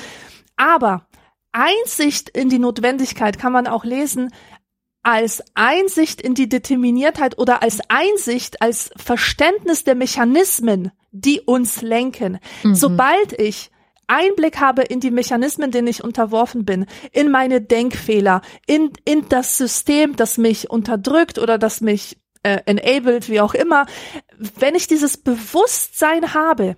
Aber 0.58 1.08
Einsicht 1.54 2.30
in 2.30 2.50
die 2.50 2.60
Notwendigkeit 2.60 3.40
kann 3.40 3.54
man 3.54 3.68
auch 3.68 3.86
lesen 3.86 4.32
als 5.02 5.42
Einsicht 5.54 6.22
in 6.22 6.36
die 6.36 6.50
Determiniertheit 6.50 7.38
oder 7.38 7.64
als 7.64 7.80
Einsicht, 7.88 8.62
als 8.62 8.92
Verständnis 8.98 9.86
der 9.86 9.96
Mechanismen, 9.96 10.92
die 11.12 11.40
uns 11.40 11.82
lenken. 11.82 12.40
Mhm. 12.64 12.76
Sobald 12.76 13.40
ich 13.40 13.72
Einblick 14.10 14.60
habe 14.60 14.82
in 14.82 15.00
die 15.00 15.12
Mechanismen, 15.12 15.72
denen 15.72 15.88
ich 15.88 16.04
unterworfen 16.04 16.66
bin, 16.66 16.86
in 17.12 17.30
meine 17.32 17.62
Denkfehler, 17.62 18.42
in, 18.66 18.92
in 19.06 19.30
das 19.30 19.58
System, 19.58 20.16
das 20.16 20.38
mich 20.38 20.70
unterdrückt 20.70 21.40
oder 21.40 21.58
das 21.58 21.82
mich 21.82 22.18
äh, 22.44 22.60
enabled, 22.66 23.30
wie 23.30 23.42
auch 23.42 23.54
immer, 23.54 23.86
wenn 24.38 24.76
ich 24.76 24.88
dieses 24.88 25.18
Bewusstsein 25.18 26.34
habe, 26.34 26.76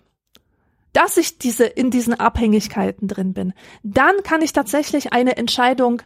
dass 0.93 1.17
ich 1.17 1.37
diese 1.37 1.65
in 1.65 1.89
diesen 1.89 2.13
Abhängigkeiten 2.13 3.07
drin 3.07 3.33
bin, 3.33 3.53
dann 3.83 4.23
kann 4.23 4.41
ich 4.41 4.51
tatsächlich 4.51 5.13
eine 5.13 5.37
Entscheidung 5.37 6.01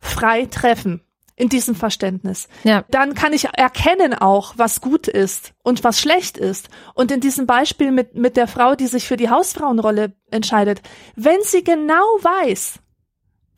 frei 0.00 0.46
treffen 0.46 1.02
in 1.36 1.48
diesem 1.48 1.74
Verständnis. 1.74 2.48
Ja. 2.64 2.84
Dann 2.90 3.14
kann 3.14 3.32
ich 3.32 3.46
erkennen 3.56 4.14
auch, 4.14 4.54
was 4.56 4.80
gut 4.80 5.08
ist 5.08 5.52
und 5.62 5.82
was 5.84 6.00
schlecht 6.00 6.36
ist. 6.36 6.68
Und 6.94 7.10
in 7.10 7.20
diesem 7.20 7.46
Beispiel 7.46 7.90
mit, 7.90 8.14
mit 8.14 8.36
der 8.36 8.46
Frau, 8.46 8.74
die 8.74 8.86
sich 8.86 9.06
für 9.06 9.16
die 9.16 9.30
Hausfrauenrolle 9.30 10.12
entscheidet, 10.30 10.82
wenn 11.16 11.42
sie 11.42 11.64
genau 11.64 12.04
weiß, 12.20 12.80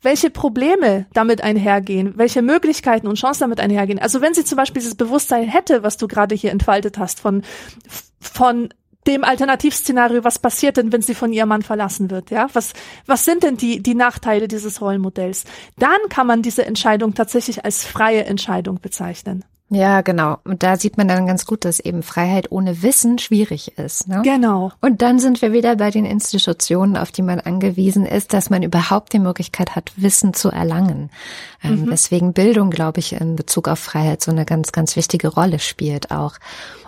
welche 0.01 0.29
Probleme 0.29 1.07
damit 1.13 1.41
einhergehen, 1.41 2.13
welche 2.15 2.41
Möglichkeiten 2.41 3.07
und 3.07 3.17
Chancen 3.17 3.41
damit 3.41 3.59
einhergehen. 3.59 3.99
Also 3.99 4.21
wenn 4.21 4.33
sie 4.33 4.45
zum 4.45 4.55
Beispiel 4.55 4.81
dieses 4.81 4.95
Bewusstsein 4.95 5.43
hätte, 5.43 5.83
was 5.83 5.97
du 5.97 6.07
gerade 6.07 6.35
hier 6.35 6.51
entfaltet 6.51 6.97
hast, 6.97 7.19
von, 7.19 7.41
von 8.21 8.69
dem 9.07 9.23
Alternativszenario, 9.23 10.23
was 10.23 10.39
passiert 10.39 10.77
denn, 10.77 10.91
wenn 10.91 11.01
sie 11.01 11.15
von 11.15 11.31
ihrem 11.31 11.49
Mann 11.49 11.61
verlassen 11.61 12.09
wird, 12.09 12.31
ja? 12.31 12.47
Was, 12.53 12.73
was 13.05 13.25
sind 13.25 13.43
denn 13.43 13.57
die, 13.57 13.81
die 13.81 13.95
Nachteile 13.95 14.47
dieses 14.47 14.81
Rollenmodells? 14.81 15.45
Dann 15.77 16.09
kann 16.09 16.27
man 16.27 16.41
diese 16.41 16.65
Entscheidung 16.65 17.13
tatsächlich 17.13 17.65
als 17.65 17.83
freie 17.83 18.25
Entscheidung 18.25 18.79
bezeichnen. 18.81 19.43
Ja, 19.69 20.01
genau. 20.01 20.37
Und 20.43 20.61
da 20.61 20.77
sieht 20.77 20.95
man 20.95 21.07
dann 21.07 21.25
ganz 21.25 21.47
gut, 21.47 21.65
dass 21.65 21.79
eben 21.79 22.03
Freiheit 22.03 22.51
ohne 22.51 22.83
Wissen 22.83 23.17
schwierig 23.17 23.79
ist. 23.79 24.07
Ne? 24.07 24.21
Genau. 24.23 24.71
Und 24.79 25.01
dann 25.01 25.17
sind 25.17 25.41
wir 25.41 25.53
wieder 25.53 25.75
bei 25.75 25.89
den 25.89 26.05
Institutionen, 26.05 26.95
auf 26.95 27.11
die 27.11 27.23
man 27.23 27.39
angewiesen 27.39 28.05
ist, 28.05 28.33
dass 28.33 28.51
man 28.51 28.61
überhaupt 28.61 29.13
die 29.13 29.19
Möglichkeit 29.19 29.75
hat, 29.75 29.91
Wissen 29.95 30.35
zu 30.35 30.49
erlangen. 30.49 31.09
Ähm, 31.63 31.81
mhm. 31.81 31.91
Weswegen 31.91 32.33
Bildung, 32.33 32.69
glaube 32.69 32.99
ich, 32.99 33.13
in 33.13 33.35
Bezug 33.35 33.67
auf 33.67 33.79
Freiheit 33.79 34.21
so 34.21 34.29
eine 34.29 34.45
ganz, 34.45 34.71
ganz 34.71 34.95
wichtige 34.95 35.29
Rolle 35.29 35.57
spielt 35.57 36.11
auch. 36.11 36.35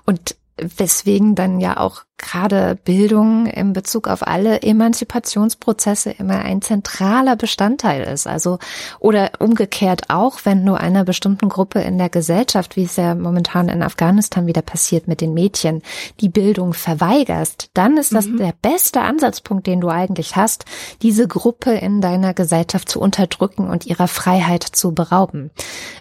Und 0.06 0.36
weswegen 0.58 1.34
dann 1.34 1.60
ja 1.60 1.78
auch 1.78 2.04
gerade 2.18 2.78
Bildung 2.84 3.46
in 3.46 3.74
Bezug 3.74 4.08
auf 4.08 4.26
alle 4.26 4.62
Emanzipationsprozesse 4.62 6.12
immer 6.12 6.40
ein 6.40 6.62
zentraler 6.62 7.36
Bestandteil 7.36 8.04
ist. 8.04 8.28
Also 8.28 8.58
oder 9.00 9.32
umgekehrt 9.40 10.10
auch, 10.10 10.40
wenn 10.44 10.66
du 10.66 10.74
einer 10.74 11.04
bestimmten 11.04 11.48
Gruppe 11.48 11.80
in 11.82 11.98
der 11.98 12.10
Gesellschaft, 12.10 12.76
wie 12.76 12.84
es 12.84 12.96
ja 12.96 13.14
momentan 13.14 13.70
in 13.70 13.84
Afghanistan 13.84 14.48
wieder 14.48 14.64
passiert 14.64 15.08
mit 15.08 15.22
den 15.22 15.34
Mädchen, 15.34 15.84
die 16.20 16.30
Bildung 16.30 16.74
verweigerst, 16.74 17.70
dann 17.74 17.98
ist 17.98 18.14
das 18.14 18.26
mhm. 18.26 18.38
der 18.38 18.54
beste 18.62 19.02
Ansatzpunkt, 19.02 19.68
den 19.68 19.82
du 19.82 19.90
eigentlich 19.90 20.36
hast, 20.36 20.66
diese 21.02 21.28
Gruppe 21.28 21.74
in 21.74 22.02
deiner 22.02 22.34
Gesellschaft 22.34 22.90
zu 22.90 23.00
unterdrücken 23.00 23.68
und 23.70 23.86
ihrer 23.86 24.08
Freiheit 24.08 24.64
zu 24.64 24.94
berauben. 24.94 25.52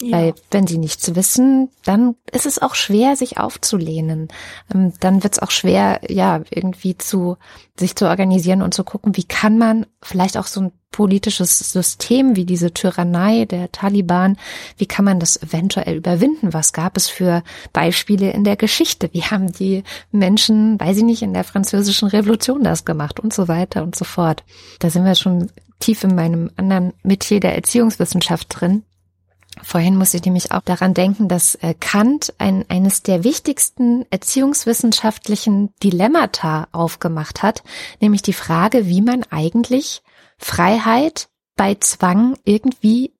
Ja. 0.00 0.16
Weil 0.16 0.34
wenn 0.50 0.66
sie 0.66 0.78
nichts 0.78 1.14
wissen, 1.14 1.68
dann 1.84 2.16
ist 2.32 2.46
es 2.46 2.60
auch 2.60 2.74
schwer, 2.74 3.16
sich 3.16 3.38
aufzulehnen. 3.38 4.28
Ähm, 4.74 4.92
dann 5.00 5.22
wird 5.22 5.34
es 5.34 5.38
auch 5.40 5.50
schwer, 5.50 6.00
ja, 6.08 6.42
irgendwie 6.50 6.96
zu, 6.96 7.36
sich 7.78 7.96
zu 7.96 8.08
organisieren 8.08 8.62
und 8.62 8.74
zu 8.74 8.84
gucken, 8.84 9.16
wie 9.16 9.24
kann 9.24 9.58
man 9.58 9.86
vielleicht 10.02 10.36
auch 10.36 10.46
so 10.46 10.60
ein 10.60 10.72
politisches 10.92 11.58
System 11.58 12.36
wie 12.36 12.46
diese 12.46 12.72
Tyrannei 12.72 13.44
der 13.44 13.70
Taliban, 13.70 14.38
wie 14.78 14.86
kann 14.86 15.04
man 15.04 15.20
das 15.20 15.40
eventuell 15.42 15.96
überwinden? 15.96 16.54
Was 16.54 16.72
gab 16.72 16.96
es 16.96 17.08
für 17.08 17.42
Beispiele 17.74 18.30
in 18.30 18.44
der 18.44 18.56
Geschichte? 18.56 19.10
Wie 19.12 19.22
haben 19.22 19.52
die 19.52 19.82
Menschen, 20.10 20.80
weiß 20.80 20.96
ich 20.96 21.04
nicht, 21.04 21.22
in 21.22 21.34
der 21.34 21.44
französischen 21.44 22.08
Revolution 22.08 22.64
das 22.64 22.86
gemacht 22.86 23.20
und 23.20 23.34
so 23.34 23.46
weiter 23.46 23.82
und 23.82 23.94
so 23.94 24.06
fort. 24.06 24.42
Da 24.78 24.88
sind 24.88 25.04
wir 25.04 25.14
schon 25.14 25.50
tief 25.80 26.02
in 26.02 26.14
meinem 26.14 26.50
anderen 26.56 26.94
Metier 27.02 27.40
der 27.40 27.54
Erziehungswissenschaft 27.54 28.46
drin. 28.48 28.82
Vorhin 29.62 29.96
musste 29.96 30.18
ich 30.18 30.24
nämlich 30.24 30.52
auch 30.52 30.60
daran 30.60 30.94
denken, 30.94 31.28
dass 31.28 31.54
äh, 31.56 31.74
Kant 31.78 32.34
ein, 32.38 32.64
eines 32.68 33.02
der 33.02 33.24
wichtigsten 33.24 34.04
erziehungswissenschaftlichen 34.10 35.74
Dilemmata 35.82 36.68
aufgemacht 36.72 37.42
hat, 37.42 37.62
nämlich 38.00 38.22
die 38.22 38.32
Frage, 38.32 38.86
wie 38.86 39.02
man 39.02 39.24
eigentlich 39.30 40.02
Freiheit 40.38 41.28
bei 41.56 41.74
Zwang 41.76 42.36
irgendwie 42.44 43.12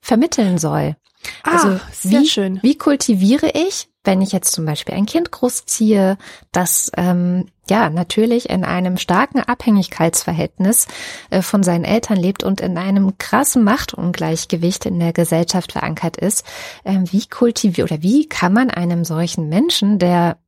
vermitteln 0.00 0.58
soll. 0.58 0.96
Ah, 1.42 1.52
also 1.52 1.80
wie, 2.02 2.26
schön. 2.26 2.58
wie 2.62 2.76
kultiviere 2.76 3.50
ich, 3.54 3.89
wenn 4.04 4.22
ich 4.22 4.32
jetzt 4.32 4.52
zum 4.52 4.64
Beispiel 4.64 4.94
ein 4.94 5.06
Kind 5.06 5.30
großziehe, 5.30 6.16
das 6.52 6.90
ähm, 6.96 7.46
ja 7.68 7.90
natürlich 7.90 8.48
in 8.48 8.64
einem 8.64 8.96
starken 8.96 9.40
Abhängigkeitsverhältnis 9.40 10.86
äh, 11.30 11.42
von 11.42 11.62
seinen 11.62 11.84
Eltern 11.84 12.16
lebt 12.16 12.42
und 12.42 12.60
in 12.60 12.78
einem 12.78 13.18
krassen 13.18 13.62
Machtungleichgewicht 13.62 14.86
in 14.86 14.98
der 14.98 15.12
Gesellschaft 15.12 15.72
verankert 15.72 16.16
ist, 16.16 16.44
ähm, 16.84 17.04
wie 17.12 17.26
kultiviert 17.26 17.90
oder 17.90 18.02
wie 18.02 18.26
kann 18.26 18.52
man 18.52 18.70
einem 18.70 19.04
solchen 19.04 19.48
Menschen, 19.48 19.98
der 19.98 20.38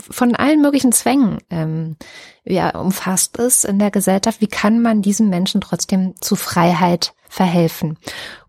von 0.00 0.34
allen 0.34 0.60
möglichen 0.60 0.92
Zwängen 0.92 1.38
ähm, 1.50 1.96
ja, 2.44 2.70
umfasst 2.78 3.36
ist 3.36 3.64
in 3.64 3.78
der 3.78 3.90
Gesellschaft, 3.90 4.40
wie 4.40 4.46
kann 4.46 4.80
man 4.80 5.02
diesem 5.02 5.28
Menschen 5.28 5.60
trotzdem 5.60 6.14
zu 6.20 6.36
Freiheit 6.36 7.12
verhelfen? 7.28 7.98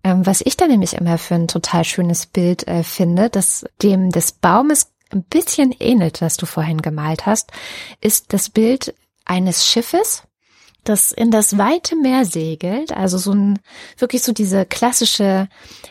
Ähm, 0.03 0.25
was 0.25 0.41
ich 0.41 0.57
da 0.57 0.67
nämlich 0.67 0.93
immer 0.93 1.17
für 1.17 1.35
ein 1.35 1.47
total 1.47 1.83
schönes 1.83 2.25
Bild 2.25 2.67
äh, 2.67 2.83
finde, 2.83 3.29
das 3.29 3.65
dem 3.81 4.09
des 4.11 4.31
Baumes 4.31 4.91
ein 5.11 5.23
bisschen 5.23 5.75
ähnelt, 5.79 6.21
das 6.21 6.37
du 6.37 6.45
vorhin 6.45 6.81
gemalt 6.81 7.25
hast, 7.25 7.51
ist 7.99 8.31
das 8.33 8.49
Bild 8.49 8.93
eines 9.25 9.65
Schiffes, 9.65 10.23
das 10.83 11.11
in 11.11 11.29
das 11.29 11.57
weite 11.57 11.95
Meer 11.95 12.25
segelt, 12.25 12.91
also 12.91 13.17
so 13.17 13.33
ein 13.33 13.59
wirklich 13.97 14.23
so 14.23 14.31
diese 14.31 14.65
klassische 14.65 15.47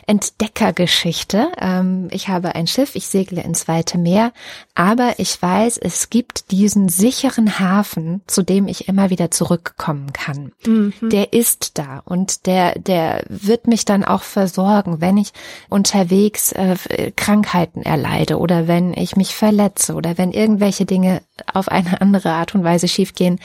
Entdeckergeschichte. 0.07 1.51
Ähm, 1.59 2.07
ich 2.11 2.27
habe 2.27 2.55
ein 2.55 2.67
Schiff, 2.67 2.95
ich 2.95 3.07
segle 3.07 3.41
ins 3.41 3.67
weite 3.67 3.97
Meer, 3.97 4.33
aber 4.75 5.13
ich 5.17 5.41
weiß, 5.41 5.77
es 5.77 6.09
gibt 6.09 6.51
diesen 6.51 6.89
sicheren 6.89 7.59
Hafen, 7.59 8.21
zu 8.27 8.41
dem 8.41 8.67
ich 8.67 8.87
immer 8.87 9.09
wieder 9.09 9.31
zurückkommen 9.31 10.11
kann. 10.13 10.51
Mhm. 10.65 10.93
Der 11.01 11.33
ist 11.33 11.77
da 11.77 12.01
und 12.05 12.45
der 12.45 12.77
der 12.79 13.23
wird 13.29 13.67
mich 13.67 13.85
dann 13.85 14.03
auch 14.03 14.23
versorgen, 14.23 15.01
wenn 15.01 15.17
ich 15.17 15.31
unterwegs 15.69 16.51
äh, 16.51 16.75
Krankheiten 17.15 17.83
erleide 17.83 18.39
oder 18.39 18.67
wenn 18.67 18.93
ich 18.93 19.15
mich 19.15 19.35
verletze 19.35 19.93
oder 19.93 20.17
wenn 20.17 20.31
irgendwelche 20.31 20.85
Dinge 20.85 21.21
auf 21.53 21.69
eine 21.69 22.01
andere 22.01 22.31
Art 22.31 22.55
und 22.55 22.63
Weise 22.63 22.87
schiefgehen 22.87 23.39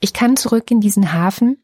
ich 0.00 0.12
kann 0.12 0.36
zurück 0.36 0.70
in 0.70 0.80
diesen 0.80 1.12
Hafen 1.12 1.62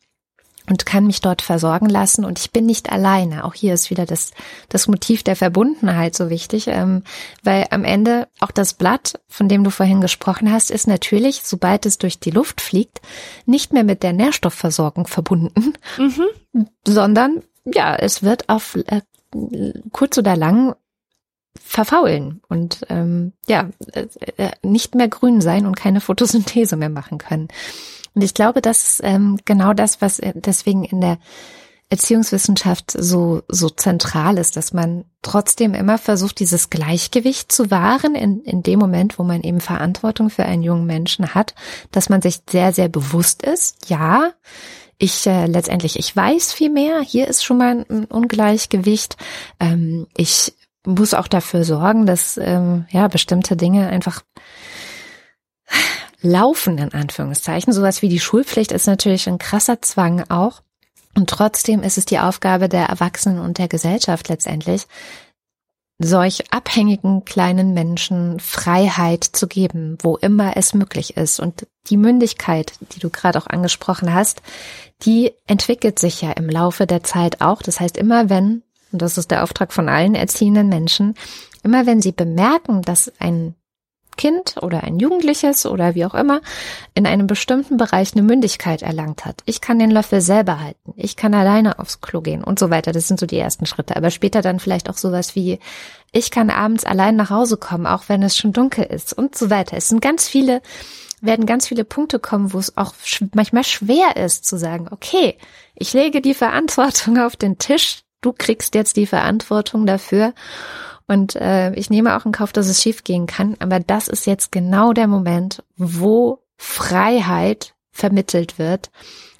und 0.68 0.84
kann 0.84 1.06
mich 1.06 1.20
dort 1.20 1.42
versorgen 1.42 1.88
lassen 1.88 2.24
und 2.24 2.38
ich 2.40 2.50
bin 2.50 2.66
nicht 2.66 2.90
alleine. 2.90 3.44
Auch 3.44 3.54
hier 3.54 3.72
ist 3.72 3.90
wieder 3.90 4.04
das, 4.04 4.32
das 4.68 4.88
Motiv 4.88 5.22
der 5.22 5.36
Verbundenheit 5.36 6.14
so 6.16 6.28
wichtig, 6.28 6.66
ähm, 6.66 7.04
weil 7.44 7.66
am 7.70 7.84
Ende 7.84 8.26
auch 8.40 8.50
das 8.50 8.74
Blatt, 8.74 9.20
von 9.28 9.48
dem 9.48 9.62
du 9.62 9.70
vorhin 9.70 10.00
gesprochen 10.00 10.50
hast, 10.50 10.70
ist 10.70 10.88
natürlich, 10.88 11.42
sobald 11.44 11.86
es 11.86 11.98
durch 11.98 12.18
die 12.18 12.30
Luft 12.32 12.60
fliegt, 12.60 13.00
nicht 13.46 13.72
mehr 13.72 13.84
mit 13.84 14.02
der 14.02 14.12
Nährstoffversorgung 14.12 15.06
verbunden, 15.06 15.74
Mhm. 15.98 16.66
sondern 16.86 17.42
ja, 17.64 17.94
es 17.94 18.22
wird 18.22 18.48
auf 18.48 18.76
äh, 18.86 19.02
kurz 19.92 20.18
oder 20.18 20.36
lang 20.36 20.74
verfaulen 21.58 22.42
und 22.48 22.80
ähm, 22.88 23.32
ja 23.48 23.70
äh, 23.92 24.06
äh, 24.36 24.50
nicht 24.62 24.94
mehr 24.94 25.08
grün 25.08 25.40
sein 25.40 25.66
und 25.66 25.76
keine 25.76 26.00
Photosynthese 26.00 26.76
mehr 26.76 26.90
machen 26.90 27.18
können. 27.18 27.48
Und 28.16 28.22
ich 28.22 28.32
glaube, 28.32 28.62
das 28.62 28.82
ist 28.82 29.00
ähm, 29.04 29.38
genau 29.44 29.74
das, 29.74 30.00
was 30.00 30.18
äh, 30.18 30.32
deswegen 30.34 30.84
in 30.84 31.02
der 31.02 31.18
Erziehungswissenschaft 31.90 32.90
so 32.90 33.42
so 33.46 33.68
zentral 33.68 34.38
ist, 34.38 34.56
dass 34.56 34.72
man 34.72 35.04
trotzdem 35.22 35.74
immer 35.74 35.98
versucht, 35.98 36.40
dieses 36.40 36.70
Gleichgewicht 36.70 37.52
zu 37.52 37.70
wahren 37.70 38.14
in, 38.16 38.40
in 38.40 38.62
dem 38.62 38.80
Moment, 38.80 39.18
wo 39.18 39.22
man 39.22 39.42
eben 39.42 39.60
Verantwortung 39.60 40.30
für 40.30 40.46
einen 40.46 40.62
jungen 40.62 40.86
Menschen 40.86 41.34
hat, 41.34 41.54
dass 41.92 42.08
man 42.08 42.22
sich 42.22 42.40
sehr, 42.50 42.72
sehr 42.72 42.88
bewusst 42.88 43.42
ist, 43.42 43.88
ja, 43.88 44.32
ich 44.98 45.26
äh, 45.26 45.46
letztendlich, 45.46 45.98
ich 45.98 46.16
weiß 46.16 46.54
viel 46.54 46.70
mehr, 46.70 47.02
hier 47.02 47.28
ist 47.28 47.44
schon 47.44 47.58
mal 47.58 47.84
ein 47.88 48.06
Ungleichgewicht. 48.06 49.18
Ähm, 49.60 50.06
ich 50.16 50.54
muss 50.86 51.12
auch 51.12 51.28
dafür 51.28 51.64
sorgen, 51.64 52.06
dass 52.06 52.38
ähm, 52.38 52.86
ja 52.90 53.08
bestimmte 53.08 53.56
Dinge 53.56 53.88
einfach 53.88 54.22
laufen 56.26 56.78
in 56.78 56.92
Anführungszeichen. 56.92 57.72
Sowas 57.72 58.02
wie 58.02 58.08
die 58.08 58.20
Schulpflicht 58.20 58.72
ist 58.72 58.86
natürlich 58.86 59.28
ein 59.28 59.38
krasser 59.38 59.80
Zwang 59.80 60.24
auch. 60.28 60.62
Und 61.14 61.30
trotzdem 61.30 61.82
ist 61.82 61.96
es 61.96 62.04
die 62.04 62.18
Aufgabe 62.18 62.68
der 62.68 62.86
Erwachsenen 62.86 63.38
und 63.38 63.58
der 63.58 63.68
Gesellschaft 63.68 64.28
letztendlich, 64.28 64.86
solch 65.98 66.52
abhängigen 66.52 67.24
kleinen 67.24 67.72
Menschen 67.72 68.38
Freiheit 68.38 69.24
zu 69.24 69.46
geben, 69.46 69.96
wo 70.02 70.16
immer 70.16 70.54
es 70.56 70.74
möglich 70.74 71.16
ist. 71.16 71.40
Und 71.40 71.66
die 71.88 71.96
Mündigkeit, 71.96 72.72
die 72.92 73.00
du 73.00 73.08
gerade 73.08 73.38
auch 73.38 73.46
angesprochen 73.46 74.12
hast, 74.12 74.42
die 75.02 75.32
entwickelt 75.46 75.98
sich 75.98 76.20
ja 76.20 76.32
im 76.32 76.50
Laufe 76.50 76.86
der 76.86 77.02
Zeit 77.02 77.40
auch. 77.40 77.62
Das 77.62 77.80
heißt, 77.80 77.96
immer 77.96 78.28
wenn, 78.28 78.62
und 78.92 79.00
das 79.00 79.16
ist 79.16 79.30
der 79.30 79.42
Auftrag 79.42 79.72
von 79.72 79.88
allen 79.88 80.14
erziehenden 80.14 80.68
Menschen, 80.68 81.14
immer 81.62 81.86
wenn 81.86 82.02
sie 82.02 82.12
bemerken, 82.12 82.82
dass 82.82 83.10
ein 83.18 83.54
Kind 84.16 84.56
oder 84.62 84.82
ein 84.82 84.98
Jugendliches 84.98 85.66
oder 85.66 85.94
wie 85.94 86.04
auch 86.04 86.14
immer 86.14 86.40
in 86.94 87.06
einem 87.06 87.26
bestimmten 87.26 87.76
Bereich 87.76 88.12
eine 88.14 88.22
Mündigkeit 88.22 88.82
erlangt 88.82 89.24
hat. 89.24 89.42
Ich 89.44 89.60
kann 89.60 89.78
den 89.78 89.90
Löffel 89.90 90.20
selber 90.20 90.60
halten. 90.60 90.94
Ich 90.96 91.16
kann 91.16 91.34
alleine 91.34 91.78
aufs 91.78 92.00
Klo 92.00 92.20
gehen 92.20 92.42
und 92.42 92.58
so 92.58 92.70
weiter. 92.70 92.92
Das 92.92 93.08
sind 93.08 93.20
so 93.20 93.26
die 93.26 93.38
ersten 93.38 93.66
Schritte. 93.66 93.96
Aber 93.96 94.10
später 94.10 94.42
dann 94.42 94.60
vielleicht 94.60 94.90
auch 94.90 94.96
sowas 94.96 95.34
wie, 95.34 95.58
ich 96.12 96.30
kann 96.30 96.50
abends 96.50 96.84
allein 96.84 97.16
nach 97.16 97.30
Hause 97.30 97.56
kommen, 97.56 97.86
auch 97.86 98.04
wenn 98.08 98.22
es 98.22 98.36
schon 98.36 98.52
dunkel 98.52 98.84
ist 98.84 99.12
und 99.12 99.36
so 99.36 99.50
weiter. 99.50 99.76
Es 99.76 99.88
sind 99.88 100.00
ganz 100.00 100.28
viele, 100.28 100.62
werden 101.20 101.46
ganz 101.46 101.68
viele 101.68 101.84
Punkte 101.84 102.18
kommen, 102.18 102.52
wo 102.52 102.58
es 102.58 102.76
auch 102.76 102.94
manchmal 103.34 103.64
schwer 103.64 104.16
ist 104.16 104.44
zu 104.44 104.56
sagen, 104.56 104.88
okay, 104.90 105.36
ich 105.74 105.92
lege 105.92 106.20
die 106.20 106.34
Verantwortung 106.34 107.18
auf 107.18 107.36
den 107.36 107.58
Tisch. 107.58 108.00
Du 108.22 108.32
kriegst 108.32 108.74
jetzt 108.74 108.96
die 108.96 109.06
Verantwortung 109.06 109.86
dafür. 109.86 110.32
Und 111.08 111.36
äh, 111.36 111.72
ich 111.74 111.90
nehme 111.90 112.16
auch 112.16 112.26
in 112.26 112.32
Kauf, 112.32 112.52
dass 112.52 112.66
es 112.66 112.82
schief 112.82 113.04
gehen 113.04 113.26
kann. 113.26 113.56
Aber 113.60 113.78
das 113.80 114.08
ist 114.08 114.26
jetzt 114.26 114.50
genau 114.50 114.92
der 114.92 115.06
Moment, 115.06 115.62
wo 115.76 116.40
Freiheit 116.56 117.74
vermittelt 117.92 118.58
wird 118.58 118.90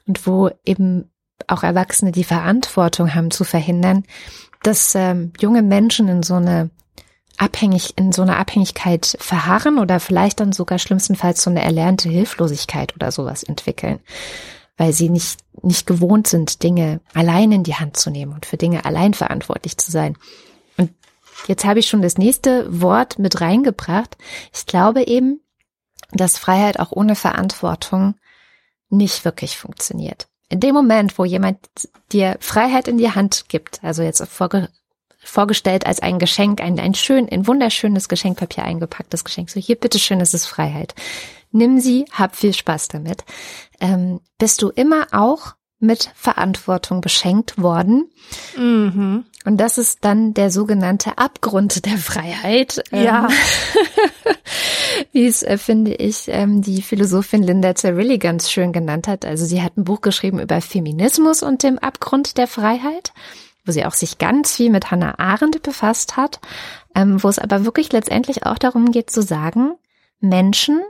und 0.07 0.27
wo 0.27 0.51
eben 0.65 1.11
auch 1.49 1.63
Erwachsene 1.63 2.13
die 2.13 2.25
Verantwortung 2.25 3.15
haben 3.15 3.31
zu 3.31 3.45
verhindern, 3.45 4.05
dass 4.63 4.95
ähm, 4.95 5.33
junge 5.41 5.63
Menschen 5.63 6.09
in 6.09 6.23
so 6.23 6.35
eine 6.35 6.71
abhängig 7.37 7.99
in 7.99 8.13
so 8.13 8.23
eine 8.23 8.37
Abhängigkeit 8.37 9.17
verharren 9.21 9.79
oder 9.79 10.01
vielleicht 10.01 10.41
dann 10.41 10.53
sogar 10.53 10.79
schlimmstenfalls 10.79 11.43
so 11.43 11.51
eine 11.51 11.63
erlernte 11.63 12.09
Hilflosigkeit 12.09 12.95
oder 12.95 13.13
sowas 13.13 13.43
entwickeln, 13.43 14.01
weil 14.77 14.93
sie 14.93 15.11
nicht 15.11 15.41
nicht 15.63 15.87
gewohnt 15.87 16.27
sind, 16.27 16.63
Dinge 16.63 17.01
allein 17.13 17.53
in 17.53 17.63
die 17.63 17.75
Hand 17.75 17.97
zu 17.97 18.11
nehmen 18.11 18.33
und 18.33 18.47
für 18.47 18.57
Dinge 18.57 18.85
allein 18.85 19.13
verantwortlich 19.13 19.77
zu 19.77 19.91
sein. 19.91 20.17
Jetzt 21.47 21.65
habe 21.65 21.79
ich 21.79 21.89
schon 21.89 22.03
das 22.03 22.19
nächste 22.19 22.81
Wort 22.81 23.19
mit 23.19 23.41
reingebracht. 23.41 24.17
Ich 24.55 24.67
glaube 24.67 25.07
eben, 25.07 25.41
dass 26.13 26.39
Freiheit 26.39 26.79
auch 26.79 26.93
ohne 26.93 27.15
Verantwortung 27.15 28.15
nicht 28.89 29.25
wirklich 29.25 29.57
funktioniert. 29.57 30.29
In 30.49 30.61
dem 30.61 30.75
Moment, 30.75 31.19
wo 31.19 31.25
jemand 31.25 31.59
dir 32.13 32.37
Freiheit 32.41 32.89
in 32.89 32.99
die 32.99 33.11
Hand 33.11 33.47
gibt, 33.49 33.83
also 33.83 34.03
jetzt 34.03 34.25
vorge 34.29 34.69
vorgestellt 35.19 35.87
als 35.87 35.99
ein 35.99 36.21
Geschenk, 36.21 36.61
ein, 36.61 36.79
ein 36.79 36.95
schön, 36.95 37.29
ein 37.29 37.49
wunderschönes 37.49 38.09
Geschenkpapier 38.09 38.65
eingepacktes 38.65 39.25
Geschenk, 39.25 39.51
so 39.51 39.59
hier, 39.59 39.75
bitteschön, 39.75 40.21
es 40.21 40.35
ist 40.35 40.47
Freiheit. 40.47 40.95
Nimm 41.51 41.81
sie, 41.81 42.05
hab 42.13 42.37
viel 42.37 42.55
Spaß 42.55 42.89
damit. 42.89 43.25
Ähm, 43.81 44.21
bist 44.39 44.63
du 44.63 44.69
immer 44.71 45.09
auch 45.11 45.55
mit 45.79 46.11
Verantwortung 46.15 47.01
beschenkt 47.01 47.61
worden. 47.61 48.11
Mhm. 48.57 49.27
Und 49.45 49.59
das 49.59 49.79
ist 49.79 50.05
dann 50.05 50.35
der 50.35 50.51
sogenannte 50.51 51.19
Abgrund 51.19 51.85
der 51.85 51.99
Freiheit. 51.99 52.83
Ja. 52.91 53.29
Ähm, 53.29 53.35
Wie 55.13 55.27
es, 55.27 55.43
äh, 55.43 55.59
finde 55.59 55.95
ich, 55.95 56.29
ähm, 56.29 56.63
die 56.63 56.83
Philosophin 56.83 57.43
Linda 57.43 57.75
Zerilli 57.75 58.19
ganz 58.19 58.51
schön 58.51 58.73
genannt 58.73 59.07
hat. 59.07 59.25
Also 59.25 59.45
sie 59.45 59.63
hat 59.63 59.77
ein 59.77 59.85
Buch 59.85 60.01
geschrieben 60.01 60.41
über 60.41 60.61
Feminismus 60.61 61.43
und 61.43 61.63
dem 61.63 61.79
Abgrund 61.79 62.39
der 62.39 62.47
Freiheit, 62.47 63.13
wo 63.65 63.73
sie 63.73 63.85
auch 63.85 63.95
sich 63.95 64.19
ganz 64.19 64.55
viel 64.57 64.71
mit 64.71 64.91
Hannah 64.91 65.19
Arendt 65.19 65.63
befasst 65.63 66.17
hat, 66.17 66.41
ähm, 66.95 67.23
wo 67.23 67.29
es 67.29 67.39
aber 67.39 67.65
wirklich 67.65 67.93
letztendlich 67.93 68.47
auch 68.47 68.59
darum 68.59 68.91
geht 68.91 69.11
zu 69.11 69.23
sagen, 69.23 69.75
Menschen 70.21 70.81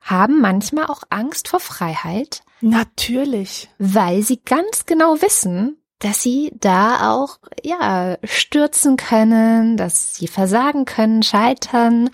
haben 0.00 0.40
manchmal 0.40 0.86
auch 0.86 1.02
Angst 1.10 1.48
vor 1.48 1.60
Freiheit, 1.60 2.42
Natürlich. 2.64 3.68
weil 3.78 4.22
sie 4.22 4.40
ganz 4.42 4.86
genau 4.86 5.20
wissen, 5.20 5.76
dass 5.98 6.22
sie 6.22 6.50
da 6.58 7.12
auch 7.12 7.38
ja 7.62 8.16
stürzen 8.24 8.96
können, 8.96 9.76
dass 9.76 10.14
sie 10.16 10.28
versagen 10.28 10.84
können, 10.86 11.22
scheitern, 11.22 12.10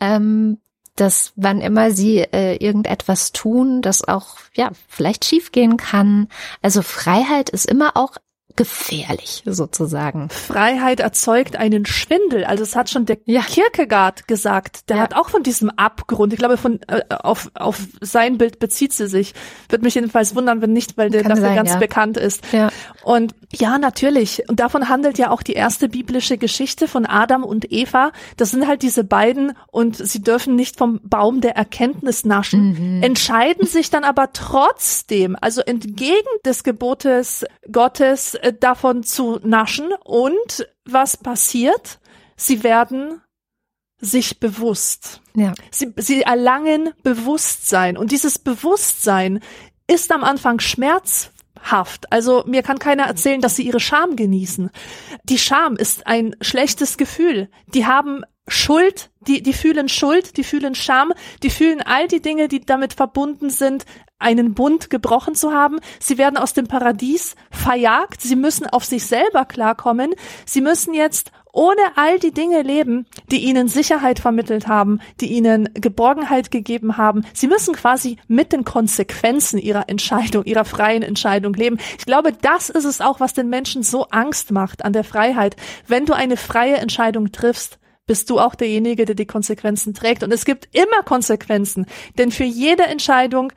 ähm, 0.00 0.58
dass 0.96 1.32
wann 1.36 1.60
immer 1.60 1.90
sie 1.90 2.18
äh, 2.18 2.56
irgendetwas 2.56 3.32
tun, 3.32 3.82
das 3.82 4.06
auch 4.06 4.36
ja 4.54 4.70
vielleicht 4.88 5.24
schiefgehen 5.24 5.76
kann. 5.76 6.28
Also 6.62 6.82
Freiheit 6.82 7.50
ist 7.50 7.66
immer 7.66 7.96
auch 7.96 8.16
gefährlich 8.58 9.44
sozusagen. 9.46 10.30
Freiheit 10.30 10.98
erzeugt 10.98 11.54
einen 11.54 11.86
Schwindel. 11.86 12.44
Also 12.44 12.64
es 12.64 12.74
hat 12.74 12.90
schon 12.90 13.06
der 13.06 13.18
ja. 13.24 13.40
Kierkegaard 13.42 14.26
gesagt. 14.26 14.90
Der 14.90 14.96
ja. 14.96 15.02
hat 15.04 15.14
auch 15.14 15.28
von 15.28 15.44
diesem 15.44 15.70
Abgrund, 15.70 16.32
ich 16.32 16.40
glaube, 16.40 16.56
von 16.56 16.80
äh, 16.88 17.02
auf, 17.08 17.52
auf 17.54 17.78
sein 18.00 18.36
Bild 18.36 18.58
bezieht 18.58 18.92
sie 18.92 19.06
sich. 19.06 19.32
Wird 19.68 19.82
mich 19.82 19.94
jedenfalls 19.94 20.34
wundern, 20.34 20.60
wenn 20.60 20.72
nicht, 20.72 20.98
weil 20.98 21.08
der 21.08 21.22
Kann 21.22 21.30
dafür 21.30 21.44
sein, 21.44 21.54
ganz 21.54 21.70
ja. 21.70 21.78
bekannt 21.78 22.16
ist. 22.16 22.52
Ja. 22.52 22.70
Und 23.04 23.32
ja, 23.52 23.78
natürlich. 23.78 24.42
Und 24.48 24.58
davon 24.58 24.88
handelt 24.88 25.18
ja 25.18 25.30
auch 25.30 25.42
die 25.42 25.52
erste 25.52 25.88
biblische 25.88 26.36
Geschichte 26.36 26.88
von 26.88 27.06
Adam 27.06 27.44
und 27.44 27.70
Eva. 27.70 28.10
Das 28.36 28.50
sind 28.50 28.66
halt 28.66 28.82
diese 28.82 29.04
beiden 29.04 29.52
und 29.68 29.96
sie 29.96 30.20
dürfen 30.20 30.56
nicht 30.56 30.76
vom 30.76 30.98
Baum 31.04 31.40
der 31.40 31.54
Erkenntnis 31.54 32.24
naschen, 32.24 32.96
mhm. 32.96 33.02
entscheiden 33.04 33.68
sich 33.68 33.90
dann 33.90 34.02
aber 34.02 34.32
trotzdem, 34.32 35.36
also 35.40 35.60
entgegen 35.60 36.26
des 36.44 36.64
Gebotes 36.64 37.44
Gottes, 37.70 38.36
äh, 38.48 38.52
davon 38.58 39.02
zu 39.02 39.38
naschen 39.42 39.92
und 40.04 40.68
was 40.84 41.16
passiert? 41.16 42.00
Sie 42.36 42.62
werden 42.62 43.22
sich 44.00 44.38
bewusst. 44.40 45.20
Ja. 45.34 45.54
Sie, 45.70 45.92
sie 45.96 46.22
erlangen 46.22 46.92
Bewusstsein 47.02 47.96
und 47.96 48.12
dieses 48.12 48.38
Bewusstsein 48.38 49.40
ist 49.88 50.12
am 50.12 50.22
Anfang 50.22 50.60
schmerzhaft. 51.58 52.12
Also 52.12 52.44
mir 52.46 52.62
kann 52.62 52.78
keiner 52.78 53.04
erzählen, 53.04 53.40
dass 53.40 53.56
sie 53.56 53.64
ihre 53.64 53.80
Scham 53.80 54.16
genießen. 54.16 54.70
Die 55.24 55.38
Scham 55.38 55.76
ist 55.76 56.06
ein 56.06 56.36
schlechtes 56.40 56.96
Gefühl. 56.96 57.48
Die 57.74 57.86
haben 57.86 58.22
Schuld, 58.46 59.10
die, 59.20 59.42
die 59.42 59.52
fühlen 59.52 59.88
Schuld, 59.88 60.38
die 60.38 60.44
fühlen 60.44 60.74
Scham, 60.74 61.12
die 61.42 61.50
fühlen 61.50 61.82
all 61.82 62.08
die 62.08 62.22
Dinge, 62.22 62.48
die 62.48 62.64
damit 62.64 62.94
verbunden 62.94 63.50
sind, 63.50 63.84
einen 64.18 64.54
Bund 64.54 64.88
gebrochen 64.88 65.34
zu 65.34 65.52
haben. 65.52 65.78
Sie 66.00 66.16
werden 66.16 66.38
aus 66.38 66.54
dem 66.54 66.66
Paradies 66.66 67.36
verjagt. 67.50 68.22
Sie 68.22 68.36
müssen 68.36 68.66
auf 68.66 68.84
sich 68.84 69.04
selber 69.04 69.44
klarkommen. 69.44 70.14
Sie 70.46 70.62
müssen 70.62 70.94
jetzt 70.94 71.30
ohne 71.58 71.82
all 71.96 72.20
die 72.20 72.30
Dinge 72.30 72.62
leben, 72.62 73.04
die 73.32 73.40
ihnen 73.40 73.66
Sicherheit 73.66 74.20
vermittelt 74.20 74.68
haben, 74.68 75.00
die 75.20 75.32
ihnen 75.32 75.68
Geborgenheit 75.74 76.52
gegeben 76.52 76.96
haben. 76.96 77.26
Sie 77.34 77.48
müssen 77.48 77.74
quasi 77.74 78.16
mit 78.28 78.52
den 78.52 78.64
Konsequenzen 78.64 79.58
ihrer 79.58 79.88
Entscheidung, 79.88 80.44
ihrer 80.44 80.64
freien 80.64 81.02
Entscheidung 81.02 81.54
leben. 81.54 81.78
Ich 81.98 82.06
glaube, 82.06 82.32
das 82.32 82.70
ist 82.70 82.84
es 82.84 83.00
auch, 83.00 83.18
was 83.18 83.34
den 83.34 83.48
Menschen 83.48 83.82
so 83.82 84.04
Angst 84.04 84.52
macht 84.52 84.84
an 84.84 84.92
der 84.92 85.02
Freiheit. 85.02 85.56
Wenn 85.88 86.06
du 86.06 86.12
eine 86.12 86.36
freie 86.36 86.76
Entscheidung 86.76 87.32
triffst, 87.32 87.80
bist 88.06 88.30
du 88.30 88.38
auch 88.38 88.54
derjenige, 88.54 89.04
der 89.04 89.16
die 89.16 89.26
Konsequenzen 89.26 89.94
trägt. 89.94 90.22
Und 90.22 90.32
es 90.32 90.44
gibt 90.44 90.68
immer 90.72 91.02
Konsequenzen, 91.04 91.86
denn 92.18 92.30
für 92.30 92.44
jede 92.44 92.84
Entscheidung 92.84 93.52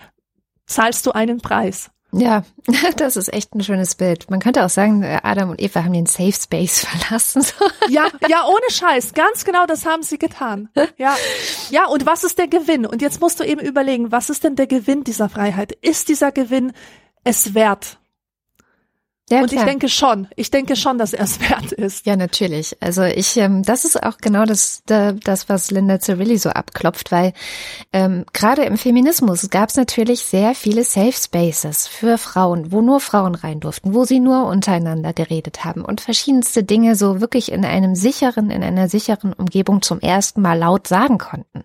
zahlst 0.65 1.05
du 1.05 1.11
einen 1.11 1.39
Preis. 1.39 1.91
Ja, 2.13 2.43
das 2.97 3.15
ist 3.15 3.33
echt 3.33 3.55
ein 3.55 3.63
schönes 3.63 3.95
Bild. 3.95 4.29
Man 4.29 4.39
könnte 4.39 4.65
auch 4.65 4.69
sagen, 4.69 5.03
Adam 5.03 5.51
und 5.51 5.61
Eva 5.61 5.83
haben 5.83 5.93
den 5.93 6.05
Safe 6.05 6.33
Space 6.33 6.85
verlassen. 6.85 7.45
Ja, 7.89 8.07
ja, 8.27 8.45
ohne 8.47 8.69
Scheiß. 8.69 9.13
Ganz 9.13 9.45
genau 9.45 9.65
das 9.65 9.85
haben 9.85 10.03
sie 10.03 10.19
getan. 10.19 10.69
Ja, 10.97 11.15
ja, 11.69 11.87
und 11.87 12.05
was 12.05 12.23
ist 12.23 12.37
der 12.37 12.47
Gewinn? 12.47 12.85
Und 12.85 13.01
jetzt 13.01 13.21
musst 13.21 13.39
du 13.39 13.43
eben 13.43 13.61
überlegen, 13.61 14.11
was 14.11 14.29
ist 14.29 14.43
denn 14.43 14.55
der 14.55 14.67
Gewinn 14.67 15.03
dieser 15.03 15.29
Freiheit? 15.29 15.71
Ist 15.71 16.09
dieser 16.09 16.31
Gewinn 16.31 16.73
es 17.23 17.53
wert? 17.53 18.00
Ja, 19.31 19.41
und 19.41 19.49
klar. 19.49 19.63
ich 19.63 19.69
denke 19.69 19.89
schon, 19.89 20.27
ich 20.35 20.51
denke 20.51 20.75
schon, 20.75 20.97
dass 20.97 21.13
er 21.13 21.23
es 21.23 21.39
wert 21.49 21.71
ist. 21.71 22.05
Ja, 22.05 22.15
natürlich. 22.15 22.77
Also 22.81 23.03
ich, 23.03 23.37
ähm, 23.37 23.63
das 23.63 23.85
ist 23.85 24.01
auch 24.01 24.17
genau 24.17 24.45
das, 24.45 24.83
das, 24.85 25.49
was 25.49 25.71
Linda 25.71 25.99
Cirilli 25.99 26.37
so 26.37 26.49
abklopft, 26.49 27.11
weil 27.11 27.33
ähm, 27.93 28.25
gerade 28.33 28.63
im 28.63 28.77
Feminismus 28.77 29.49
gab 29.49 29.69
es 29.69 29.77
natürlich 29.77 30.25
sehr 30.25 30.53
viele 30.53 30.83
Safe 30.83 31.13
Spaces 31.13 31.87
für 31.87 32.17
Frauen, 32.17 32.71
wo 32.71 32.81
nur 32.81 32.99
Frauen 32.99 33.35
rein 33.35 33.59
durften, 33.59 33.93
wo 33.93 34.03
sie 34.03 34.19
nur 34.19 34.45
untereinander 34.45 35.13
geredet 35.13 35.63
haben 35.63 35.83
und 35.83 36.01
verschiedenste 36.01 36.63
Dinge 36.63 36.95
so 36.95 37.21
wirklich 37.21 37.51
in 37.51 37.65
einem 37.65 37.95
sicheren, 37.95 38.51
in 38.51 38.63
einer 38.63 38.89
sicheren 38.89 39.33
Umgebung 39.33 39.81
zum 39.81 39.99
ersten 39.99 40.41
Mal 40.41 40.57
laut 40.57 40.87
sagen 40.87 41.17
konnten. 41.17 41.63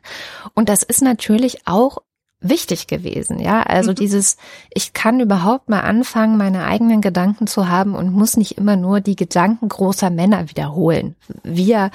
Und 0.54 0.68
das 0.68 0.82
ist 0.82 1.02
natürlich 1.02 1.66
auch 1.66 1.98
wichtig 2.40 2.86
gewesen, 2.86 3.38
ja. 3.38 3.62
Also 3.62 3.92
mhm. 3.92 3.96
dieses, 3.96 4.36
ich 4.72 4.92
kann 4.92 5.20
überhaupt 5.20 5.68
mal 5.68 5.80
anfangen, 5.80 6.36
meine 6.36 6.64
eigenen 6.64 7.00
Gedanken 7.00 7.46
zu 7.46 7.68
haben 7.68 7.94
und 7.94 8.12
muss 8.12 8.36
nicht 8.36 8.58
immer 8.58 8.76
nur 8.76 9.00
die 9.00 9.16
Gedanken 9.16 9.68
großer 9.68 10.10
Männer 10.10 10.48
wiederholen. 10.48 11.16
Wie 11.42 11.66
ja 11.66 11.90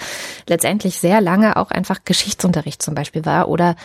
letztendlich 0.47 0.99
sehr 0.99 1.21
lange 1.21 1.57
auch 1.57 1.71
einfach 1.71 1.99
Geschichtsunterricht 2.05 2.81
zum 2.81 2.95
Beispiel 2.95 3.25
war 3.25 3.49
oder 3.49 3.75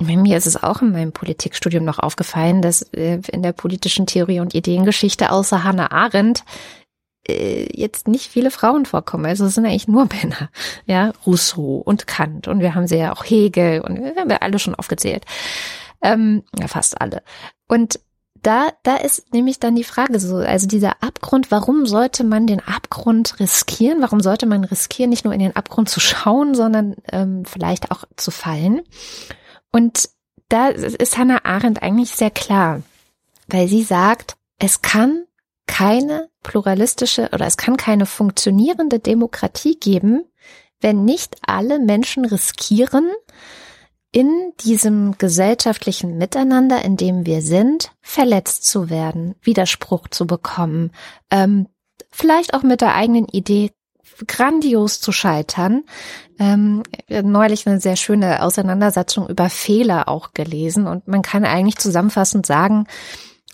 mir 0.00 0.38
ist 0.38 0.46
es 0.46 0.62
auch 0.62 0.80
in 0.80 0.92
meinem 0.92 1.12
Politikstudium 1.12 1.84
noch 1.84 1.98
aufgefallen, 1.98 2.62
dass 2.62 2.82
äh, 2.94 3.20
in 3.30 3.42
der 3.42 3.52
politischen 3.52 4.06
Theorie 4.06 4.40
und 4.40 4.54
Ideengeschichte 4.54 5.30
außer 5.30 5.62
Hannah 5.62 5.92
Arendt 5.92 6.42
äh, 7.28 7.68
jetzt 7.74 8.08
nicht 8.08 8.30
viele 8.30 8.50
Frauen 8.50 8.86
vorkommen. 8.86 9.26
Also 9.26 9.44
es 9.44 9.54
sind 9.54 9.66
eigentlich 9.66 9.88
nur 9.88 10.08
Männer. 10.22 10.48
Ja, 10.86 11.12
Rousseau 11.26 11.82
und 11.84 12.06
Kant 12.06 12.48
und 12.48 12.60
wir 12.60 12.74
haben 12.74 12.86
sie 12.86 12.96
ja 12.96 13.12
auch 13.12 13.24
Hegel 13.24 13.82
und 13.82 14.02
wir 14.02 14.16
haben 14.16 14.30
ja 14.30 14.38
alle 14.38 14.58
schon 14.58 14.74
aufgezählt. 14.74 15.24
Ähm, 16.02 16.44
ja, 16.58 16.68
fast 16.68 17.00
alle. 17.00 17.22
Und 17.68 18.00
da, 18.42 18.70
da 18.82 18.96
ist 18.96 19.32
nämlich 19.34 19.60
dann 19.60 19.76
die 19.76 19.84
Frage 19.84 20.18
so, 20.18 20.36
also 20.36 20.66
dieser 20.66 21.02
Abgrund, 21.02 21.50
warum 21.50 21.84
sollte 21.86 22.24
man 22.24 22.46
den 22.46 22.60
Abgrund 22.60 23.38
riskieren? 23.38 24.00
Warum 24.00 24.20
sollte 24.20 24.46
man 24.46 24.64
riskieren, 24.64 25.10
nicht 25.10 25.24
nur 25.24 25.34
in 25.34 25.40
den 25.40 25.56
Abgrund 25.56 25.90
zu 25.90 26.00
schauen, 26.00 26.54
sondern 26.54 26.96
ähm, 27.12 27.44
vielleicht 27.44 27.90
auch 27.90 28.04
zu 28.16 28.30
fallen? 28.30 28.80
Und 29.72 30.08
da 30.48 30.68
ist 30.68 31.18
Hannah 31.18 31.44
Arendt 31.44 31.82
eigentlich 31.82 32.10
sehr 32.10 32.30
klar, 32.30 32.82
weil 33.46 33.68
sie 33.68 33.82
sagt, 33.82 34.36
es 34.58 34.82
kann 34.82 35.24
keine 35.66 36.28
pluralistische 36.42 37.28
oder 37.32 37.46
es 37.46 37.56
kann 37.56 37.76
keine 37.76 38.06
funktionierende 38.06 38.98
Demokratie 38.98 39.78
geben, 39.78 40.24
wenn 40.80 41.04
nicht 41.04 41.36
alle 41.46 41.78
Menschen 41.78 42.24
riskieren, 42.24 43.10
in 44.12 44.52
diesem 44.64 45.16
gesellschaftlichen 45.18 46.18
Miteinander, 46.18 46.84
in 46.84 46.96
dem 46.96 47.26
wir 47.26 47.42
sind, 47.42 47.92
verletzt 48.00 48.64
zu 48.64 48.90
werden, 48.90 49.36
Widerspruch 49.42 50.08
zu 50.08 50.26
bekommen, 50.26 50.90
ähm, 51.30 51.68
vielleicht 52.10 52.54
auch 52.54 52.62
mit 52.62 52.80
der 52.80 52.94
eigenen 52.94 53.26
Idee 53.26 53.70
grandios 54.26 55.00
zu 55.00 55.12
scheitern. 55.12 55.84
Ähm, 56.38 56.82
neulich 57.08 57.66
eine 57.66 57.80
sehr 57.80 57.96
schöne 57.96 58.42
Auseinandersetzung 58.42 59.28
über 59.28 59.48
Fehler 59.48 60.08
auch 60.08 60.32
gelesen 60.32 60.86
und 60.86 61.06
man 61.06 61.22
kann 61.22 61.44
eigentlich 61.44 61.78
zusammenfassend 61.78 62.46
sagen, 62.46 62.86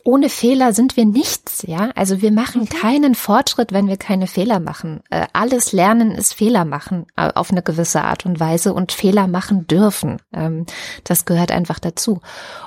ohne 0.06 0.28
Fehler 0.28 0.72
sind 0.72 0.96
wir 0.96 1.04
nichts, 1.04 1.64
ja. 1.66 1.90
Also 1.96 2.22
wir 2.22 2.30
machen 2.30 2.62
mhm. 2.62 2.68
keinen 2.68 3.14
Fortschritt, 3.16 3.72
wenn 3.72 3.88
wir 3.88 3.96
keine 3.96 4.28
Fehler 4.28 4.60
machen. 4.60 5.00
Äh, 5.10 5.26
alles 5.32 5.72
Lernen 5.72 6.12
ist 6.12 6.32
Fehler 6.32 6.64
machen 6.64 7.06
äh, 7.16 7.32
auf 7.34 7.50
eine 7.50 7.62
gewisse 7.62 8.02
Art 8.02 8.24
und 8.24 8.38
Weise 8.38 8.72
und 8.72 8.92
Fehler 8.92 9.26
machen 9.26 9.66
dürfen. 9.66 10.22
Ähm, 10.32 10.64
das 11.02 11.24
gehört 11.24 11.50
einfach 11.50 11.80
dazu. 11.80 12.20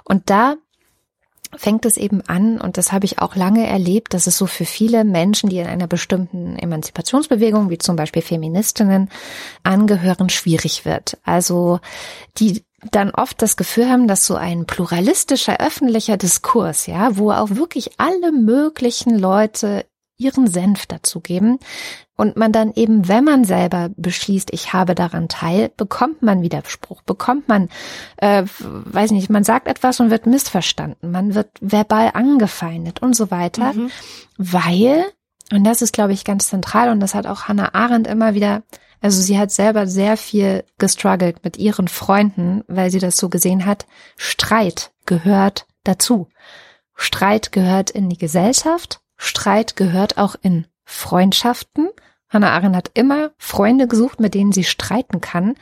Und 0.04 0.30
da 0.30 0.56
fängt 1.56 1.86
es 1.86 1.96
eben 1.96 2.22
an, 2.28 2.60
und 2.60 2.78
das 2.78 2.92
habe 2.92 3.06
ich 3.06 3.20
auch 3.20 3.36
lange 3.36 3.66
erlebt, 3.66 4.14
dass 4.14 4.28
es 4.28 4.38
so 4.38 4.46
für 4.46 4.66
viele 4.66 5.06
Menschen, 5.06 5.50
die 5.50 5.60
in 5.60 5.68
einer 5.68 5.88
bestimmten 5.88 6.58
Emanzipationsbewegung, 6.58 7.70
wie 7.70 7.78
zum 7.78 7.96
Beispiel 7.96 8.22
Feministinnen, 8.22 9.10
angehören, 9.64 10.30
schwierig 10.30 10.84
wird. 10.84 11.18
Also 11.24 11.80
die 12.38 12.64
dann 12.92 13.12
oft 13.12 13.42
das 13.42 13.58
Gefühl 13.58 13.90
haben, 13.90 14.08
dass 14.08 14.26
so 14.26 14.36
ein 14.36 14.66
pluralistischer 14.66 15.60
öffentlicher 15.60 16.18
Diskurs, 16.18 16.86
ja, 16.88 17.18
wo 17.18 17.32
auch 17.32 17.52
wirklich 17.52 17.92
alle 18.00 18.32
möglichen 18.32 19.18
Leute 19.18 19.86
ihren 20.18 20.48
Senf 20.48 20.86
dazugeben 20.86 21.60
und 22.18 22.36
man 22.36 22.52
dann 22.52 22.74
eben, 22.76 23.08
wenn 23.08 23.24
man 23.24 23.46
selber 23.46 23.90
beschließt, 23.96 24.50
ich 24.52 24.74
habe 24.74 24.94
daran 24.94 25.30
teil, 25.30 25.72
bekommt 25.78 26.22
man 26.22 26.42
Widerspruch, 26.42 27.02
bekommt 27.04 27.48
man, 27.48 27.70
äh, 28.18 28.44
weiß 28.60 29.12
nicht, 29.12 29.30
man 29.30 29.46
sagt 29.46 29.70
etwas 29.70 30.02
und 30.02 30.12
wird 30.12 30.26
missverstanden, 30.26 31.12
man 31.12 31.34
wird 31.34 31.48
verbal 31.62 32.12
angefeindet 32.14 33.02
und 33.02 33.16
so 33.16 33.32
weiter, 33.32 33.72
mhm. 33.72 33.90
weil, 34.38 35.06
und 35.54 35.64
das 35.64 35.82
ist, 35.82 35.94
glaube 35.94 36.12
ich, 36.12 36.26
ganz 36.26 36.50
zentral 36.50 36.90
und 36.90 37.00
das 37.00 37.16
hat 37.16 37.26
auch 37.26 37.44
Hannah 37.44 37.74
Arendt 37.74 38.06
immer 38.06 38.34
wieder 38.34 38.64
also 39.02 39.22
sie 39.22 39.40
hat 39.40 39.52
selber 39.52 39.88
sehr 39.88 40.18
viel 40.18 40.64
gestruggelt 40.78 41.44
mit 41.44 41.58
ihren 41.58 41.88
Freunden, 41.88 42.64
weil 42.68 42.92
sie 42.92 43.00
das 43.00 43.18
so 43.18 43.30
gesehen 43.30 43.66
hat. 43.66 43.86
Streit 44.18 44.92
gehört 45.06 45.66
dazu. 45.84 46.28
Streit 46.96 47.52
gehört 47.52 47.90
in 47.90 48.10
die 48.10 48.18
Gesellschaft. 48.18 49.00
Streit 49.16 49.76
gehört 49.76 50.18
auch 50.18 50.36
in 50.42 50.68
Freundschaften. 50.84 51.90
Hannah 52.30 52.52
Arendt 52.52 52.76
hat 52.76 52.92
immer 52.94 53.32
Freunde 53.38 53.88
gesucht, 53.88 54.20
mit 54.20 54.34
denen 54.34 54.52
sie 54.52 54.64
streiten 54.64 55.22
kann, 55.22 55.56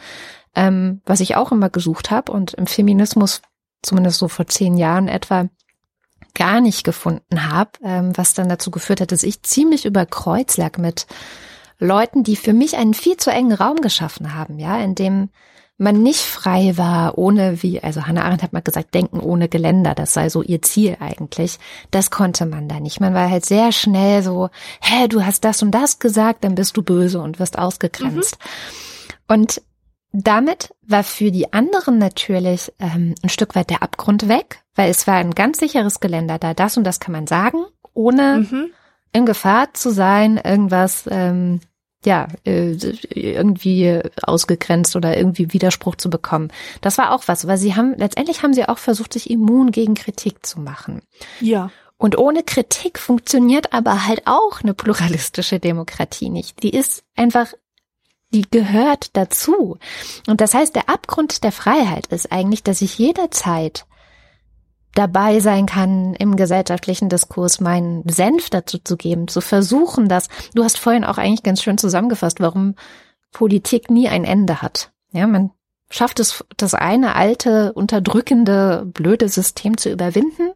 ähm, 0.55 1.01
was 1.05 1.19
ich 1.19 1.35
auch 1.35 1.51
immer 1.51 1.69
gesucht 1.69 2.11
habe 2.11 2.31
und 2.31 2.53
im 2.55 2.67
Feminismus, 2.67 3.41
zumindest 3.81 4.17
so 4.17 4.27
vor 4.27 4.47
zehn 4.47 4.77
Jahren 4.77 5.07
etwa, 5.07 5.47
gar 6.33 6.61
nicht 6.61 6.83
gefunden 6.83 7.51
habe, 7.51 7.71
ähm, 7.83 8.15
was 8.15 8.33
dann 8.33 8.49
dazu 8.49 8.69
geführt 8.69 9.01
hat, 9.01 9.11
dass 9.11 9.23
ich 9.23 9.43
ziemlich 9.43 9.85
über 9.85 10.05
Kreuz 10.05 10.57
lag 10.57 10.77
mit 10.77 11.07
Leuten, 11.79 12.23
die 12.23 12.35
für 12.35 12.53
mich 12.53 12.77
einen 12.77 12.93
viel 12.93 13.17
zu 13.17 13.29
engen 13.29 13.53
Raum 13.53 13.77
geschaffen 13.77 14.33
haben, 14.33 14.59
ja, 14.59 14.79
in 14.79 14.95
dem 14.95 15.29
man 15.77 16.01
nicht 16.01 16.21
frei 16.21 16.75
war, 16.75 17.17
ohne 17.19 17.61
wie, 17.61 17.81
also 17.81 18.07
Hannah 18.07 18.23
Arendt 18.23 18.41
hat 18.41 18.51
mal 18.51 18.61
gesagt, 18.61 18.95
denken 18.95 19.19
ohne 19.19 19.47
Geländer, 19.47 19.93
das 19.93 20.13
sei 20.13 20.29
so 20.29 20.41
ihr 20.41 20.61
Ziel 20.63 20.97
eigentlich. 20.99 21.59
Das 21.91 22.09
konnte 22.09 22.47
man 22.47 22.67
da 22.67 22.79
nicht. 22.79 22.99
Man 22.99 23.13
war 23.13 23.29
halt 23.29 23.45
sehr 23.45 23.71
schnell 23.71 24.23
so, 24.23 24.49
hä, 24.81 25.07
du 25.07 25.23
hast 25.23 25.43
das 25.43 25.61
und 25.61 25.71
das 25.71 25.99
gesagt, 25.99 26.43
dann 26.43 26.55
bist 26.55 26.75
du 26.77 26.81
böse 26.81 27.21
und 27.21 27.39
wirst 27.39 27.59
ausgegrenzt. 27.59 28.39
Mhm. 28.39 29.35
Und 29.35 29.61
damit 30.11 30.73
war 30.81 31.03
für 31.03 31.31
die 31.31 31.53
anderen 31.53 31.99
natürlich 31.99 32.73
ähm, 32.79 33.13
ein 33.21 33.29
Stück 33.29 33.55
weit 33.55 33.69
der 33.69 33.83
Abgrund 33.83 34.27
weg, 34.27 34.63
weil 34.73 34.89
es 34.89 35.05
war 35.05 35.15
ein 35.15 35.35
ganz 35.35 35.59
sicheres 35.59 35.99
Geländer 35.99 36.39
da. 36.39 36.55
Das 36.55 36.77
und 36.77 36.85
das 36.85 36.99
kann 36.99 37.11
man 37.11 37.27
sagen, 37.27 37.65
ohne 37.93 38.47
mhm. 38.49 38.69
In 39.13 39.25
Gefahr 39.25 39.73
zu 39.73 39.91
sein, 39.91 40.37
irgendwas 40.37 41.05
ähm, 41.09 41.59
ja, 42.05 42.27
äh, 42.45 42.71
irgendwie 43.09 44.01
ausgegrenzt 44.21 44.95
oder 44.95 45.17
irgendwie 45.17 45.51
Widerspruch 45.51 45.95
zu 45.95 46.09
bekommen. 46.09 46.51
Das 46.81 46.97
war 46.97 47.11
auch 47.11 47.23
was, 47.27 47.47
weil 47.47 47.57
sie 47.57 47.75
haben, 47.75 47.95
letztendlich 47.97 48.43
haben 48.43 48.53
sie 48.53 48.67
auch 48.67 48.77
versucht, 48.77 49.13
sich 49.13 49.29
immun 49.29 49.71
gegen 49.71 49.95
Kritik 49.95 50.45
zu 50.45 50.59
machen. 50.59 51.01
Ja. 51.41 51.71
Und 51.97 52.17
ohne 52.17 52.43
Kritik 52.43 52.99
funktioniert 52.99 53.73
aber 53.73 54.05
halt 54.05 54.21
auch 54.25 54.61
eine 54.61 54.75
pluralistische 54.75 55.59
Demokratie 55.59 56.29
nicht. 56.29 56.61
Die 56.61 56.69
ist 56.69 57.03
einfach, 57.15 57.53
die 58.31 58.45
gehört 58.49 59.17
dazu. 59.17 59.77
Und 60.27 60.39
das 60.39 60.53
heißt, 60.53 60.75
der 60.75 60.89
Abgrund 60.89 61.43
der 61.43 61.51
Freiheit 61.51 62.07
ist 62.07 62.31
eigentlich, 62.31 62.61
dass 62.61 62.81
ich 62.81 62.99
jederzeit 62.99 63.85
dabei 64.97 65.39
sein 65.39 65.67
kann, 65.67 66.15
im 66.15 66.35
gesellschaftlichen 66.35 67.07
Diskurs 67.07 67.59
meinen 67.59 68.07
Senf 68.09 68.49
dazu 68.49 68.79
zu 68.79 68.97
geben, 68.97 69.27
zu 69.27 69.41
versuchen, 69.41 70.07
dass, 70.07 70.27
du 70.55 70.63
hast 70.63 70.79
vorhin 70.79 71.03
auch 71.03 71.17
eigentlich 71.17 71.43
ganz 71.43 71.61
schön 71.61 71.77
zusammengefasst, 71.77 72.39
warum 72.39 72.75
Politik 73.31 73.91
nie 73.91 74.09
ein 74.09 74.23
Ende 74.23 74.61
hat. 74.61 74.91
Ja, 75.11 75.27
man 75.27 75.51
schafft 75.89 76.19
es, 76.19 76.43
das 76.57 76.73
eine 76.73 77.15
alte, 77.15 77.73
unterdrückende, 77.73 78.85
blöde 78.87 79.29
System 79.29 79.77
zu 79.77 79.91
überwinden, 79.91 80.51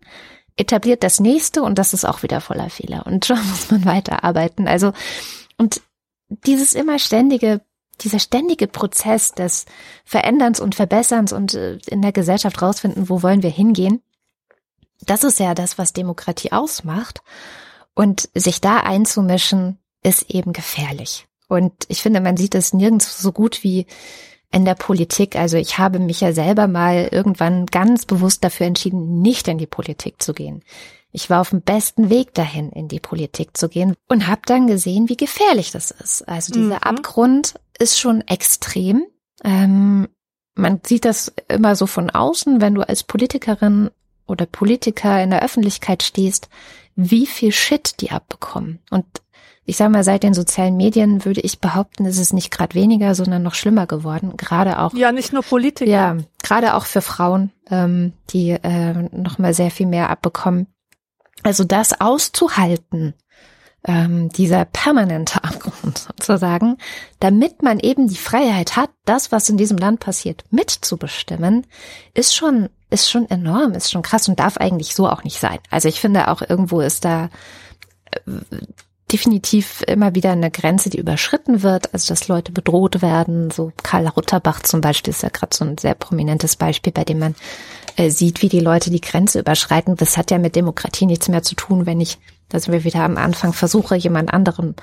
etabliert 0.58 1.04
das 1.04 1.20
nächste 1.20 1.62
und 1.62 1.78
das 1.78 1.94
ist 1.94 2.06
auch 2.06 2.24
wieder 2.24 2.42
voller 2.42 2.70
Fehler. 2.70 3.06
Und 3.06 3.26
schon 3.26 3.38
muss 3.50 3.70
man 3.70 3.86
weiterarbeiten. 3.86 4.68
Also, 4.68 4.92
und 5.58 5.82
dieses 6.30 6.74
immer 6.74 6.98
ständige 6.98 7.62
dieser 8.04 8.20
ständige 8.20 8.68
Prozess 8.68 9.34
des 9.34 9.66
Veränderns 10.06 10.60
und 10.60 10.74
Verbesserns 10.74 11.34
und 11.34 11.54
äh, 11.54 11.78
in 11.86 12.02
der 12.02 12.12
Gesellschaft 12.12 12.60
rausfinden, 12.60 13.10
wo 13.10 13.22
wollen 13.22 13.44
wir 13.44 13.52
hingehen, 13.52 14.02
das 15.06 15.24
ist 15.24 15.40
ja 15.40 15.54
das, 15.54 15.78
was 15.78 15.94
Demokratie 15.94 16.52
ausmacht. 16.52 17.22
Und 17.94 18.30
sich 18.34 18.62
da 18.62 18.78
einzumischen, 18.78 19.78
ist 20.04 20.30
eben 20.30 20.54
gefährlich. 20.54 21.28
Und 21.48 21.74
ich 21.88 22.02
finde, 22.02 22.22
man 22.22 22.38
sieht 22.38 22.56
es 22.56 22.74
nirgends 22.74 23.22
so 23.22 23.32
gut 23.32 23.64
wie 23.64 23.86
in 24.52 24.66
der 24.66 24.76
Politik. 24.76 25.36
Also 25.36 25.58
ich 25.58 25.78
habe 25.78 26.00
mich 26.00 26.22
ja 26.22 26.34
selber 26.34 26.68
mal 26.68 27.10
irgendwann 27.12 27.66
ganz 27.66 28.06
bewusst 28.06 28.44
dafür 28.44 28.68
entschieden, 28.68 29.22
nicht 29.22 29.48
in 29.48 29.58
die 29.58 29.68
Politik 29.68 30.22
zu 30.22 30.34
gehen. 30.34 30.64
Ich 31.12 31.30
war 31.30 31.42
auf 31.42 31.50
dem 31.50 31.62
besten 31.62 32.10
Weg 32.10 32.34
dahin, 32.34 32.70
in 32.72 32.88
die 32.88 33.00
Politik 33.00 33.58
zu 33.58 33.68
gehen 33.68 33.96
und 34.08 34.28
habe 34.28 34.42
dann 34.46 34.68
gesehen, 34.68 35.10
wie 35.10 35.18
gefährlich 35.18 35.72
das 35.72 35.92
ist. 35.92 36.28
Also 36.28 36.54
dieser 36.54 36.78
mhm. 36.78 36.84
Abgrund 36.84 37.56
ist 37.78 38.00
schon 38.00 38.22
extrem. 38.22 39.06
Ähm, 39.44 40.08
man 40.56 40.80
sieht 40.86 41.06
das 41.06 41.34
immer 41.50 41.76
so 41.76 41.86
von 41.86 42.10
außen, 42.10 42.62
wenn 42.62 42.76
du 42.76 42.88
als 42.88 43.04
Politikerin 43.04 43.90
oder 44.32 44.46
Politiker 44.46 45.22
in 45.22 45.30
der 45.30 45.44
Öffentlichkeit 45.44 46.04
stehst, 46.04 46.50
wie 46.96 47.26
viel 47.26 47.52
Shit 47.52 48.02
die 48.02 48.12
abbekommen. 48.12 48.80
Und 48.90 49.06
ich 49.66 49.78
sage 49.78 49.92
mal, 49.92 50.04
seit 50.04 50.24
den 50.24 50.34
sozialen 50.34 50.76
Medien 50.76 51.24
würde 51.24 51.42
ich 51.42 51.60
behaupten, 51.60 52.06
ist 52.06 52.20
es 52.20 52.34
nicht 52.34 52.52
gerade 52.52 52.74
weniger, 52.74 53.14
sondern 53.14 53.44
noch 53.44 53.54
schlimmer 53.54 53.86
geworden. 53.86 54.36
Gerade 54.36 54.80
auch. 54.80 54.94
Ja, 54.94 55.12
nicht 55.12 55.34
nur 55.34 55.44
Politiker. 55.44 55.90
Ja, 55.90 56.18
gerade 56.42 56.74
auch 56.74 56.86
für 56.86 57.02
Frauen, 57.02 57.52
ähm, 57.70 58.14
die 58.32 58.50
äh, 58.50 58.94
noch 59.12 59.38
mal 59.38 59.54
sehr 59.54 59.72
viel 59.72 59.86
mehr 59.86 60.10
abbekommen. 60.10 60.68
Also 61.44 61.64
das 61.64 62.02
auszuhalten, 62.02 63.14
ähm, 63.86 64.30
dieser 64.30 64.66
permanente 64.66 65.44
Abgrund 65.44 65.98
sozusagen, 65.98 66.78
damit 67.20 67.64
man 67.64 67.80
eben 67.80 68.08
die 68.08 68.16
Freiheit 68.16 68.76
hat, 68.76 68.92
das, 69.06 69.32
was 69.32 69.50
in 69.50 69.58
diesem 69.58 69.78
Land 69.78 70.00
passiert, 70.00 70.44
mitzubestimmen, 70.52 71.66
ist 72.14 72.36
schon 72.36 72.70
ist 72.92 73.10
schon 73.10 73.30
enorm, 73.30 73.72
ist 73.72 73.90
schon 73.90 74.02
krass 74.02 74.28
und 74.28 74.40
darf 74.40 74.58
eigentlich 74.58 74.94
so 74.94 75.08
auch 75.08 75.24
nicht 75.24 75.40
sein. 75.40 75.60
Also 75.70 75.88
ich 75.88 76.02
finde 76.02 76.28
auch 76.28 76.42
irgendwo 76.42 76.82
ist 76.82 77.06
da 77.06 77.30
äh, 78.12 78.20
definitiv 79.12 79.82
immer 79.88 80.16
wieder 80.16 80.32
eine 80.32 80.52
Grenze, 80.52 80.90
die 80.90 81.00
überschritten 81.00 81.64
wird, 81.64 81.94
also 81.94 82.14
dass 82.14 82.28
Leute 82.28 82.52
bedroht 82.52 83.02
werden. 83.02 83.52
So 83.52 83.72
Karl 83.84 84.08
Rutterbach 84.08 84.62
zum 84.62 84.82
Beispiel 84.82 85.12
ist 85.12 85.24
ja 85.24 85.30
gerade 85.30 85.56
so 85.56 85.66
ein 85.66 85.78
sehr 85.78 85.96
prominentes 85.96 86.56
Beispiel, 86.56 86.94
bei 86.94 87.04
dem 87.04 87.20
man 87.20 87.36
äh, 87.96 88.10
sieht, 88.10 88.42
wie 88.42 88.50
die 88.50 88.60
Leute 88.60 88.90
die 88.90 89.02
Grenze 89.02 89.40
überschreiten. 89.40 89.96
Das 89.96 90.18
hat 90.18 90.32
ja 90.32 90.38
mit 90.38 90.56
Demokratie 90.56 91.06
nichts 91.06 91.28
mehr 91.28 91.44
zu 91.44 91.56
tun, 91.56 91.86
wenn 91.86 92.00
ich, 92.02 92.18
da 92.50 92.60
sind 92.60 92.74
wir 92.74 92.84
wieder 92.84 93.04
am 93.04 93.18
Anfang, 93.18 93.54
versuche, 93.54 93.96
jemand 93.96 94.34
anderem 94.34 94.76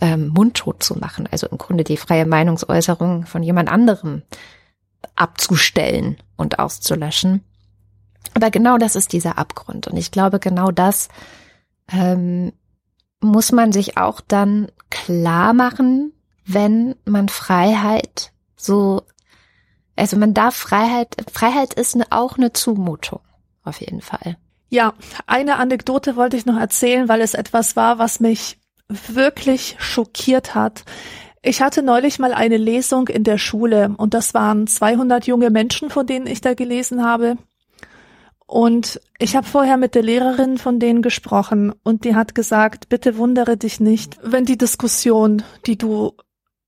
ähm, 0.00 0.28
mundtot 0.28 0.82
zu 0.82 0.98
machen. 0.98 1.28
Also 1.30 1.46
im 1.46 1.58
Grunde 1.58 1.84
die 1.84 1.96
freie 1.96 2.26
Meinungsäußerung 2.26 3.26
von 3.26 3.42
jemand 3.42 3.70
anderem 3.70 4.22
abzustellen 5.16 6.16
und 6.36 6.58
auszulöschen. 6.58 7.42
Aber 8.34 8.50
genau 8.50 8.78
das 8.78 8.96
ist 8.96 9.12
dieser 9.12 9.38
Abgrund. 9.38 9.88
Und 9.88 9.96
ich 9.96 10.10
glaube, 10.10 10.38
genau 10.38 10.70
das 10.70 11.08
ähm, 11.90 12.52
muss 13.20 13.52
man 13.52 13.72
sich 13.72 13.96
auch 13.96 14.20
dann 14.20 14.70
klar 14.88 15.52
machen, 15.52 16.12
wenn 16.44 16.96
man 17.04 17.28
Freiheit 17.28 18.32
so, 18.56 19.02
also 20.00 20.16
man 20.16 20.32
darf 20.32 20.56
Freiheit, 20.56 21.14
Freiheit 21.30 21.74
ist 21.74 21.94
eine, 21.94 22.06
auch 22.10 22.38
eine 22.38 22.54
Zumutung, 22.54 23.20
auf 23.64 23.80
jeden 23.80 24.00
Fall. 24.00 24.38
Ja, 24.70 24.94
eine 25.26 25.56
Anekdote 25.56 26.16
wollte 26.16 26.38
ich 26.38 26.46
noch 26.46 26.58
erzählen, 26.58 27.08
weil 27.08 27.20
es 27.20 27.34
etwas 27.34 27.76
war, 27.76 27.98
was 27.98 28.18
mich 28.18 28.58
wirklich 28.88 29.76
schockiert 29.78 30.54
hat. 30.54 30.84
Ich 31.42 31.60
hatte 31.60 31.82
neulich 31.82 32.18
mal 32.18 32.32
eine 32.32 32.56
Lesung 32.56 33.08
in 33.08 33.24
der 33.24 33.36
Schule 33.36 33.94
und 33.98 34.14
das 34.14 34.32
waren 34.32 34.66
200 34.66 35.26
junge 35.26 35.50
Menschen, 35.50 35.90
von 35.90 36.06
denen 36.06 36.26
ich 36.26 36.40
da 36.40 36.54
gelesen 36.54 37.04
habe. 37.04 37.36
Und 38.46 39.00
ich 39.18 39.36
habe 39.36 39.46
vorher 39.46 39.76
mit 39.76 39.94
der 39.94 40.02
Lehrerin 40.02 40.56
von 40.56 40.80
denen 40.80 41.02
gesprochen 41.02 41.74
und 41.82 42.04
die 42.04 42.14
hat 42.14 42.34
gesagt, 42.34 42.88
bitte 42.88 43.18
wundere 43.18 43.58
dich 43.58 43.80
nicht, 43.80 44.18
wenn 44.22 44.46
die 44.46 44.58
Diskussion, 44.58 45.42
die 45.66 45.76
du 45.76 46.14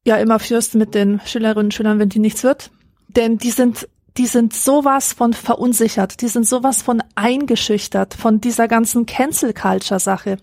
ja 0.04 0.16
immer 0.16 0.38
führst 0.38 0.74
mit 0.74 0.94
den 0.94 1.20
Schülerinnen 1.24 1.66
und 1.66 1.74
Schülern, 1.74 1.98
wenn 1.98 2.10
die 2.10 2.18
nichts 2.18 2.44
wird. 2.44 2.70
Denn 3.16 3.38
die 3.38 3.50
sind, 3.50 3.88
die 4.16 4.26
sind 4.26 4.54
sowas 4.54 5.12
von 5.12 5.32
verunsichert, 5.32 6.20
die 6.20 6.28
sind 6.28 6.46
sowas 6.46 6.82
von 6.82 7.02
eingeschüchtert 7.14 8.14
von 8.14 8.40
dieser 8.40 8.68
ganzen 8.68 9.06
Cancel 9.06 9.54
Culture 9.54 10.00
Sache. 10.00 10.38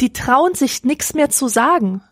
Die 0.00 0.12
trauen 0.12 0.54
sich 0.54 0.84
nichts 0.84 1.14
mehr 1.14 1.30
zu 1.30 1.48
sagen. 1.48 2.02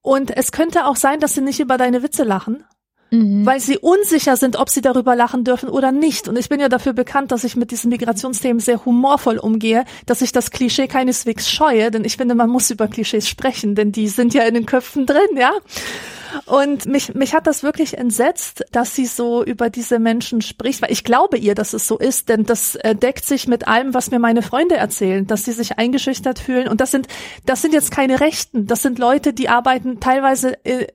Und 0.00 0.36
es 0.36 0.52
könnte 0.52 0.86
auch 0.86 0.96
sein, 0.96 1.18
dass 1.18 1.34
sie 1.34 1.40
nicht 1.40 1.58
über 1.58 1.78
deine 1.78 2.02
Witze 2.02 2.22
lachen, 2.22 2.64
Mhm. 3.10 3.46
Weil 3.46 3.60
sie 3.60 3.78
unsicher 3.78 4.36
sind, 4.36 4.56
ob 4.56 4.68
sie 4.68 4.80
darüber 4.80 5.14
lachen 5.14 5.44
dürfen 5.44 5.68
oder 5.68 5.92
nicht. 5.92 6.28
Und 6.28 6.36
ich 6.36 6.48
bin 6.48 6.60
ja 6.60 6.68
dafür 6.68 6.92
bekannt, 6.92 7.30
dass 7.30 7.44
ich 7.44 7.54
mit 7.54 7.70
diesen 7.70 7.88
Migrationsthemen 7.90 8.60
sehr 8.60 8.84
humorvoll 8.84 9.38
umgehe, 9.38 9.84
dass 10.06 10.22
ich 10.22 10.32
das 10.32 10.50
Klischee 10.50 10.88
keineswegs 10.88 11.50
scheue, 11.50 11.90
denn 11.90 12.04
ich 12.04 12.16
finde, 12.16 12.34
man 12.34 12.50
muss 12.50 12.70
über 12.70 12.88
Klischees 12.88 13.28
sprechen, 13.28 13.74
denn 13.74 13.92
die 13.92 14.08
sind 14.08 14.34
ja 14.34 14.42
in 14.42 14.54
den 14.54 14.66
Köpfen 14.66 15.06
drin, 15.06 15.36
ja. 15.36 15.52
Und 16.44 16.86
mich, 16.86 17.14
mich 17.14 17.34
hat 17.34 17.46
das 17.46 17.62
wirklich 17.62 17.96
entsetzt, 17.96 18.64
dass 18.72 18.94
sie 18.94 19.06
so 19.06 19.44
über 19.44 19.70
diese 19.70 19.98
Menschen 19.98 20.42
spricht, 20.42 20.82
weil 20.82 20.92
ich 20.92 21.04
glaube 21.04 21.38
ihr, 21.38 21.54
dass 21.54 21.72
es 21.72 21.86
so 21.86 21.98
ist, 21.98 22.28
denn 22.28 22.44
das 22.44 22.78
deckt 22.84 23.24
sich 23.24 23.48
mit 23.48 23.66
allem, 23.66 23.94
was 23.94 24.10
mir 24.10 24.18
meine 24.18 24.42
Freunde 24.42 24.76
erzählen, 24.76 25.26
dass 25.26 25.44
sie 25.44 25.52
sich 25.52 25.78
eingeschüchtert 25.78 26.38
fühlen. 26.38 26.68
Und 26.68 26.80
das 26.80 26.90
sind, 26.90 27.08
das 27.44 27.62
sind 27.62 27.74
jetzt 27.74 27.90
keine 27.90 28.20
Rechten, 28.20 28.66
das 28.66 28.82
sind 28.82 28.98
Leute, 28.98 29.32
die 29.32 29.48
arbeiten 29.48 30.00
teilweise 30.00 30.64
äh, 30.64 30.86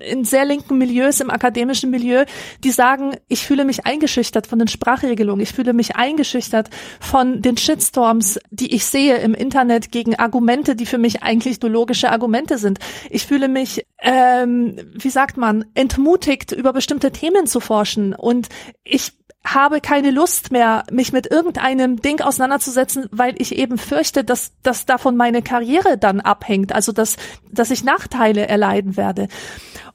in 0.00 0.24
sehr 0.24 0.44
linken 0.44 0.78
Milieus, 0.78 1.20
im 1.20 1.30
akademischen 1.30 1.90
Milieu, 1.90 2.24
die 2.64 2.72
sagen, 2.72 3.16
ich 3.28 3.46
fühle 3.46 3.64
mich 3.64 3.86
eingeschüchtert 3.86 4.48
von 4.48 4.58
den 4.58 4.66
Sprachregelungen, 4.66 5.42
ich 5.42 5.52
fühle 5.52 5.72
mich 5.72 5.94
eingeschüchtert 5.94 6.70
von 6.98 7.40
den 7.40 7.56
Shitstorms, 7.56 8.40
die 8.50 8.74
ich 8.74 8.84
sehe 8.84 9.18
im 9.18 9.32
Internet 9.32 9.92
gegen 9.92 10.16
Argumente, 10.16 10.74
die 10.74 10.86
für 10.86 10.98
mich 10.98 11.22
eigentlich 11.22 11.60
nur 11.62 11.70
logische 11.70 12.10
Argumente 12.10 12.58
sind. 12.58 12.80
Ich 13.10 13.26
fühle 13.26 13.46
mich, 13.46 13.86
ähm, 13.98 14.76
wie 14.92 15.10
sagt 15.10 15.36
man, 15.36 15.64
entmutigt, 15.74 16.50
über 16.50 16.72
bestimmte 16.72 17.12
Themen 17.12 17.46
zu 17.46 17.60
forschen 17.60 18.12
und 18.14 18.48
ich 18.82 19.12
habe 19.44 19.80
keine 19.80 20.10
Lust 20.10 20.52
mehr, 20.52 20.84
mich 20.90 21.12
mit 21.12 21.30
irgendeinem 21.30 22.00
Ding 22.00 22.20
auseinanderzusetzen, 22.20 23.06
weil 23.10 23.34
ich 23.38 23.56
eben 23.56 23.78
fürchte, 23.78 24.22
dass, 24.22 24.52
dass 24.62 24.86
davon 24.86 25.16
meine 25.16 25.42
Karriere 25.42 25.96
dann 25.98 26.20
abhängt, 26.20 26.74
also 26.74 26.92
dass, 26.92 27.16
dass 27.50 27.70
ich 27.70 27.82
Nachteile 27.82 28.46
erleiden 28.48 28.96
werde. 28.96 29.28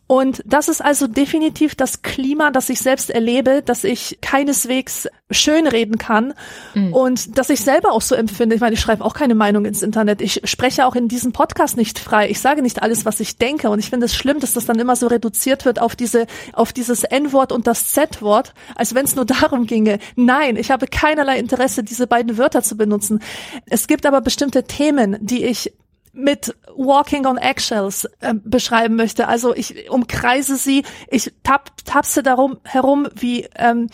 Und 0.08 0.44
das 0.46 0.68
ist 0.68 0.82
also 0.82 1.08
definitiv 1.08 1.74
das 1.74 2.04
Klima, 2.04 2.52
das 2.52 2.70
ich 2.70 2.80
selbst 2.80 3.10
erlebe, 3.10 3.64
dass 3.64 3.84
ich 3.84 4.20
keineswegs 4.22 5.08
schönreden 5.32 5.98
kann 5.98 6.36
mhm. 6.76 6.94
und 6.94 7.38
dass 7.40 7.50
ich 7.50 7.62
selber 7.62 7.92
auch 7.92 8.02
so 8.02 8.14
empfinde. 8.14 8.56
Ich 8.56 8.62
meine, 8.62 8.76
ich 8.76 8.82
schreibe 8.82 9.04
auch 9.04 9.16
keine 9.16 9.34
Meinung 9.34 9.66
ins 9.66 9.82
Internet. 9.82 10.22
Ich 10.22 10.42
spreche 10.44 10.86
auch 10.86 10.96
in 10.96 11.08
diesem 11.08 11.32
Podcast 11.32 11.76
nicht 11.76 11.98
frei. 11.98 12.30
Ich 12.30 12.40
sage 12.40 12.62
nicht 12.62 12.84
alles, 12.84 13.06
was 13.06 13.20
ich 13.20 13.38
denke. 13.38 13.72
Und 13.72 13.80
ich 13.80 13.90
finde 13.90 14.06
es 14.06 14.16
schlimm, 14.16 14.40
dass 14.40 14.54
das 14.54 14.68
dann 14.68 14.78
immer 14.78 14.96
so 14.96 15.08
reduziert 15.08 15.66
wird 15.66 15.80
auf 15.80 15.96
diese, 15.96 16.28
auf 16.54 16.72
dieses 16.72 17.04
N-Wort 17.04 17.52
und 17.52 17.66
das 17.66 17.92
Z-Wort, 17.92 18.54
als 18.76 18.94
wenn 18.94 19.06
es 19.06 19.16
nur 19.16 19.26
darum 19.26 19.66
ginge. 19.66 19.98
Nein, 20.16 20.56
ich 20.56 20.70
habe 20.70 20.86
keinerlei 20.86 21.40
Interesse, 21.40 21.84
diese 21.84 22.06
beiden 22.06 22.38
Wörter 22.38 22.62
zu 22.62 22.78
benutzen. 22.78 23.22
Es 23.66 23.88
gibt 23.88 24.06
aber 24.06 24.22
bestimmte 24.22 24.66
Themen, 24.66 25.18
die 25.20 25.46
ich 25.46 25.74
mit 26.16 26.56
Walking 26.76 27.26
on 27.26 27.38
Eggshells 27.38 28.06
äh, 28.22 28.34
beschreiben 28.34 28.96
möchte. 28.96 29.28
Also 29.28 29.56
ich 29.56 29.90
umkreise 29.90 30.56
sie, 30.56 30.84
ich 31.10 31.34
tap, 31.44 31.72
tapse 31.86 32.24
darum 32.24 32.58
herum 32.64 33.08
wie 33.14 33.48
ähm, 33.56 33.90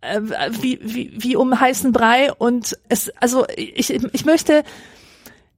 äh, 0.00 0.20
wie, 0.60 0.78
wie, 0.82 1.12
wie 1.16 1.36
um 1.36 1.58
heißen 1.58 1.92
Brei 1.92 2.32
und 2.32 2.76
es 2.88 3.10
also 3.20 3.46
ich, 3.56 3.90
ich 3.90 4.24
möchte 4.24 4.64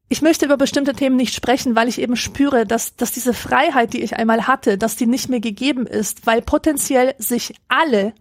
ich 0.08 0.22
möchte 0.22 0.44
über 0.44 0.56
bestimmte 0.56 0.92
Themen 0.92 1.16
nicht 1.16 1.34
sprechen, 1.34 1.76
weil 1.76 1.88
ich 1.88 2.00
eben 2.00 2.16
spüre, 2.16 2.66
dass, 2.66 2.96
dass 2.96 3.12
diese 3.12 3.32
Freiheit, 3.32 3.92
die 3.92 4.02
ich 4.02 4.16
einmal 4.16 4.48
hatte, 4.48 4.76
dass 4.76 4.96
die 4.96 5.06
nicht 5.06 5.28
mehr 5.28 5.38
gegeben 5.38 5.86
ist, 5.86 6.26
weil 6.26 6.42
potenziell 6.42 7.14
sich 7.18 7.54
alle 7.68 8.12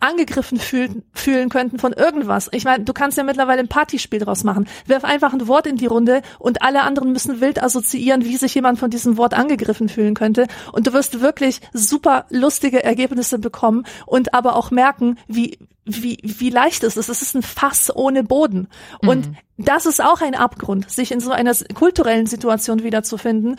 angegriffen 0.00 0.58
fühlen, 0.58 1.02
fühlen 1.12 1.48
könnten 1.48 1.78
von 1.78 1.92
irgendwas. 1.92 2.48
Ich 2.52 2.64
meine, 2.64 2.84
du 2.84 2.92
kannst 2.92 3.16
ja 3.18 3.24
mittlerweile 3.24 3.60
ein 3.60 3.68
Partyspiel 3.68 4.20
draus 4.20 4.44
machen. 4.44 4.68
Werf 4.86 5.04
einfach 5.04 5.32
ein 5.32 5.48
Wort 5.48 5.66
in 5.66 5.76
die 5.76 5.86
Runde 5.86 6.22
und 6.38 6.62
alle 6.62 6.82
anderen 6.82 7.12
müssen 7.12 7.40
wild 7.40 7.62
assoziieren, 7.62 8.24
wie 8.24 8.36
sich 8.36 8.54
jemand 8.54 8.78
von 8.78 8.90
diesem 8.90 9.16
Wort 9.16 9.34
angegriffen 9.34 9.88
fühlen 9.88 10.14
könnte. 10.14 10.46
Und 10.72 10.86
du 10.86 10.92
wirst 10.92 11.20
wirklich 11.20 11.60
super 11.72 12.26
lustige 12.30 12.82
Ergebnisse 12.84 13.38
bekommen 13.38 13.84
und 14.06 14.34
aber 14.34 14.56
auch 14.56 14.70
merken, 14.70 15.18
wie, 15.26 15.58
wie, 15.84 16.18
wie 16.22 16.50
leicht 16.50 16.84
es 16.84 16.96
ist. 16.96 17.08
Es 17.08 17.22
ist 17.22 17.34
ein 17.34 17.42
Fass 17.42 17.94
ohne 17.94 18.24
Boden. 18.24 18.68
Und 19.00 19.28
mhm. 19.28 19.36
das 19.58 19.86
ist 19.86 20.02
auch 20.02 20.20
ein 20.20 20.34
Abgrund, 20.34 20.90
sich 20.90 21.12
in 21.12 21.20
so 21.20 21.30
einer 21.30 21.54
kulturellen 21.74 22.26
Situation 22.26 22.82
wiederzufinden 22.82 23.56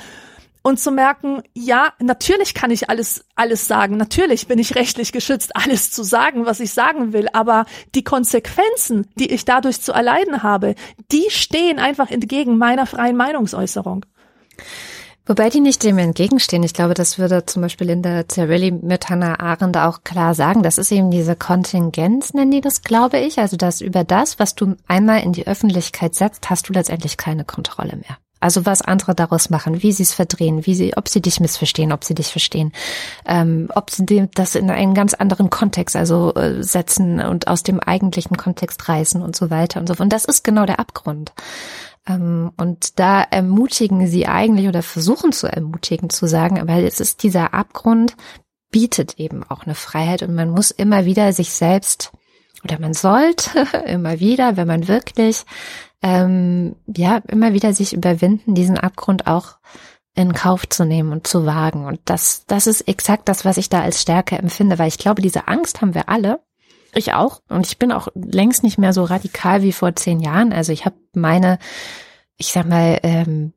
und 0.66 0.80
zu 0.80 0.90
merken, 0.90 1.44
ja, 1.54 1.94
natürlich 2.00 2.56
kann 2.56 2.72
ich 2.72 2.90
alles, 2.90 3.24
alles 3.36 3.68
sagen. 3.68 3.98
Natürlich 3.98 4.48
bin 4.48 4.58
ich 4.58 4.74
rechtlich 4.74 5.12
geschützt, 5.12 5.56
alles 5.56 5.92
zu 5.92 6.02
sagen, 6.02 6.48
was 6.48 6.60
ich 6.60 6.74
sagen 6.74 7.14
will. 7.14 7.28
Aber 7.34 7.68
die 7.94 8.04
Konsequenzen, 8.04 9.08
die 9.14 9.32
ich 9.32 9.46
dadurch 9.46 9.80
zu 9.82 9.92
erleiden 9.92 10.42
habe, 10.42 10.74
die 11.12 11.26
stehen 11.30 11.78
einfach 11.78 12.10
entgegen 12.10 12.58
meiner 12.58 12.88
freien 12.88 13.16
Meinungsäußerung. 13.16 14.08
Wobei 15.28 15.52
die 15.52 15.60
nicht 15.60 15.84
dem 15.84 16.00
entgegenstehen. 16.00 16.64
Ich 16.64 16.74
glaube, 16.74 16.96
das 16.96 17.20
würde 17.20 17.46
zum 17.46 17.62
Beispiel 17.62 17.86
Linda 17.86 18.28
Zerilli 18.28 18.72
mit 18.72 19.08
Hannah 19.08 19.40
Arendt 19.40 19.78
auch 19.78 20.04
klar 20.04 20.34
sagen. 20.34 20.64
Das 20.64 20.80
ist 20.80 20.92
eben 20.92 21.12
diese 21.12 21.36
Kontingenz, 21.36 22.34
nennen 22.34 22.50
die 22.50 22.62
das, 22.62 22.82
glaube 22.82 23.20
ich. 23.20 23.38
Also, 23.38 23.56
dass 23.56 23.82
über 23.82 24.04
das, 24.04 24.40
was 24.40 24.56
du 24.56 24.76
einmal 24.88 25.22
in 25.22 25.32
die 25.32 25.46
Öffentlichkeit 25.46 26.16
setzt, 26.16 26.50
hast 26.50 26.70
du 26.70 26.74
letztendlich 26.74 27.18
keine 27.18 27.46
Kontrolle 27.46 27.98
mehr. 27.98 28.18
Also 28.46 28.68
was 28.68 28.84
andere 28.84 29.16
daraus 29.16 29.50
machen, 29.50 29.82
wie 29.82 29.92
sie 29.92 30.04
es 30.04 30.14
verdrehen, 30.14 30.68
wie 30.68 30.76
sie, 30.76 30.96
ob 30.96 31.10
sie 31.10 31.20
dich 31.20 31.40
missverstehen, 31.40 31.92
ob 31.92 32.04
sie 32.04 32.14
dich 32.14 32.28
verstehen, 32.28 32.74
ähm, 33.26 33.70
ob 33.74 33.90
sie 33.90 34.30
das 34.36 34.54
in 34.54 34.70
einen 34.70 34.94
ganz 34.94 35.16
anderen 35.16 35.50
Kontext 35.50 35.96
also 35.96 36.32
äh, 36.36 36.62
setzen 36.62 37.20
und 37.20 37.48
aus 37.48 37.64
dem 37.64 37.80
eigentlichen 37.80 38.38
Kontext 38.38 38.88
reißen 38.88 39.24
und 39.24 39.36
so 39.36 39.50
weiter 39.50 39.80
und 39.80 39.88
so. 39.88 39.96
Und 39.98 40.14
das 40.14 40.26
ist 40.26 40.44
genau 40.44 40.68
der 40.68 40.80
Abgrund. 40.80 41.34
Ähm, 42.08 42.52
und 42.56 43.00
da 43.00 43.24
ermutigen 43.24 44.06
sie 44.06 44.28
eigentlich 44.28 44.68
oder 44.68 44.84
versuchen 44.84 45.32
zu 45.32 45.48
ermutigen 45.48 46.12
zu 46.12 46.28
sagen, 46.28 46.62
weil 46.68 46.86
es 46.86 47.00
ist 47.00 47.24
dieser 47.24 47.56
Abgrund 47.56 48.16
bietet 48.70 49.16
eben 49.18 49.44
auch 49.44 49.64
eine 49.64 49.74
Freiheit 49.74 50.22
und 50.22 50.36
man 50.36 50.52
muss 50.52 50.70
immer 50.70 51.06
wieder 51.06 51.34
sich 51.34 51.52
selbst 51.52 52.12
oder 52.64 52.80
man 52.80 52.94
sollte 52.94 53.66
immer 53.88 54.20
wieder, 54.20 54.56
wenn 54.56 54.68
man 54.68 54.88
wirklich 54.88 55.46
ähm, 56.06 56.76
ja 56.86 57.20
immer 57.28 57.54
wieder 57.54 57.74
sich 57.74 57.94
überwinden, 57.94 58.54
diesen 58.54 58.78
Abgrund 58.78 59.26
auch 59.26 59.58
in 60.14 60.34
Kauf 60.34 60.70
zu 60.70 60.86
nehmen 60.86 61.12
und 61.12 61.26
zu 61.26 61.48
wagen. 61.48 61.86
Und 61.86 62.00
das, 62.06 62.46
das 62.46 62.68
ist 62.68 62.82
exakt 62.82 63.28
das, 63.28 63.44
was 63.44 63.58
ich 63.58 63.70
da 63.70 63.82
als 63.82 64.02
Stärke 64.02 64.38
empfinde, 64.38 64.78
weil 64.78 64.88
ich 64.88 65.00
glaube, 65.00 65.24
diese 65.24 65.48
Angst 65.48 65.82
haben 65.82 65.96
wir 65.96 66.08
alle. 66.08 66.40
Ich 66.94 67.14
auch. 67.14 67.42
Und 67.50 67.66
ich 67.66 67.80
bin 67.80 67.92
auch 67.92 68.08
längst 68.14 68.62
nicht 68.62 68.78
mehr 68.78 68.94
so 68.94 69.04
radikal 69.04 69.64
wie 69.64 69.74
vor 69.74 69.96
zehn 69.96 70.20
Jahren. 70.20 70.54
Also 70.54 70.72
ich 70.72 70.86
habe 70.86 70.96
meine, 71.14 71.58
ich 72.38 72.54
sag 72.54 72.70
mal, 72.70 73.00
ähm, 73.02 73.54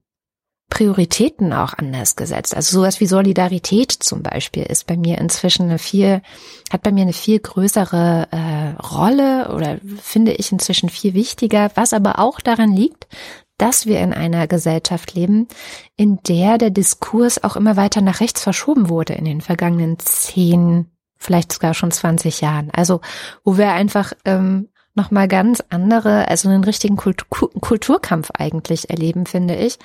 Prioritäten 0.79 1.53
auch 1.53 1.75
anders 1.77 2.15
gesetzt. 2.15 2.55
Also 2.55 2.79
sowas 2.79 3.01
wie 3.01 3.07
Solidarität 3.07 3.91
zum 3.91 4.23
Beispiel 4.23 4.63
ist 4.63 4.87
bei 4.87 4.97
mir 4.97 5.19
inzwischen 5.19 5.65
eine 5.65 5.81
viel, 5.81 6.23
hat 6.71 6.83
bei 6.83 6.93
mir 6.93 7.03
eine 7.03 7.13
viel 7.13 7.41
größere 7.41 8.29
äh, 8.31 8.81
Rolle 8.81 9.53
oder 9.53 9.79
finde 10.01 10.35
ich 10.35 10.53
inzwischen 10.53 10.89
viel 10.89 11.15
wichtiger, 11.15 11.73
was 11.75 11.93
aber 11.93 12.21
auch 12.21 12.39
daran 12.39 12.73
liegt, 12.73 13.09
dass 13.57 13.87
wir 13.87 13.99
in 13.99 14.13
einer 14.13 14.47
Gesellschaft 14.47 15.15
leben, 15.15 15.49
in 15.97 16.21
der 16.29 16.59
der 16.59 16.71
Diskurs 16.71 17.43
auch 17.43 17.57
immer 17.57 17.77
weiter 17.77 18.01
nach 18.01 18.21
rechts 18.21 18.41
verschoben 18.41 18.89
wurde 18.89 19.15
in 19.15 19.25
den 19.25 19.41
vergangenen 19.41 19.99
zehn, 19.99 20.87
vielleicht 21.17 21.51
sogar 21.51 21.75
schon 21.75 21.91
20 21.91 22.41
Jahren. 22.41 22.71
Also 22.71 23.01
wo 23.43 23.59
wir 23.59 23.73
einfach 23.73 24.13
ähm, 24.25 24.69
nochmal 24.95 25.27
ganz 25.27 25.61
andere, 25.71 26.29
also 26.29 26.49
einen 26.49 26.63
richtigen 26.63 26.97
Kultur 26.97 27.51
Kulturkampf 27.61 28.31
eigentlich 28.39 28.91
erleben, 28.91 29.27
finde 29.27 29.57
ich 29.57 29.81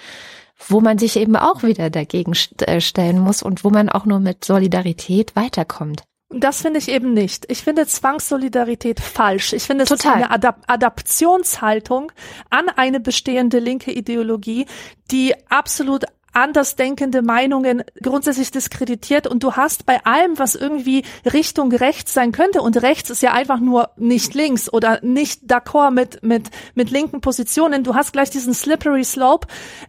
wo 0.67 0.81
man 0.81 0.97
sich 0.97 1.17
eben 1.17 1.35
auch 1.35 1.63
wieder 1.63 1.89
dagegen 1.89 2.33
äh, 2.59 2.81
stellen 2.81 3.19
muss 3.19 3.43
und 3.43 3.63
wo 3.63 3.69
man 3.69 3.89
auch 3.89 4.05
nur 4.05 4.19
mit 4.19 4.45
Solidarität 4.45 5.35
weiterkommt. 5.35 6.03
Das 6.35 6.61
finde 6.61 6.79
ich 6.79 6.89
eben 6.89 7.13
nicht. 7.13 7.45
Ich 7.49 7.63
finde 7.63 7.85
Zwangssolidarität 7.85 8.99
falsch. 8.99 9.53
Ich 9.53 9.63
finde 9.63 9.83
es 9.83 9.91
ist 9.91 10.05
eine 10.07 10.31
Adap 10.31 10.63
Adaptionshaltung 10.65 12.11
an 12.49 12.69
eine 12.75 12.99
bestehende 12.99 13.59
linke 13.59 13.91
Ideologie, 13.91 14.65
die 15.11 15.35
absolut 15.49 16.05
andersdenkende 16.33 17.21
Meinungen 17.21 17.83
grundsätzlich 18.01 18.51
diskreditiert 18.51 19.27
und 19.27 19.43
du 19.43 19.53
hast 19.53 19.85
bei 19.85 20.03
allem, 20.05 20.37
was 20.39 20.55
irgendwie 20.55 21.03
Richtung 21.31 21.71
rechts 21.71 22.13
sein 22.13 22.31
könnte 22.31 22.61
und 22.61 22.81
rechts 22.81 23.09
ist 23.09 23.21
ja 23.21 23.33
einfach 23.33 23.59
nur 23.59 23.91
nicht 23.95 24.33
links 24.33 24.71
oder 24.71 24.99
nicht 25.03 25.43
d'accord 25.43 25.91
mit, 25.91 26.23
mit, 26.23 26.49
mit 26.75 26.89
linken 26.89 27.21
Positionen, 27.21 27.83
du 27.83 27.95
hast 27.95 28.13
gleich 28.13 28.29
diesen 28.29 28.53
slippery 28.53 29.03
slope, 29.03 29.47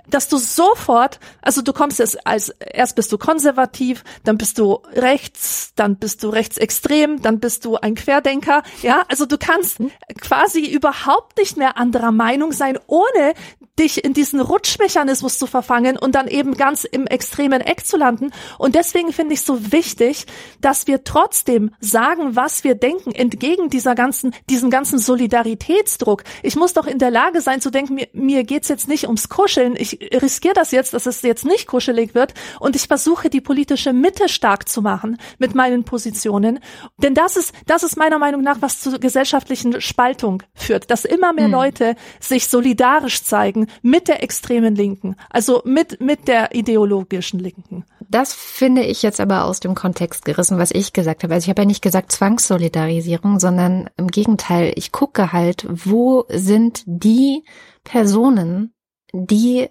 dass 0.08 0.28
du 0.28 0.36
sofort, 0.36 1.18
also 1.42 1.62
du 1.62 1.72
kommst 1.72 1.98
jetzt 1.98 2.26
als, 2.26 2.50
erst 2.60 2.96
bist 2.96 3.10
du 3.12 3.18
konservativ, 3.18 4.04
dann 4.24 4.38
bist 4.38 4.58
du 4.58 4.80
rechts, 4.94 5.72
dann 5.76 5.96
bist 5.96 6.22
du 6.22 6.28
rechtsextrem, 6.28 7.22
dann 7.22 7.40
bist 7.40 7.64
du 7.64 7.76
ein 7.76 7.94
Querdenker, 7.94 8.62
ja, 8.82 9.04
also 9.08 9.26
du 9.26 9.38
kannst 9.38 9.78
quasi 10.20 10.66
überhaupt 10.66 11.38
nicht 11.38 11.56
mehr 11.56 11.78
anderer 11.78 12.12
Meinung 12.12 12.52
sein, 12.52 12.78
ohne 12.86 13.34
dich 13.78 14.04
in 14.04 14.14
diesen 14.14 14.40
Rutschmechanismus 14.40 15.36
zu 15.38 15.46
verfangen 15.46 15.98
und 15.98 16.14
dann 16.14 16.28
eben 16.28 16.56
ganz 16.56 16.84
im 16.84 17.06
extremen 17.06 17.60
Eck 17.60 17.84
zu 17.84 17.96
landen. 17.96 18.30
Und 18.58 18.76
deswegen 18.76 19.12
finde 19.12 19.34
ich 19.34 19.42
so 19.42 19.72
wichtig, 19.72 20.26
dass 20.60 20.86
wir 20.86 21.02
trotzdem 21.02 21.72
sagen, 21.80 22.36
was 22.36 22.62
wir 22.62 22.76
denken, 22.76 23.12
entgegen 23.12 23.70
dieser 23.70 23.96
ganzen, 23.96 24.32
diesem 24.48 24.70
ganzen 24.70 24.98
Solidaritätsdruck. 25.00 26.22
Ich 26.42 26.54
muss 26.54 26.72
doch 26.72 26.86
in 26.86 26.98
der 26.98 27.10
Lage 27.10 27.40
sein 27.40 27.60
zu 27.60 27.70
denken, 27.70 27.94
mir, 27.94 28.08
mir 28.12 28.44
geht's 28.44 28.68
jetzt 28.68 28.86
nicht 28.86 29.06
ums 29.06 29.28
Kuscheln. 29.28 29.74
Ich 29.76 29.98
riskiere 30.22 30.54
das 30.54 30.70
jetzt, 30.70 30.94
dass 30.94 31.06
es 31.06 31.22
jetzt 31.22 31.44
nicht 31.44 31.66
kuschelig 31.66 32.14
wird. 32.14 32.34
Und 32.60 32.76
ich 32.76 32.86
versuche, 32.86 33.28
die 33.28 33.40
politische 33.40 33.92
Mitte 33.92 34.28
stark 34.28 34.68
zu 34.68 34.82
machen 34.82 35.18
mit 35.38 35.56
meinen 35.56 35.82
Positionen. 35.82 36.60
Denn 36.98 37.14
das 37.14 37.36
ist, 37.36 37.52
das 37.66 37.82
ist 37.82 37.96
meiner 37.96 38.20
Meinung 38.20 38.42
nach, 38.42 38.58
was 38.60 38.80
zur 38.80 39.00
gesellschaftlichen 39.00 39.80
Spaltung 39.80 40.44
führt, 40.54 40.92
dass 40.92 41.04
immer 41.04 41.32
mehr 41.32 41.46
hm. 41.46 41.52
Leute 41.52 41.96
sich 42.20 42.46
solidarisch 42.46 43.24
zeigen 43.24 43.63
mit 43.82 44.08
der 44.08 44.22
extremen 44.22 44.74
Linken, 44.74 45.16
also 45.30 45.62
mit, 45.64 46.00
mit 46.00 46.28
der 46.28 46.54
ideologischen 46.54 47.40
Linken. 47.40 47.84
Das 48.08 48.32
finde 48.34 48.82
ich 48.82 49.02
jetzt 49.02 49.20
aber 49.20 49.44
aus 49.44 49.60
dem 49.60 49.74
Kontext 49.74 50.24
gerissen, 50.24 50.58
was 50.58 50.70
ich 50.70 50.92
gesagt 50.92 51.22
habe. 51.22 51.34
Also 51.34 51.44
ich 51.44 51.50
habe 51.50 51.62
ja 51.62 51.66
nicht 51.66 51.82
gesagt 51.82 52.12
Zwangssolidarisierung, 52.12 53.40
sondern 53.40 53.90
im 53.96 54.08
Gegenteil, 54.08 54.72
ich 54.76 54.92
gucke 54.92 55.32
halt, 55.32 55.66
wo 55.68 56.24
sind 56.28 56.82
die 56.86 57.44
Personen, 57.82 58.74
die 59.12 59.68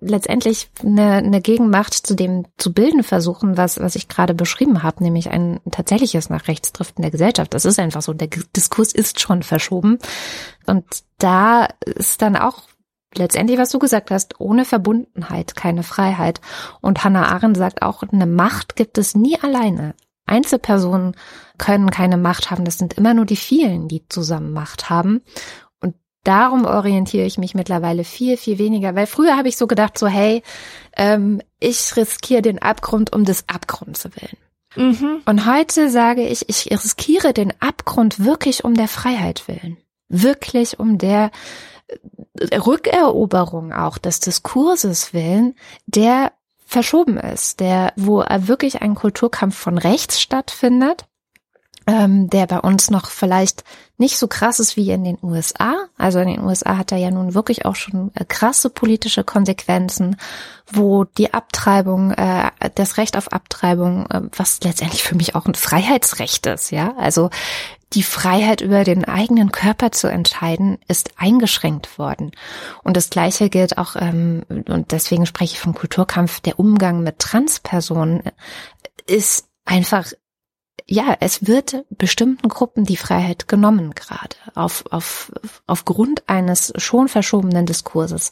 letztendlich 0.00 0.70
eine, 0.82 1.14
eine 1.14 1.40
Gegenmacht 1.40 1.94
zu 1.94 2.14
dem 2.14 2.46
zu 2.56 2.72
bilden 2.72 3.02
versuchen, 3.02 3.56
was, 3.56 3.80
was 3.80 3.96
ich 3.96 4.08
gerade 4.08 4.34
beschrieben 4.34 4.82
habe, 4.82 5.02
nämlich 5.02 5.30
ein 5.30 5.60
tatsächliches 5.70 6.30
nach 6.30 6.48
rechts 6.48 6.72
driften 6.72 7.02
der 7.02 7.10
Gesellschaft. 7.10 7.52
Das 7.54 7.64
ist 7.64 7.78
einfach 7.78 8.02
so. 8.02 8.12
Der 8.12 8.28
Diskurs 8.28 8.92
ist 8.92 9.20
schon 9.20 9.42
verschoben. 9.42 9.98
Und 10.66 10.84
da 11.18 11.68
ist 11.84 12.22
dann 12.22 12.36
auch 12.36 12.62
letztendlich, 13.18 13.58
was 13.58 13.70
du 13.70 13.78
gesagt 13.78 14.10
hast, 14.10 14.40
ohne 14.40 14.64
Verbundenheit 14.64 15.54
keine 15.56 15.82
Freiheit. 15.82 16.40
Und 16.80 17.04
Hannah 17.04 17.28
Arendt 17.28 17.56
sagt 17.56 17.82
auch, 17.82 18.02
eine 18.02 18.26
Macht 18.26 18.76
gibt 18.76 18.98
es 18.98 19.14
nie 19.14 19.38
alleine. 19.40 19.94
Einzelpersonen 20.26 21.14
können 21.58 21.90
keine 21.90 22.16
Macht 22.16 22.50
haben. 22.50 22.64
Das 22.64 22.78
sind 22.78 22.94
immer 22.94 23.14
nur 23.14 23.26
die 23.26 23.36
vielen, 23.36 23.88
die 23.88 24.06
zusammen 24.08 24.52
Macht 24.52 24.88
haben. 24.90 25.22
Und 25.80 25.94
darum 26.24 26.64
orientiere 26.64 27.26
ich 27.26 27.38
mich 27.38 27.54
mittlerweile 27.54 28.04
viel, 28.04 28.36
viel 28.36 28.58
weniger, 28.58 28.94
weil 28.94 29.06
früher 29.06 29.36
habe 29.36 29.48
ich 29.48 29.56
so 29.56 29.66
gedacht, 29.66 29.98
so 29.98 30.06
hey, 30.06 30.42
ähm, 30.96 31.40
ich 31.60 31.96
riskiere 31.96 32.42
den 32.42 32.60
Abgrund 32.60 33.12
um 33.12 33.24
des 33.24 33.48
Abgrunds 33.48 34.04
willen. 34.04 34.38
Mhm. 34.76 35.22
Und 35.26 35.46
heute 35.46 35.90
sage 35.90 36.26
ich, 36.26 36.48
ich 36.48 36.70
riskiere 36.70 37.32
den 37.32 37.52
Abgrund 37.60 38.24
wirklich 38.24 38.64
um 38.64 38.74
der 38.74 38.88
Freiheit 38.88 39.46
willen. 39.48 39.76
Wirklich 40.08 40.78
um 40.78 40.98
der 40.98 41.30
Rückeroberung 42.40 43.72
auch 43.72 43.98
des 43.98 44.20
Diskurses 44.20 45.12
willen, 45.12 45.54
der 45.86 46.32
verschoben 46.66 47.18
ist, 47.18 47.60
der, 47.60 47.92
wo 47.96 48.20
wirklich 48.20 48.80
ein 48.82 48.94
Kulturkampf 48.94 49.56
von 49.56 49.78
rechts 49.78 50.20
stattfindet 50.20 51.06
ähm, 51.86 52.30
der 52.30 52.46
bei 52.46 52.58
uns 52.58 52.90
noch 52.90 53.10
vielleicht 53.10 53.64
nicht 53.98 54.18
so 54.18 54.28
krass 54.28 54.60
ist 54.60 54.76
wie 54.76 54.90
in 54.90 55.04
den 55.04 55.18
USA. 55.22 55.74
Also 55.96 56.18
in 56.20 56.28
den 56.28 56.40
USA 56.40 56.76
hat 56.76 56.92
er 56.92 56.98
ja 56.98 57.10
nun 57.10 57.34
wirklich 57.34 57.64
auch 57.64 57.76
schon 57.76 58.10
äh, 58.14 58.24
krasse 58.24 58.70
politische 58.70 59.24
Konsequenzen, 59.24 60.16
wo 60.70 61.04
die 61.04 61.34
Abtreibung, 61.34 62.12
äh, 62.12 62.50
das 62.74 62.96
Recht 62.96 63.16
auf 63.16 63.32
Abtreibung, 63.32 64.06
äh, 64.10 64.22
was 64.36 64.60
letztendlich 64.62 65.02
für 65.02 65.16
mich 65.16 65.34
auch 65.34 65.46
ein 65.46 65.54
Freiheitsrecht 65.54 66.46
ist, 66.46 66.70
ja, 66.70 66.94
also 66.96 67.30
die 67.94 68.02
Freiheit 68.02 68.60
über 68.60 68.84
den 68.84 69.04
eigenen 69.04 69.52
Körper 69.52 69.92
zu 69.92 70.08
entscheiden, 70.08 70.78
ist 70.88 71.10
eingeschränkt 71.16 71.98
worden. 71.98 72.32
Und 72.82 72.96
das 72.96 73.10
Gleiche 73.10 73.50
gilt 73.50 73.78
auch, 73.78 73.96
ähm, 73.96 74.44
und 74.48 74.92
deswegen 74.92 75.26
spreche 75.26 75.54
ich 75.54 75.60
vom 75.60 75.74
Kulturkampf, 75.74 76.40
der 76.40 76.58
Umgang 76.58 77.02
mit 77.02 77.18
Transpersonen 77.18 78.22
ist 79.06 79.48
einfach 79.64 80.12
ja, 80.88 81.16
es 81.20 81.46
wird 81.46 81.84
bestimmten 81.90 82.48
Gruppen 82.48 82.84
die 82.84 82.96
Freiheit 82.96 83.46
genommen 83.48 83.94
gerade 83.94 84.36
auf, 84.54 84.84
auf, 84.90 85.32
aufgrund 85.66 86.28
eines 86.28 86.72
schon 86.76 87.08
verschobenen 87.08 87.66
Diskurses. 87.66 88.30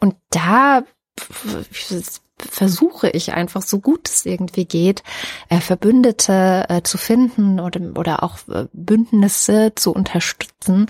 Und 0.00 0.16
da 0.30 0.84
versuche 2.50 3.08
ich 3.10 3.32
einfach 3.32 3.62
so 3.62 3.80
gut 3.80 4.08
es 4.08 4.26
irgendwie 4.26 4.64
geht, 4.64 5.02
äh, 5.48 5.60
Verbündete 5.60 6.66
äh, 6.68 6.82
zu 6.82 6.98
finden 6.98 7.60
oder, 7.60 7.80
oder 7.96 8.22
auch 8.22 8.38
äh, 8.48 8.66
Bündnisse 8.72 9.72
zu 9.74 9.92
unterstützen, 9.92 10.86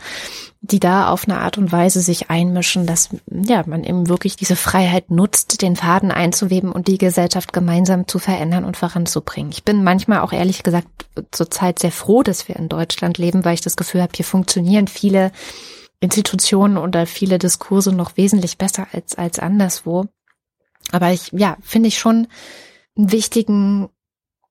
die 0.60 0.80
da 0.80 1.08
auf 1.08 1.26
eine 1.26 1.40
Art 1.40 1.58
und 1.58 1.72
Weise 1.72 2.00
sich 2.00 2.30
einmischen, 2.30 2.86
dass 2.86 3.10
ja 3.30 3.64
man 3.66 3.84
eben 3.84 4.08
wirklich 4.08 4.36
diese 4.36 4.56
Freiheit 4.56 5.10
nutzt, 5.10 5.62
den 5.62 5.76
Faden 5.76 6.10
einzuweben 6.10 6.72
und 6.72 6.88
die 6.88 6.98
Gesellschaft 6.98 7.52
gemeinsam 7.52 8.06
zu 8.06 8.18
verändern 8.18 8.64
und 8.64 8.76
voranzubringen. 8.76 9.52
Ich 9.52 9.64
bin 9.64 9.82
manchmal 9.84 10.20
auch 10.20 10.32
ehrlich 10.32 10.62
gesagt 10.62 10.88
zurzeit 11.30 11.78
sehr 11.78 11.92
froh, 11.92 12.22
dass 12.22 12.48
wir 12.48 12.56
in 12.56 12.68
Deutschland 12.68 13.18
leben, 13.18 13.44
weil 13.44 13.54
ich 13.54 13.60
das 13.60 13.76
Gefühl 13.76 14.02
habe, 14.02 14.12
hier 14.14 14.24
funktionieren 14.24 14.88
viele 14.88 15.32
Institutionen 16.00 16.78
oder 16.78 17.06
viele 17.06 17.38
Diskurse 17.38 17.92
noch 17.92 18.16
wesentlich 18.16 18.58
besser 18.58 18.88
als 18.92 19.14
als 19.14 19.38
anderswo. 19.38 20.06
Aber 20.90 21.12
ich, 21.12 21.30
ja, 21.32 21.56
finde 21.62 21.88
ich 21.88 21.98
schon 21.98 22.26
einen 22.96 23.12
wichtigen 23.12 23.88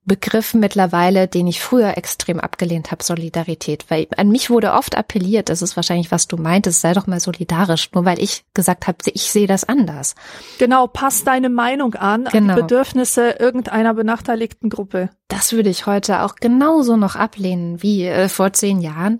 Begriff 0.03 0.55
mittlerweile, 0.55 1.27
den 1.27 1.45
ich 1.45 1.61
früher 1.61 1.95
extrem 1.95 2.39
abgelehnt 2.39 2.89
habe, 2.89 3.03
Solidarität. 3.03 3.85
Weil 3.89 4.07
an 4.17 4.29
mich 4.29 4.49
wurde 4.49 4.73
oft 4.73 4.97
appelliert, 4.97 5.49
das 5.49 5.61
ist 5.61 5.75
wahrscheinlich, 5.75 6.11
was 6.11 6.27
du 6.27 6.37
meintest, 6.37 6.81
sei 6.81 6.93
doch 6.93 7.05
mal 7.05 7.19
solidarisch, 7.19 7.91
nur 7.93 8.03
weil 8.03 8.19
ich 8.19 8.43
gesagt 8.55 8.87
habe, 8.87 8.97
ich 9.13 9.29
sehe 9.31 9.45
das 9.45 9.63
anders. 9.63 10.15
Genau, 10.57 10.87
passt 10.87 11.27
deine 11.27 11.49
Meinung 11.49 11.93
an, 11.93 12.23
genau. 12.23 12.25
an 12.25 12.31
die 12.31 12.39
genau. 12.39 12.55
Bedürfnisse 12.55 13.35
irgendeiner 13.39 13.93
benachteiligten 13.93 14.71
Gruppe. 14.71 15.11
Das 15.27 15.53
würde 15.53 15.69
ich 15.69 15.85
heute 15.85 16.23
auch 16.23 16.35
genauso 16.35 16.97
noch 16.97 17.15
ablehnen 17.15 17.83
wie 17.83 18.05
äh, 18.07 18.27
vor 18.27 18.53
zehn 18.53 18.81
Jahren. 18.81 19.19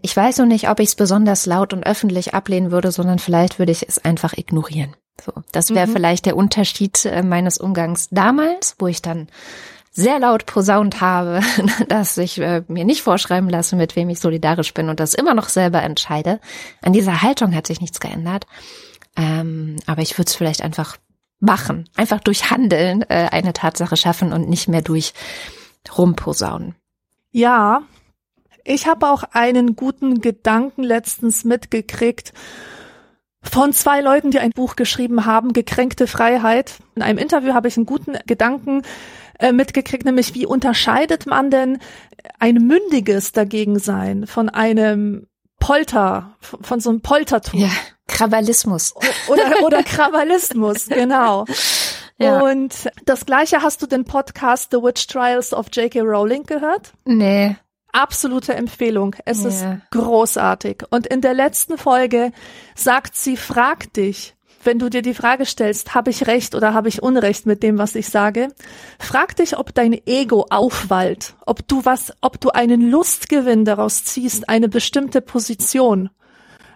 Ich 0.00 0.16
weiß 0.16 0.38
noch 0.38 0.46
nicht, 0.46 0.70
ob 0.70 0.78
ich 0.78 0.90
es 0.90 0.94
besonders 0.94 1.44
laut 1.44 1.72
und 1.72 1.84
öffentlich 1.84 2.34
ablehnen 2.34 2.70
würde, 2.70 2.92
sondern 2.92 3.18
vielleicht 3.18 3.58
würde 3.58 3.72
ich 3.72 3.86
es 3.86 3.98
einfach 3.98 4.34
ignorieren. 4.38 4.94
So, 5.24 5.32
das 5.52 5.70
wäre 5.70 5.86
mhm. 5.86 5.92
vielleicht 5.92 6.26
der 6.26 6.36
Unterschied 6.36 7.04
äh, 7.04 7.22
meines 7.22 7.58
Umgangs 7.58 8.08
damals, 8.10 8.76
wo 8.78 8.86
ich 8.86 9.02
dann 9.02 9.28
sehr 9.92 10.18
laut 10.18 10.46
posaunt 10.46 11.00
habe, 11.00 11.40
dass 11.88 12.16
ich 12.16 12.38
äh, 12.38 12.62
mir 12.68 12.84
nicht 12.84 13.02
vorschreiben 13.02 13.48
lasse, 13.48 13.76
mit 13.76 13.96
wem 13.96 14.08
ich 14.08 14.20
solidarisch 14.20 14.72
bin 14.72 14.88
und 14.88 15.00
das 15.00 15.14
immer 15.14 15.34
noch 15.34 15.48
selber 15.48 15.82
entscheide. 15.82 16.40
An 16.82 16.92
dieser 16.92 17.22
Haltung 17.22 17.54
hat 17.54 17.66
sich 17.66 17.80
nichts 17.80 18.00
geändert. 18.00 18.46
Ähm, 19.16 19.76
aber 19.86 20.02
ich 20.02 20.16
würde 20.16 20.28
es 20.28 20.36
vielleicht 20.36 20.62
einfach 20.62 20.96
machen, 21.40 21.88
einfach 21.96 22.20
durch 22.20 22.50
Handeln 22.50 23.02
äh, 23.02 23.28
eine 23.30 23.52
Tatsache 23.52 23.96
schaffen 23.96 24.32
und 24.32 24.48
nicht 24.48 24.68
mehr 24.68 24.82
durch 24.82 25.14
rumposaunen. 25.96 26.76
Ja, 27.32 27.82
ich 28.64 28.86
habe 28.86 29.08
auch 29.08 29.24
einen 29.32 29.74
guten 29.74 30.20
Gedanken 30.20 30.82
letztens 30.82 31.44
mitgekriegt 31.44 32.32
von 33.42 33.72
zwei 33.72 34.00
Leuten, 34.00 34.30
die 34.30 34.38
ein 34.38 34.50
Buch 34.50 34.76
geschrieben 34.76 35.24
haben, 35.24 35.52
Gekränkte 35.52 36.06
Freiheit. 36.06 36.74
In 36.94 37.02
einem 37.02 37.18
Interview 37.18 37.54
habe 37.54 37.68
ich 37.68 37.76
einen 37.76 37.86
guten 37.86 38.16
Gedanken 38.26 38.82
äh, 39.38 39.52
mitgekriegt, 39.52 40.04
nämlich 40.04 40.34
wie 40.34 40.46
unterscheidet 40.46 41.26
man 41.26 41.50
denn 41.50 41.78
ein 42.38 42.56
mündiges 42.56 43.32
Dagegensein 43.32 44.26
von 44.26 44.48
einem 44.48 45.26
Polter, 45.58 46.36
von 46.40 46.80
so 46.80 46.90
einem 46.90 47.00
Poltertum? 47.00 47.60
Ja, 47.60 47.70
Krawallismus. 48.08 48.94
Oder, 49.28 49.62
oder 49.62 49.82
Krawallismus, 49.82 50.86
genau. 50.88 51.46
Ja. 52.18 52.40
Und 52.40 52.90
das 53.06 53.24
gleiche 53.24 53.62
hast 53.62 53.80
du 53.80 53.86
den 53.86 54.04
Podcast 54.04 54.72
The 54.72 54.78
Witch 54.78 55.06
Trials 55.06 55.54
of 55.54 55.66
J.K. 55.72 56.00
Rowling 56.00 56.44
gehört? 56.44 56.92
Nee. 57.06 57.56
Absolute 57.92 58.54
Empfehlung. 58.54 59.16
Es 59.24 59.42
ja. 59.42 59.48
ist 59.48 59.66
großartig. 59.90 60.84
Und 60.90 61.06
in 61.06 61.20
der 61.20 61.34
letzten 61.34 61.78
Folge 61.78 62.32
sagt 62.74 63.16
sie, 63.16 63.36
frag 63.36 63.92
dich, 63.94 64.34
wenn 64.62 64.78
du 64.78 64.90
dir 64.90 65.02
die 65.02 65.14
Frage 65.14 65.46
stellst, 65.46 65.94
habe 65.94 66.10
ich 66.10 66.26
recht 66.26 66.54
oder 66.54 66.74
habe 66.74 66.88
ich 66.88 67.02
Unrecht 67.02 67.46
mit 67.46 67.62
dem, 67.62 67.78
was 67.78 67.94
ich 67.94 68.08
sage, 68.08 68.48
frag 68.98 69.36
dich, 69.36 69.56
ob 69.56 69.74
dein 69.74 69.98
Ego 70.06 70.46
aufwallt, 70.50 71.34
ob 71.46 71.66
du 71.66 71.84
was, 71.84 72.12
ob 72.20 72.40
du 72.40 72.50
einen 72.50 72.90
Lustgewinn 72.90 73.64
daraus 73.64 74.04
ziehst, 74.04 74.48
eine 74.48 74.68
bestimmte 74.68 75.22
Position 75.22 76.10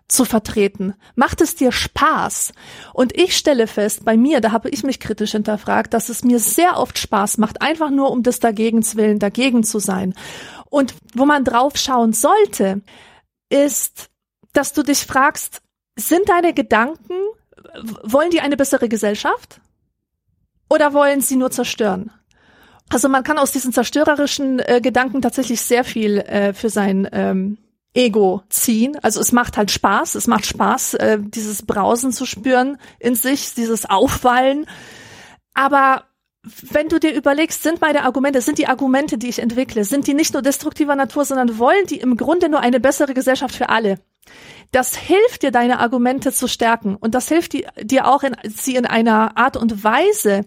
zu 0.08 0.24
vertreten. 0.24 0.94
Macht 1.14 1.40
es 1.40 1.56
dir 1.56 1.72
Spaß? 1.72 2.52
Und 2.92 3.16
ich 3.16 3.36
stelle 3.36 3.66
fest, 3.66 4.04
bei 4.04 4.16
mir, 4.16 4.40
da 4.40 4.52
habe 4.52 4.68
ich 4.70 4.82
mich 4.82 5.00
kritisch 5.00 5.32
hinterfragt, 5.32 5.94
dass 5.94 6.08
es 6.08 6.24
mir 6.24 6.38
sehr 6.38 6.78
oft 6.78 6.98
Spaß 6.98 7.38
macht, 7.38 7.62
einfach 7.62 7.90
nur 7.90 8.10
um 8.10 8.22
des 8.22 8.38
Dagegens 8.38 8.96
willen 8.96 9.18
dagegen 9.18 9.64
zu 9.64 9.78
sein. 9.78 10.14
Und 10.74 10.94
wo 11.14 11.24
man 11.24 11.44
drauf 11.44 11.76
schauen 11.76 12.12
sollte, 12.12 12.82
ist, 13.48 14.10
dass 14.52 14.72
du 14.72 14.82
dich 14.82 15.06
fragst, 15.06 15.62
sind 15.96 16.28
deine 16.28 16.52
Gedanken 16.52 17.14
wollen 18.02 18.30
die 18.30 18.40
eine 18.40 18.56
bessere 18.56 18.88
Gesellschaft? 18.88 19.60
Oder 20.68 20.92
wollen 20.92 21.20
sie 21.20 21.36
nur 21.36 21.50
zerstören? 21.50 22.10
Also 22.90 23.08
man 23.08 23.24
kann 23.24 23.38
aus 23.38 23.52
diesen 23.52 23.72
zerstörerischen 23.72 24.60
äh, 24.60 24.80
Gedanken 24.82 25.22
tatsächlich 25.22 25.60
sehr 25.60 25.84
viel 25.84 26.18
äh, 26.18 26.52
für 26.52 26.68
sein 26.68 27.08
ähm, 27.12 27.58
Ego 27.94 28.42
ziehen. 28.48 28.98
Also 29.02 29.20
es 29.20 29.32
macht 29.32 29.56
halt 29.56 29.70
Spaß, 29.70 30.14
es 30.16 30.26
macht 30.26 30.46
Spaß, 30.46 30.94
äh, 30.94 31.18
dieses 31.20 31.64
Brausen 31.64 32.12
zu 32.12 32.26
spüren 32.26 32.78
in 32.98 33.14
sich, 33.14 33.54
dieses 33.54 33.86
Aufwallen. 33.88 34.66
Aber 35.54 36.04
wenn 36.44 36.88
du 36.88 37.00
dir 37.00 37.14
überlegst, 37.14 37.62
sind 37.62 37.80
meine 37.80 38.04
Argumente, 38.04 38.40
sind 38.40 38.58
die 38.58 38.66
Argumente, 38.66 39.16
die 39.16 39.28
ich 39.28 39.38
entwickle, 39.38 39.84
sind 39.84 40.06
die 40.06 40.14
nicht 40.14 40.34
nur 40.34 40.42
destruktiver 40.42 40.94
Natur, 40.94 41.24
sondern 41.24 41.58
wollen 41.58 41.86
die 41.86 41.98
im 41.98 42.16
Grunde 42.16 42.48
nur 42.48 42.60
eine 42.60 42.80
bessere 42.80 43.14
Gesellschaft 43.14 43.54
für 43.54 43.70
alle? 43.70 43.98
Das 44.70 44.96
hilft 44.96 45.42
dir, 45.42 45.50
deine 45.50 45.78
Argumente 45.78 46.32
zu 46.32 46.48
stärken 46.48 46.96
und 46.96 47.14
das 47.14 47.28
hilft 47.28 47.52
dir 47.52 48.06
auch, 48.06 48.22
in, 48.22 48.36
sie 48.44 48.76
in 48.76 48.86
einer 48.86 49.36
Art 49.36 49.56
und 49.56 49.84
Weise 49.84 50.44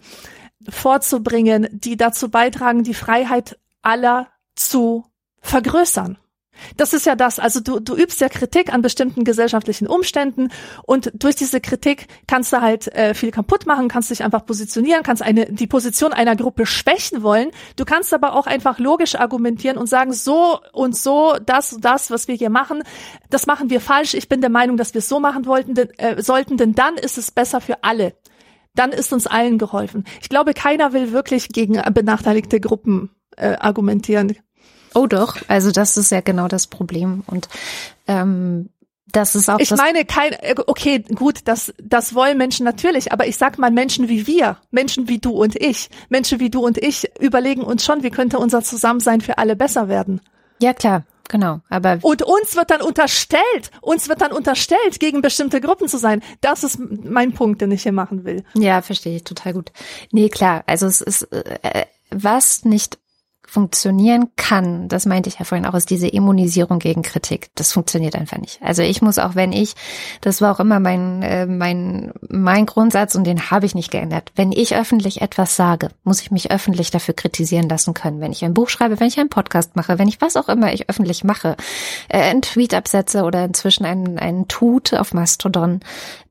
vorzubringen, 0.68 1.68
die 1.72 1.96
dazu 1.96 2.30
beitragen, 2.30 2.82
die 2.82 2.94
Freiheit 2.94 3.58
aller 3.82 4.28
zu 4.54 5.04
vergrößern. 5.40 6.18
Das 6.76 6.92
ist 6.92 7.06
ja 7.06 7.16
das. 7.16 7.38
Also 7.38 7.60
du, 7.60 7.80
du 7.80 7.96
übst 7.96 8.20
ja 8.20 8.28
Kritik 8.28 8.72
an 8.72 8.82
bestimmten 8.82 9.24
gesellschaftlichen 9.24 9.86
Umständen 9.86 10.48
und 10.84 11.10
durch 11.14 11.36
diese 11.36 11.60
Kritik 11.60 12.06
kannst 12.26 12.52
du 12.52 12.60
halt 12.60 12.88
äh, 12.94 13.14
viel 13.14 13.30
kaputt 13.30 13.66
machen, 13.66 13.88
kannst 13.88 14.10
dich 14.10 14.22
einfach 14.22 14.44
positionieren, 14.46 15.02
kannst 15.02 15.22
eine, 15.22 15.46
die 15.46 15.66
Position 15.66 16.12
einer 16.12 16.36
Gruppe 16.36 16.66
schwächen 16.66 17.22
wollen. 17.22 17.50
Du 17.76 17.84
kannst 17.84 18.12
aber 18.14 18.34
auch 18.34 18.46
einfach 18.46 18.78
logisch 18.78 19.14
argumentieren 19.14 19.78
und 19.78 19.86
sagen, 19.86 20.12
so 20.12 20.58
und 20.72 20.96
so, 20.96 21.36
das 21.44 21.72
und 21.72 21.84
das, 21.84 22.10
was 22.10 22.28
wir 22.28 22.34
hier 22.34 22.50
machen, 22.50 22.82
das 23.30 23.46
machen 23.46 23.70
wir 23.70 23.80
falsch. 23.80 24.14
Ich 24.14 24.28
bin 24.28 24.40
der 24.40 24.50
Meinung, 24.50 24.76
dass 24.76 24.94
wir 24.94 25.00
es 25.00 25.08
so 25.08 25.20
machen 25.20 25.46
wollten, 25.46 25.74
denn, 25.74 25.90
äh, 25.98 26.22
sollten, 26.22 26.56
denn 26.56 26.74
dann 26.74 26.96
ist 26.96 27.18
es 27.18 27.30
besser 27.30 27.60
für 27.60 27.82
alle. 27.84 28.14
Dann 28.74 28.92
ist 28.92 29.12
uns 29.12 29.26
allen 29.26 29.58
geholfen. 29.58 30.04
Ich 30.20 30.28
glaube, 30.28 30.54
keiner 30.54 30.92
will 30.92 31.12
wirklich 31.12 31.48
gegen 31.48 31.82
benachteiligte 31.92 32.60
Gruppen 32.60 33.10
äh, 33.36 33.56
argumentieren. 33.58 34.36
Oh 34.98 35.06
doch, 35.06 35.36
also 35.46 35.70
das 35.70 35.96
ist 35.96 36.10
ja 36.10 36.20
genau 36.22 36.48
das 36.48 36.66
Problem 36.66 37.22
und 37.28 37.48
ähm, 38.08 38.68
das 39.12 39.36
ist 39.36 39.48
auch. 39.48 39.60
Ich 39.60 39.70
meine, 39.70 40.04
kein, 40.04 40.34
okay, 40.66 41.04
gut, 41.14 41.42
das, 41.44 41.72
das 41.80 42.16
wollen 42.16 42.36
Menschen 42.36 42.64
natürlich, 42.64 43.12
aber 43.12 43.28
ich 43.28 43.36
sag 43.36 43.58
mal 43.58 43.70
Menschen 43.70 44.08
wie 44.08 44.26
wir, 44.26 44.56
Menschen 44.72 45.08
wie 45.08 45.18
du 45.18 45.30
und 45.30 45.54
ich, 45.54 45.88
Menschen 46.08 46.40
wie 46.40 46.50
du 46.50 46.66
und 46.66 46.78
ich 46.78 47.08
überlegen 47.20 47.62
uns 47.62 47.84
schon, 47.84 48.02
wie 48.02 48.10
könnte 48.10 48.40
unser 48.40 48.62
Zusammensein 48.62 49.20
für 49.20 49.38
alle 49.38 49.54
besser 49.54 49.88
werden. 49.88 50.20
Ja, 50.60 50.74
klar. 50.74 51.04
genau. 51.28 51.60
Aber 51.68 51.98
Und 52.02 52.22
uns 52.22 52.56
wird 52.56 52.72
dann 52.72 52.82
unterstellt, 52.82 53.70
uns 53.80 54.08
wird 54.08 54.20
dann 54.20 54.32
unterstellt, 54.32 54.98
gegen 54.98 55.22
bestimmte 55.22 55.60
Gruppen 55.60 55.86
zu 55.86 55.96
sein. 55.98 56.24
Das 56.40 56.64
ist 56.64 56.80
mein 56.80 57.34
Punkt, 57.34 57.60
den 57.60 57.70
ich 57.70 57.84
hier 57.84 57.92
machen 57.92 58.24
will. 58.24 58.42
ja, 58.54 58.82
verstehe 58.82 59.14
ich 59.14 59.22
total 59.22 59.52
gut. 59.52 59.70
Nee, 60.10 60.28
klar. 60.28 60.64
Also 60.66 60.86
es 60.86 61.00
ist 61.00 61.22
äh, 61.32 61.86
was 62.10 62.64
nicht 62.64 62.98
funktionieren 63.48 64.28
kann, 64.36 64.88
das 64.88 65.06
meinte 65.06 65.28
ich 65.28 65.38
ja 65.38 65.44
vorhin 65.46 65.66
auch, 65.66 65.74
ist 65.74 65.88
diese 65.88 66.06
Immunisierung 66.06 66.78
gegen 66.78 67.02
Kritik. 67.02 67.48
Das 67.54 67.72
funktioniert 67.72 68.14
einfach 68.14 68.36
nicht. 68.36 68.60
Also 68.62 68.82
ich 68.82 69.00
muss 69.00 69.18
auch, 69.18 69.34
wenn 69.34 69.52
ich, 69.52 69.74
das 70.20 70.42
war 70.42 70.54
auch 70.54 70.60
immer 70.60 70.80
mein 70.80 71.22
äh, 71.22 71.46
mein 71.46 72.12
mein 72.28 72.66
Grundsatz 72.66 73.14
und 73.14 73.24
den 73.24 73.50
habe 73.50 73.64
ich 73.64 73.74
nicht 73.74 73.90
geändert. 73.90 74.32
Wenn 74.36 74.52
ich 74.52 74.76
öffentlich 74.76 75.22
etwas 75.22 75.56
sage, 75.56 75.88
muss 76.04 76.20
ich 76.20 76.30
mich 76.30 76.50
öffentlich 76.50 76.90
dafür 76.90 77.14
kritisieren 77.14 77.70
lassen 77.70 77.94
können. 77.94 78.20
Wenn 78.20 78.32
ich 78.32 78.44
ein 78.44 78.54
Buch 78.54 78.68
schreibe, 78.68 79.00
wenn 79.00 79.08
ich 79.08 79.18
einen 79.18 79.30
Podcast 79.30 79.76
mache, 79.76 79.98
wenn 79.98 80.08
ich 80.08 80.20
was 80.20 80.36
auch 80.36 80.50
immer 80.50 80.72
ich 80.74 80.90
öffentlich 80.90 81.24
mache, 81.24 81.56
äh, 82.08 82.20
einen 82.20 82.42
Tweet 82.42 82.74
absetze 82.74 83.22
oder 83.22 83.46
inzwischen 83.46 83.86
einen 83.86 84.18
einen 84.18 84.46
Tut 84.48 84.92
auf 84.92 85.14
Mastodon, 85.14 85.80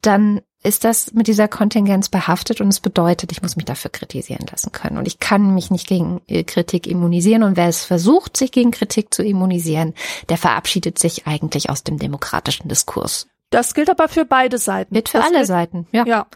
dann 0.01 0.41
ist 0.67 0.83
das 0.83 1.13
mit 1.13 1.27
dieser 1.27 1.47
Kontingenz 1.47 2.09
behaftet 2.09 2.61
und 2.61 2.67
es 2.67 2.79
bedeutet, 2.79 3.31
ich 3.31 3.41
muss 3.41 3.55
mich 3.55 3.65
dafür 3.65 3.89
kritisieren 3.89 4.45
lassen 4.51 4.71
können. 4.71 4.97
Und 4.97 5.07
ich 5.07 5.19
kann 5.19 5.53
mich 5.53 5.71
nicht 5.71 5.87
gegen 5.87 6.21
äh, 6.27 6.43
Kritik 6.43 6.85
immunisieren. 6.87 7.43
Und 7.43 7.57
wer 7.57 7.67
es 7.67 7.85
versucht, 7.85 8.37
sich 8.37 8.51
gegen 8.51 8.71
Kritik 8.71 9.13
zu 9.13 9.23
immunisieren, 9.23 9.93
der 10.29 10.37
verabschiedet 10.37 10.99
sich 10.99 11.25
eigentlich 11.25 11.69
aus 11.69 11.83
dem 11.83 11.97
demokratischen 11.97 12.67
Diskurs. 12.67 13.27
Das 13.49 13.73
gilt 13.73 13.89
aber 13.89 14.09
für 14.09 14.25
beide 14.25 14.57
Seiten. 14.57 14.93
Wird 14.93 15.07
für 15.07 15.19
das 15.19 15.27
alle 15.27 15.37
gilt, 15.37 15.47
Seiten, 15.47 15.87
ja. 15.93 16.05
Ja. 16.05 16.27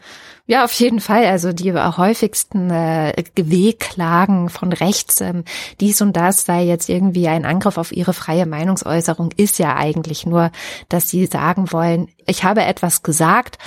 Ja, 0.46 0.64
auf 0.64 0.72
jeden 0.72 1.00
Fall. 1.00 1.24
Also 1.26 1.52
die 1.52 1.72
häufigsten 1.72 2.70
äh, 2.70 3.12
Wehklagen 3.36 4.48
von 4.48 4.72
rechts, 4.72 5.20
ähm, 5.20 5.44
dies 5.78 6.00
und 6.02 6.16
das 6.16 6.46
sei 6.46 6.64
jetzt 6.64 6.88
irgendwie 6.88 7.28
ein 7.28 7.44
Angriff 7.44 7.78
auf 7.78 7.92
ihre 7.92 8.12
freie 8.12 8.46
Meinungsäußerung, 8.46 9.30
ist 9.36 9.58
ja 9.58 9.76
eigentlich 9.76 10.26
nur, 10.26 10.50
dass 10.88 11.08
sie 11.08 11.26
sagen 11.26 11.70
wollen, 11.70 12.08
ich 12.26 12.44
habe 12.44 12.62
etwas 12.62 13.02
gesagt 13.02 13.58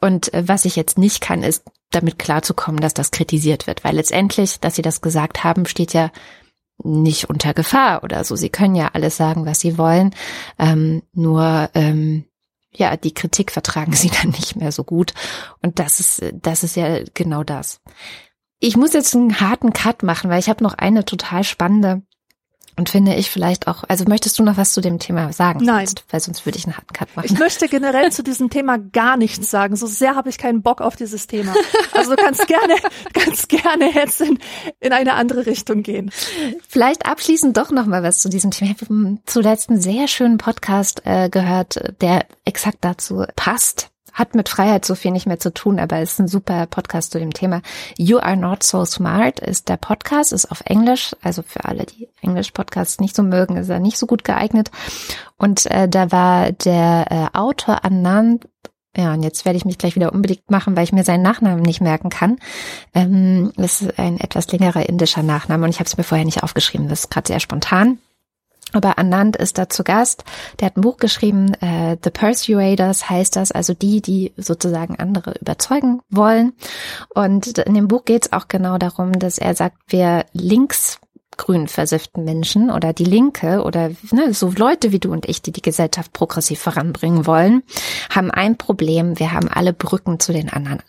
und 0.00 0.32
äh, 0.34 0.46
was 0.46 0.64
ich 0.64 0.76
jetzt 0.76 0.98
nicht 0.98 1.20
kann, 1.20 1.42
ist 1.42 1.64
damit 1.90 2.18
klarzukommen, 2.18 2.80
dass 2.80 2.94
das 2.94 3.10
kritisiert 3.10 3.66
wird. 3.66 3.84
Weil 3.84 3.96
letztendlich, 3.96 4.60
dass 4.60 4.74
sie 4.74 4.82
das 4.82 5.00
gesagt 5.00 5.44
haben, 5.44 5.66
steht 5.66 5.92
ja 5.92 6.10
nicht 6.82 7.30
unter 7.30 7.54
Gefahr 7.54 8.04
oder 8.04 8.24
so. 8.24 8.36
Sie 8.36 8.50
können 8.50 8.74
ja 8.74 8.90
alles 8.92 9.16
sagen, 9.16 9.46
was 9.46 9.60
sie 9.60 9.78
wollen. 9.78 10.14
Ähm, 10.58 11.02
nur 11.12 11.70
ähm, 11.74 12.24
ja, 12.72 12.96
die 12.96 13.14
Kritik 13.14 13.50
vertragen 13.50 13.92
sie 13.94 14.10
dann 14.22 14.30
nicht 14.30 14.56
mehr 14.56 14.72
so 14.72 14.84
gut. 14.84 15.14
Und 15.62 15.78
das 15.78 16.00
ist, 16.00 16.22
das 16.34 16.62
ist 16.62 16.76
ja 16.76 17.00
genau 17.14 17.44
das. 17.44 17.80
Ich 18.58 18.76
muss 18.76 18.94
jetzt 18.94 19.14
einen 19.14 19.40
harten 19.40 19.72
Cut 19.72 20.02
machen, 20.02 20.30
weil 20.30 20.38
ich 20.38 20.48
habe 20.48 20.64
noch 20.64 20.74
eine 20.74 21.04
total 21.04 21.44
spannende 21.44 22.02
und 22.76 22.90
finde 22.90 23.14
ich 23.14 23.30
vielleicht 23.30 23.68
auch, 23.68 23.84
also 23.88 24.04
möchtest 24.06 24.38
du 24.38 24.42
noch 24.42 24.56
was 24.56 24.72
zu 24.72 24.80
dem 24.80 24.98
Thema 24.98 25.32
sagen? 25.32 25.64
Nein. 25.64 25.86
Sonst, 25.86 26.04
weil 26.10 26.20
sonst 26.20 26.46
würde 26.46 26.58
ich 26.58 26.66
einen 26.66 26.76
harten 26.76 26.92
Cut 26.92 27.14
machen. 27.16 27.26
Ich 27.26 27.38
möchte 27.38 27.68
generell 27.68 28.12
zu 28.12 28.22
diesem 28.22 28.50
Thema 28.50 28.78
gar 28.78 29.16
nichts 29.16 29.50
sagen. 29.50 29.76
So 29.76 29.86
sehr 29.86 30.14
habe 30.14 30.28
ich 30.28 30.36
keinen 30.36 30.62
Bock 30.62 30.80
auf 30.82 30.94
dieses 30.94 31.26
Thema. 31.26 31.54
Also 31.92 32.14
du 32.14 32.16
kannst 32.16 32.46
gerne, 32.46 32.74
kannst 33.14 33.48
gerne 33.48 33.92
jetzt 33.94 34.20
in, 34.20 34.38
in 34.80 34.92
eine 34.92 35.14
andere 35.14 35.46
Richtung 35.46 35.82
gehen. 35.82 36.10
Vielleicht 36.68 37.06
abschließend 37.06 37.56
doch 37.56 37.70
noch 37.70 37.86
mal 37.86 38.02
was 38.02 38.18
zu 38.18 38.28
diesem 38.28 38.50
Thema. 38.50 38.72
Ich 38.72 38.82
habe 38.82 39.18
zuletzt 39.24 39.70
einen 39.70 39.80
sehr 39.80 40.06
schönen 40.06 40.36
Podcast 40.36 41.02
äh, 41.04 41.30
gehört, 41.30 41.80
der 42.00 42.26
exakt 42.44 42.78
dazu 42.82 43.24
passt. 43.36 43.90
Hat 44.16 44.34
mit 44.34 44.48
Freiheit 44.48 44.86
so 44.86 44.94
viel 44.94 45.10
nicht 45.10 45.26
mehr 45.26 45.38
zu 45.38 45.52
tun, 45.52 45.78
aber 45.78 46.00
ist 46.00 46.18
ein 46.18 46.26
super 46.26 46.66
Podcast 46.66 47.12
zu 47.12 47.18
dem 47.18 47.34
Thema. 47.34 47.60
You 47.98 48.18
Are 48.18 48.36
Not 48.36 48.62
So 48.62 48.84
Smart 48.86 49.40
ist 49.40 49.68
der 49.68 49.76
Podcast, 49.76 50.32
ist 50.32 50.50
auf 50.50 50.62
Englisch. 50.64 51.14
Also 51.22 51.42
für 51.42 51.66
alle, 51.66 51.84
die 51.84 52.08
Englisch-Podcasts 52.22 52.98
nicht 52.98 53.14
so 53.14 53.22
mögen, 53.22 53.58
ist 53.58 53.68
er 53.68 53.78
nicht 53.78 53.98
so 53.98 54.06
gut 54.06 54.24
geeignet. 54.24 54.70
Und 55.36 55.66
äh, 55.66 55.86
da 55.86 56.10
war 56.10 56.50
der 56.52 57.06
äh, 57.10 57.36
Autor 57.36 57.84
Anand 57.84 58.48
ja, 58.96 59.12
und 59.12 59.22
jetzt 59.22 59.44
werde 59.44 59.58
ich 59.58 59.66
mich 59.66 59.76
gleich 59.76 59.94
wieder 59.94 60.14
unbedingt 60.14 60.50
machen, 60.50 60.74
weil 60.74 60.84
ich 60.84 60.92
mir 60.92 61.04
seinen 61.04 61.20
Nachnamen 61.20 61.60
nicht 61.60 61.82
merken 61.82 62.08
kann. 62.08 62.38
Ähm, 62.94 63.52
das 63.56 63.82
ist 63.82 63.98
ein 63.98 64.18
etwas 64.18 64.50
längerer 64.50 64.88
indischer 64.88 65.22
Nachname 65.22 65.64
und 65.64 65.70
ich 65.70 65.80
habe 65.80 65.86
es 65.86 65.98
mir 65.98 66.04
vorher 66.04 66.24
nicht 66.24 66.42
aufgeschrieben. 66.42 66.88
Das 66.88 67.00
ist 67.00 67.10
gerade 67.10 67.28
sehr 67.28 67.40
spontan. 67.40 67.98
Aber 68.72 68.98
Anand 68.98 69.36
ist 69.36 69.58
da 69.58 69.68
zu 69.68 69.84
Gast. 69.84 70.24
Der 70.58 70.66
hat 70.66 70.76
ein 70.76 70.80
Buch 70.80 70.96
geschrieben, 70.96 71.54
äh, 71.60 71.96
The 72.02 72.10
Persuaders 72.10 73.08
heißt 73.08 73.36
das, 73.36 73.52
also 73.52 73.74
die, 73.74 74.02
die 74.02 74.32
sozusagen 74.36 74.96
andere 74.96 75.34
überzeugen 75.40 76.00
wollen. 76.10 76.52
Und 77.14 77.58
in 77.58 77.74
dem 77.74 77.88
Buch 77.88 78.04
geht 78.04 78.26
es 78.26 78.32
auch 78.32 78.48
genau 78.48 78.76
darum, 78.76 79.18
dass 79.18 79.38
er 79.38 79.54
sagt, 79.54 79.76
wir 79.88 80.26
links 80.32 80.98
grün 81.36 81.68
versifften 81.68 82.24
Menschen 82.24 82.70
oder 82.70 82.92
die 82.92 83.04
Linke 83.04 83.62
oder 83.62 83.90
ne, 84.10 84.32
so 84.32 84.50
Leute 84.56 84.90
wie 84.92 84.98
du 84.98 85.12
und 85.12 85.28
ich, 85.28 85.42
die 85.42 85.52
die 85.52 85.62
Gesellschaft 85.62 86.12
progressiv 86.12 86.60
voranbringen 86.60 87.26
wollen, 87.26 87.62
haben 88.10 88.30
ein 88.30 88.56
Problem. 88.56 89.18
Wir 89.18 89.32
haben 89.32 89.48
alle 89.48 89.72
Brücken 89.72 90.18
zu 90.18 90.32
den 90.32 90.50
anderen 90.50 90.80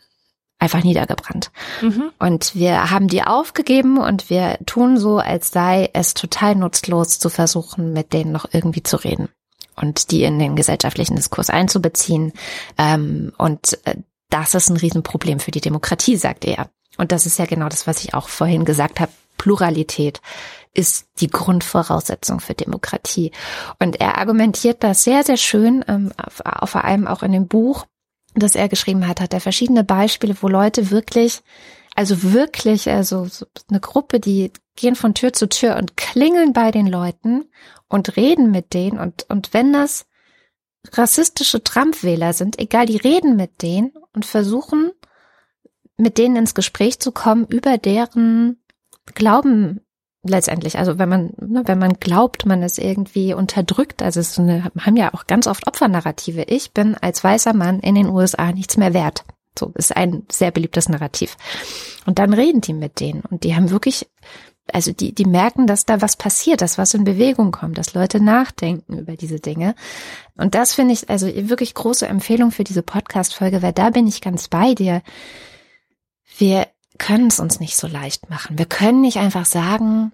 einfach 0.60 0.84
niedergebrannt. 0.84 1.52
Mhm. 1.82 2.12
Und 2.20 2.56
wir 2.56 2.90
haben 2.90 3.08
die 3.08 3.24
aufgegeben 3.24 3.98
und 3.98 4.30
wir 4.30 4.58
tun 4.66 4.98
so, 4.98 5.20
als 5.20 5.52
sei 5.52 5.90
es 5.94 6.14
total 6.14 6.56
nutzlos 6.56 7.20
zu 7.20 7.30
versuchen, 7.30 7.94
mit 7.94 8.14
denen 8.14 8.32
noch 8.32 8.48
irgendwie 8.52 8.84
zu 8.84 8.98
reden 8.98 9.30
und 9.76 10.12
die 10.12 10.24
in 10.24 10.40
den 10.40 10.56
gesellschaftlichen 10.56 11.16
Diskurs 11.16 11.50
einzubeziehen. 11.50 12.34
Ähm, 12.78 13.34
und 13.38 13.80
äh, 13.86 13.96
das 14.30 14.56
ist 14.56 14.70
ein 14.70 14.78
Riesenproblem 14.78 15.40
für 15.40 15.52
die 15.52 15.62
Demokratie, 15.62 16.18
sagt 16.18 16.46
er. 16.46 16.70
Und 16.98 17.12
das 17.12 17.26
ist 17.26 17.38
ja 17.38 17.46
genau 17.46 17.70
das, 17.70 17.88
was 17.88 18.04
ich 18.04 18.14
auch 18.14 18.28
vorhin 18.28 18.66
gesagt 18.66 19.00
habe. 19.00 19.12
Pluralität 19.38 20.20
ist 20.74 21.08
die 21.20 21.28
Grundvoraussetzung 21.28 22.40
für 22.40 22.56
Demokratie. 22.56 23.32
Und 23.80 24.00
er 24.02 24.18
argumentiert 24.18 24.84
das 24.84 25.04
sehr, 25.04 25.24
sehr 25.24 25.38
schön, 25.38 25.86
ähm, 25.88 26.12
vor 26.66 26.84
allem 26.84 27.08
auch 27.08 27.22
in 27.22 27.32
dem 27.32 27.48
Buch, 27.48 27.86
das 28.40 28.56
er 28.56 28.70
geschrieben 28.70 29.08
hat, 29.08 29.22
hat 29.22 29.34
er 29.34 29.42
verschiedene 29.42 29.84
Beispiele, 29.84 30.36
wo 30.42 30.48
Leute 30.48 30.92
wirklich, 30.92 31.42
also 31.96 32.24
wirklich, 32.34 32.90
also 32.90 33.26
so 33.26 33.46
eine 33.70 33.80
Gruppe, 33.80 34.20
die 34.20 34.52
gehen 34.76 34.96
von 34.96 35.14
Tür 35.14 35.34
zu 35.34 35.50
Tür 35.50 35.78
und 35.78 35.98
klingeln 35.98 36.54
bei 36.54 36.72
den 36.72 36.88
Leuten 36.88 37.46
und 37.88 38.16
reden 38.18 38.52
mit 38.52 38.74
denen 38.74 39.00
und, 39.00 39.26
und 39.30 39.54
wenn 39.54 39.74
das 39.74 40.06
rassistische 40.94 41.64
Trump-Wähler 41.64 42.34
sind, 42.34 42.60
egal, 42.60 42.86
die 42.86 42.98
reden 42.98 43.36
mit 43.36 43.62
denen 43.62 43.92
und 44.14 44.26
versuchen, 44.26 44.92
mit 45.98 46.18
denen 46.18 46.36
ins 46.36 46.54
Gespräch 46.54 47.00
zu 47.00 47.12
kommen 47.12 47.48
über 47.48 47.78
deren 47.78 48.62
Glauben 49.14 49.82
letztendlich. 50.28 50.78
Also 50.78 50.98
wenn 50.98 51.10
man, 51.10 51.34
ne, 51.40 51.64
wenn 51.66 51.80
man 51.80 51.94
glaubt, 51.94 52.46
man 52.46 52.64
ist 52.64 52.80
irgendwie 52.80 53.34
unterdrückt, 53.34 54.02
also 54.02 54.20
es 54.20 54.36
so 54.36 54.42
eine, 54.42 54.72
haben 54.80 54.96
ja 54.96 55.14
auch 55.14 55.28
ganz 55.28 55.48
oft 55.48 55.68
Opfernarrative. 55.68 56.44
Ich 56.44 56.72
bin 56.72 56.96
als 56.96 57.24
weißer 57.24 57.54
Mann 57.54 57.80
in 57.80 57.96
den 57.96 58.10
USA 58.10 58.52
nichts 58.52 58.78
mehr 58.78 58.94
wert. 58.94 59.24
So 59.58 59.72
ist 59.76 59.96
ein 59.96 60.24
sehr 60.32 60.52
beliebtes 60.52 60.90
Narrativ. 60.90 61.38
Und 62.06 62.20
dann 62.20 62.34
reden 62.34 62.62
die 62.62 62.74
mit 62.74 63.00
denen 63.00 63.22
und 63.22 63.44
die 63.44 63.56
haben 63.56 63.70
wirklich, 63.72 64.08
also 64.72 64.92
die, 64.92 65.14
die 65.14 65.26
merken, 65.26 65.68
dass 65.68 65.86
da 65.86 66.02
was 66.02 66.16
passiert, 66.16 66.62
dass 66.62 66.78
was 66.78 66.94
in 66.94 67.04
Bewegung 67.04 67.52
kommt, 67.52 67.78
dass 67.78 67.94
Leute 67.94 68.24
nachdenken 68.24 69.00
über 69.00 69.16
diese 69.16 69.40
Dinge. 69.40 69.76
Und 70.36 70.56
das 70.56 70.74
finde 70.74 70.94
ich 70.94 71.10
also 71.10 71.28
wirklich 71.28 71.74
große 71.74 72.08
Empfehlung 72.08 72.52
für 72.52 72.64
diese 72.64 72.84
Podcast-Folge, 72.84 73.62
weil 73.62 73.74
da 73.74 73.90
bin 73.90 74.08
ich 74.08 74.22
ganz 74.22 74.48
bei 74.48 74.74
dir. 74.76 75.02
Wir 76.38 76.68
können 76.98 77.28
es 77.28 77.40
uns 77.40 77.60
nicht 77.60 77.78
so 77.78 77.88
leicht 77.88 78.30
machen. 78.30 78.58
Wir 78.58 78.66
können 78.66 79.02
nicht 79.02 79.18
einfach 79.18 79.46
sagen, 79.46 80.12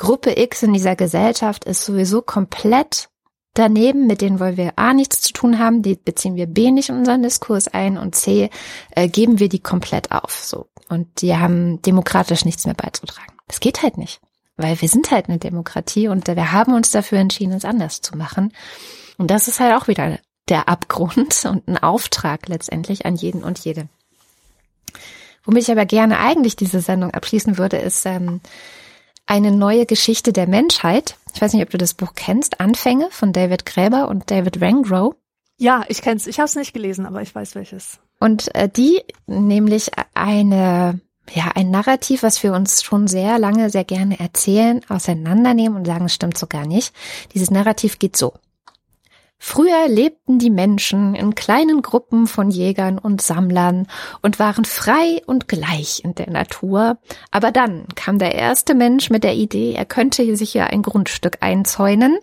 Gruppe 0.00 0.40
X 0.40 0.62
in 0.62 0.72
dieser 0.72 0.96
Gesellschaft 0.96 1.66
ist 1.66 1.84
sowieso 1.84 2.22
komplett 2.22 3.10
daneben, 3.52 4.06
mit 4.06 4.22
denen 4.22 4.40
wollen 4.40 4.56
wir 4.56 4.72
A 4.76 4.94
nichts 4.94 5.20
zu 5.20 5.34
tun 5.34 5.58
haben, 5.58 5.82
die 5.82 5.94
beziehen 5.94 6.36
wir 6.36 6.46
B 6.46 6.70
nicht 6.70 6.88
in 6.88 6.96
unseren 6.96 7.22
Diskurs 7.22 7.68
ein 7.68 7.98
und 7.98 8.14
C 8.14 8.48
äh, 8.92 9.08
geben 9.08 9.40
wir 9.40 9.50
die 9.50 9.58
komplett 9.58 10.10
auf. 10.10 10.32
So. 10.42 10.68
Und 10.88 11.20
die 11.20 11.36
haben 11.36 11.82
demokratisch 11.82 12.46
nichts 12.46 12.64
mehr 12.64 12.74
beizutragen. 12.74 13.34
Das 13.46 13.60
geht 13.60 13.82
halt 13.82 13.98
nicht. 13.98 14.22
Weil 14.56 14.80
wir 14.80 14.88
sind 14.88 15.10
halt 15.10 15.28
eine 15.28 15.36
Demokratie 15.36 16.08
und 16.08 16.26
wir 16.28 16.50
haben 16.50 16.72
uns 16.72 16.90
dafür 16.90 17.18
entschieden, 17.18 17.52
es 17.52 17.66
anders 17.66 18.00
zu 18.00 18.16
machen. 18.16 18.54
Und 19.18 19.30
das 19.30 19.48
ist 19.48 19.60
halt 19.60 19.74
auch 19.74 19.86
wieder 19.86 20.18
der 20.48 20.66
Abgrund 20.70 21.44
und 21.44 21.68
ein 21.68 21.76
Auftrag 21.76 22.48
letztendlich 22.48 23.04
an 23.04 23.16
jeden 23.16 23.44
und 23.44 23.58
jede. 23.58 23.86
Womit 25.44 25.64
ich 25.64 25.70
aber 25.70 25.84
gerne 25.84 26.20
eigentlich 26.20 26.56
diese 26.56 26.80
Sendung 26.80 27.10
abschließen 27.10 27.58
würde, 27.58 27.76
ist 27.76 28.06
ähm, 28.06 28.40
eine 29.30 29.52
neue 29.52 29.86
Geschichte 29.86 30.32
der 30.32 30.48
Menschheit. 30.48 31.16
Ich 31.32 31.40
weiß 31.40 31.52
nicht, 31.52 31.62
ob 31.62 31.70
du 31.70 31.78
das 31.78 31.94
Buch 31.94 32.14
kennst. 32.16 32.60
Anfänge 32.60 33.08
von 33.12 33.32
David 33.32 33.64
Gräber 33.64 34.08
und 34.08 34.28
David 34.28 34.60
Rangrow. 34.60 35.14
Ja, 35.56 35.84
ich 35.88 36.02
kenn's. 36.02 36.26
Ich 36.26 36.38
habe 36.40 36.46
es 36.46 36.56
nicht 36.56 36.72
gelesen, 36.72 37.06
aber 37.06 37.22
ich 37.22 37.32
weiß 37.32 37.54
welches. 37.54 38.00
Und 38.18 38.52
äh, 38.56 38.68
die 38.68 39.02
nämlich 39.26 39.92
eine 40.14 41.00
ja 41.32 41.52
ein 41.54 41.70
Narrativ, 41.70 42.24
was 42.24 42.42
wir 42.42 42.52
uns 42.54 42.82
schon 42.82 43.06
sehr 43.06 43.38
lange 43.38 43.70
sehr 43.70 43.84
gerne 43.84 44.18
erzählen, 44.18 44.80
auseinandernehmen 44.88 45.78
und 45.78 45.84
sagen, 45.84 46.06
es 46.06 46.14
stimmt 46.14 46.36
so 46.36 46.48
gar 46.48 46.66
nicht. 46.66 46.92
Dieses 47.32 47.52
Narrativ 47.52 48.00
geht 48.00 48.16
so: 48.16 48.34
Früher 49.42 49.88
lebten 49.88 50.38
die 50.38 50.50
Menschen 50.50 51.14
in 51.14 51.34
kleinen 51.34 51.80
Gruppen 51.80 52.26
von 52.26 52.50
Jägern 52.50 52.98
und 52.98 53.22
Sammlern 53.22 53.86
und 54.20 54.38
waren 54.38 54.66
frei 54.66 55.22
und 55.24 55.48
gleich 55.48 56.02
in 56.04 56.14
der 56.14 56.28
Natur. 56.28 56.98
Aber 57.30 57.50
dann 57.50 57.86
kam 57.94 58.18
der 58.18 58.34
erste 58.34 58.74
Mensch 58.74 59.08
mit 59.08 59.24
der 59.24 59.34
Idee, 59.34 59.72
er 59.72 59.86
könnte 59.86 60.36
sich 60.36 60.52
ja 60.52 60.66
ein 60.66 60.82
Grundstück 60.82 61.38
einzäunen 61.40 62.18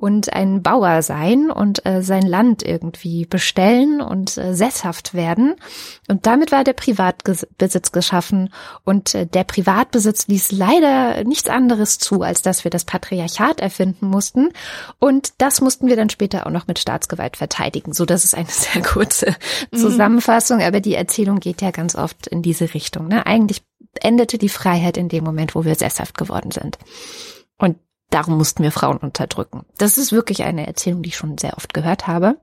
und 0.00 0.32
ein 0.32 0.62
Bauer 0.62 1.02
sein 1.02 1.50
und 1.50 1.84
äh, 1.84 2.02
sein 2.02 2.22
Land 2.22 2.62
irgendwie 2.62 3.26
bestellen 3.26 4.00
und 4.00 4.38
äh, 4.38 4.54
sesshaft 4.54 5.12
werden. 5.12 5.56
Und 6.08 6.24
damit 6.24 6.52
war 6.52 6.64
der 6.64 6.72
Privatbesitz 6.72 7.92
geschaffen. 7.92 8.48
Und 8.82 9.14
äh, 9.14 9.26
der 9.26 9.44
Privatbesitz 9.44 10.26
ließ 10.26 10.52
leider 10.52 11.22
nichts 11.24 11.50
anderes 11.50 11.98
zu, 11.98 12.22
als 12.22 12.40
dass 12.40 12.64
wir 12.64 12.70
das 12.70 12.86
Patriarchat 12.86 13.60
erfinden 13.60 14.06
mussten. 14.06 14.48
Und 14.98 15.34
das 15.36 15.60
mussten 15.60 15.86
wir 15.86 15.96
dann 15.96 16.08
später 16.08 16.46
auch 16.46 16.50
noch 16.50 16.66
mit 16.66 16.78
Staatsgewalt 16.78 17.36
verteidigen. 17.36 17.92
So, 17.92 18.06
das 18.06 18.24
ist 18.24 18.34
eine 18.34 18.46
sehr 18.48 18.80
kurze 18.80 19.36
mhm. 19.70 19.76
Zusammenfassung, 19.76 20.62
aber 20.62 20.80
die 20.80 20.94
Erzählung 20.94 21.40
geht 21.40 21.60
ja 21.60 21.72
ganz 21.72 21.94
oft 21.94 22.26
in 22.26 22.40
diese 22.40 22.72
Richtung. 22.72 23.06
Ne? 23.08 23.26
Eigentlich 23.26 23.62
endete 24.00 24.38
die 24.38 24.48
Freiheit 24.48 24.96
in 24.96 25.10
dem 25.10 25.24
Moment, 25.24 25.54
wo 25.54 25.66
wir 25.66 25.74
sesshaft 25.74 26.16
geworden 26.16 26.52
sind. 26.52 26.78
Und 27.58 27.76
darum 28.10 28.36
mussten 28.36 28.62
wir 28.62 28.72
Frauen 28.72 28.98
unterdrücken. 28.98 29.64
Das 29.78 29.98
ist 29.98 30.12
wirklich 30.12 30.42
eine 30.42 30.66
Erzählung, 30.66 31.02
die 31.02 31.10
ich 31.10 31.16
schon 31.16 31.38
sehr 31.38 31.56
oft 31.56 31.72
gehört 31.72 32.06
habe. 32.06 32.36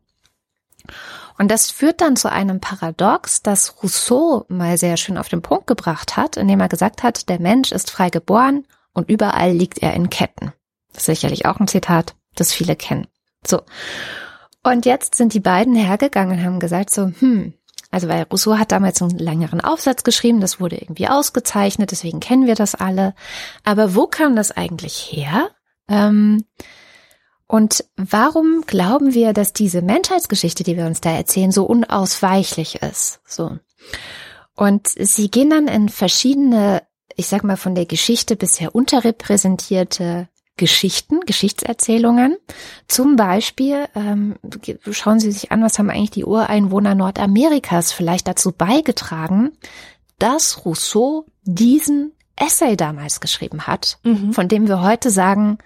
Und 1.38 1.52
das 1.52 1.70
führt 1.70 2.02
dann 2.02 2.16
zu 2.16 2.32
einem 2.32 2.60
Paradox, 2.60 3.44
das 3.44 3.84
Rousseau 3.84 4.46
mal 4.48 4.78
sehr 4.78 4.98
schön 4.98 5.18
auf 5.18 5.30
den 5.30 5.42
Punkt 5.42 5.68
gebracht 5.68 6.18
hat, 6.18 6.38
indem 6.38 6.60
er 6.60 6.70
gesagt 6.70 7.04
hat, 7.04 7.30
der 7.30 7.40
Mensch 7.40 7.72
ist 7.72 7.92
frei 7.92 8.10
geboren 8.10 8.66
und 8.94 9.10
überall 9.10 9.52
liegt 9.52 9.78
er 9.80 9.94
in 9.94 10.10
Ketten. 10.10 10.54
Das 10.94 11.02
ist 11.02 11.06
sicherlich 11.06 11.46
auch 11.46 11.60
ein 11.60 11.68
Zitat, 11.68 12.16
das 12.36 12.54
viele 12.54 12.76
kennen. 12.76 13.08
So. 13.46 13.62
Und 14.64 14.86
jetzt 14.86 15.16
sind 15.16 15.34
die 15.34 15.40
beiden 15.40 15.76
hergegangen 15.76 16.40
und 16.40 16.44
haben 16.44 16.60
gesagt 16.60 16.90
so, 16.90 17.12
hm, 17.20 17.54
also 17.92 18.08
weil 18.08 18.24
Rousseau 18.24 18.58
hat 18.58 18.72
damals 18.72 19.02
einen 19.02 19.18
längeren 19.18 19.62
Aufsatz 19.62 20.04
geschrieben, 20.04 20.42
das 20.42 20.60
wurde 20.60 20.78
irgendwie 20.78 21.08
ausgezeichnet, 21.08 21.92
deswegen 21.92 22.20
kennen 22.20 22.48
wir 22.48 22.56
das 22.56 22.76
alle. 22.76 23.14
Aber 23.64 23.96
wo 23.96 24.08
kam 24.08 24.36
das 24.36 24.52
eigentlich 24.52 25.10
her? 25.12 25.50
Ähm, 25.88 26.44
und 27.48 27.86
warum 27.96 28.64
glauben 28.68 29.14
wir, 29.14 29.32
dass 29.32 29.54
diese 29.54 29.82
Menschheitsgeschichte, 29.82 30.64
die 30.64 30.76
wir 30.76 30.86
uns 30.86 31.00
da 31.00 31.12
erzählen, 31.12 31.52
so 31.52 31.64
unausweichlich 31.64 32.82
ist? 32.82 33.22
So. 33.26 33.58
Und 34.56 34.88
sie 34.88 35.32
gehen 35.32 35.50
dann 35.50 35.68
in 35.68 35.88
verschiedene, 35.88 36.84
ich 37.16 37.28
sag 37.28 37.44
mal, 37.44 37.58
von 37.58 37.74
der 37.74 37.86
Geschichte 37.86 38.36
bisher 38.36 38.76
unterrepräsentierte 38.76 40.28
Geschichten, 40.58 41.22
Geschichtserzählungen. 41.22 42.36
Zum 42.88 43.16
Beispiel, 43.16 43.86
ähm, 43.96 44.36
schauen 44.92 45.20
Sie 45.20 45.32
sich 45.32 45.52
an, 45.52 45.62
was 45.62 45.78
haben 45.78 45.90
eigentlich 45.90 46.12
die 46.12 46.26
Ureinwohner 46.26 46.96
Nordamerikas 46.96 47.94
vielleicht 47.94 48.28
dazu 48.28 48.52
beigetragen, 48.52 49.52
dass 50.20 50.66
Rousseau 50.66 51.26
diesen 51.44 52.12
Essay 52.36 52.76
damals 52.76 53.20
geschrieben 53.20 53.68
hat, 53.68 54.00
mhm. 54.04 54.34
von 54.34 54.48
dem 54.48 54.68
wir 54.68 54.82
heute 54.82 55.12
sagen, 55.12 55.60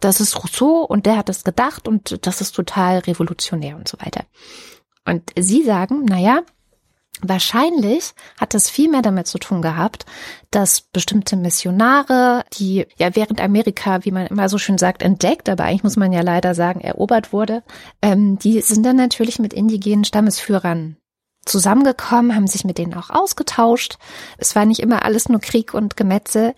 das 0.00 0.20
ist 0.20 0.42
Rousseau 0.42 0.84
und 0.84 1.06
der 1.06 1.16
hat 1.16 1.28
das 1.28 1.44
gedacht 1.44 1.86
und 1.86 2.26
das 2.26 2.40
ist 2.40 2.52
total 2.52 2.98
revolutionär 2.98 3.76
und 3.76 3.88
so 3.88 3.98
weiter. 4.00 4.24
Und 5.04 5.30
Sie 5.38 5.62
sagen, 5.64 6.04
naja, 6.04 6.42
Wahrscheinlich 7.22 8.12
hat 8.38 8.54
das 8.54 8.70
viel 8.70 8.88
mehr 8.88 9.02
damit 9.02 9.26
zu 9.26 9.38
tun 9.38 9.60
gehabt, 9.60 10.06
dass 10.50 10.80
bestimmte 10.80 11.36
Missionare, 11.36 12.44
die 12.54 12.86
ja 12.96 13.14
während 13.14 13.42
Amerika, 13.42 14.04
wie 14.04 14.10
man 14.10 14.26
immer 14.26 14.48
so 14.48 14.56
schön 14.56 14.78
sagt, 14.78 15.02
entdeckt, 15.02 15.48
aber 15.48 15.64
eigentlich 15.64 15.82
muss 15.82 15.96
man 15.96 16.12
ja 16.12 16.22
leider 16.22 16.54
sagen, 16.54 16.80
erobert 16.80 17.32
wurde, 17.32 17.62
ähm, 18.00 18.38
die 18.38 18.62
sind 18.62 18.84
dann 18.86 18.96
natürlich 18.96 19.38
mit 19.38 19.52
indigenen 19.52 20.04
Stammesführern 20.04 20.96
zusammengekommen, 21.44 22.34
haben 22.34 22.46
sich 22.46 22.64
mit 22.64 22.78
denen 22.78 22.94
auch 22.94 23.10
ausgetauscht. 23.10 23.98
Es 24.38 24.56
war 24.56 24.64
nicht 24.64 24.80
immer 24.80 25.04
alles 25.04 25.28
nur 25.28 25.40
Krieg 25.40 25.74
und 25.74 25.96
Gemetzel 25.96 26.54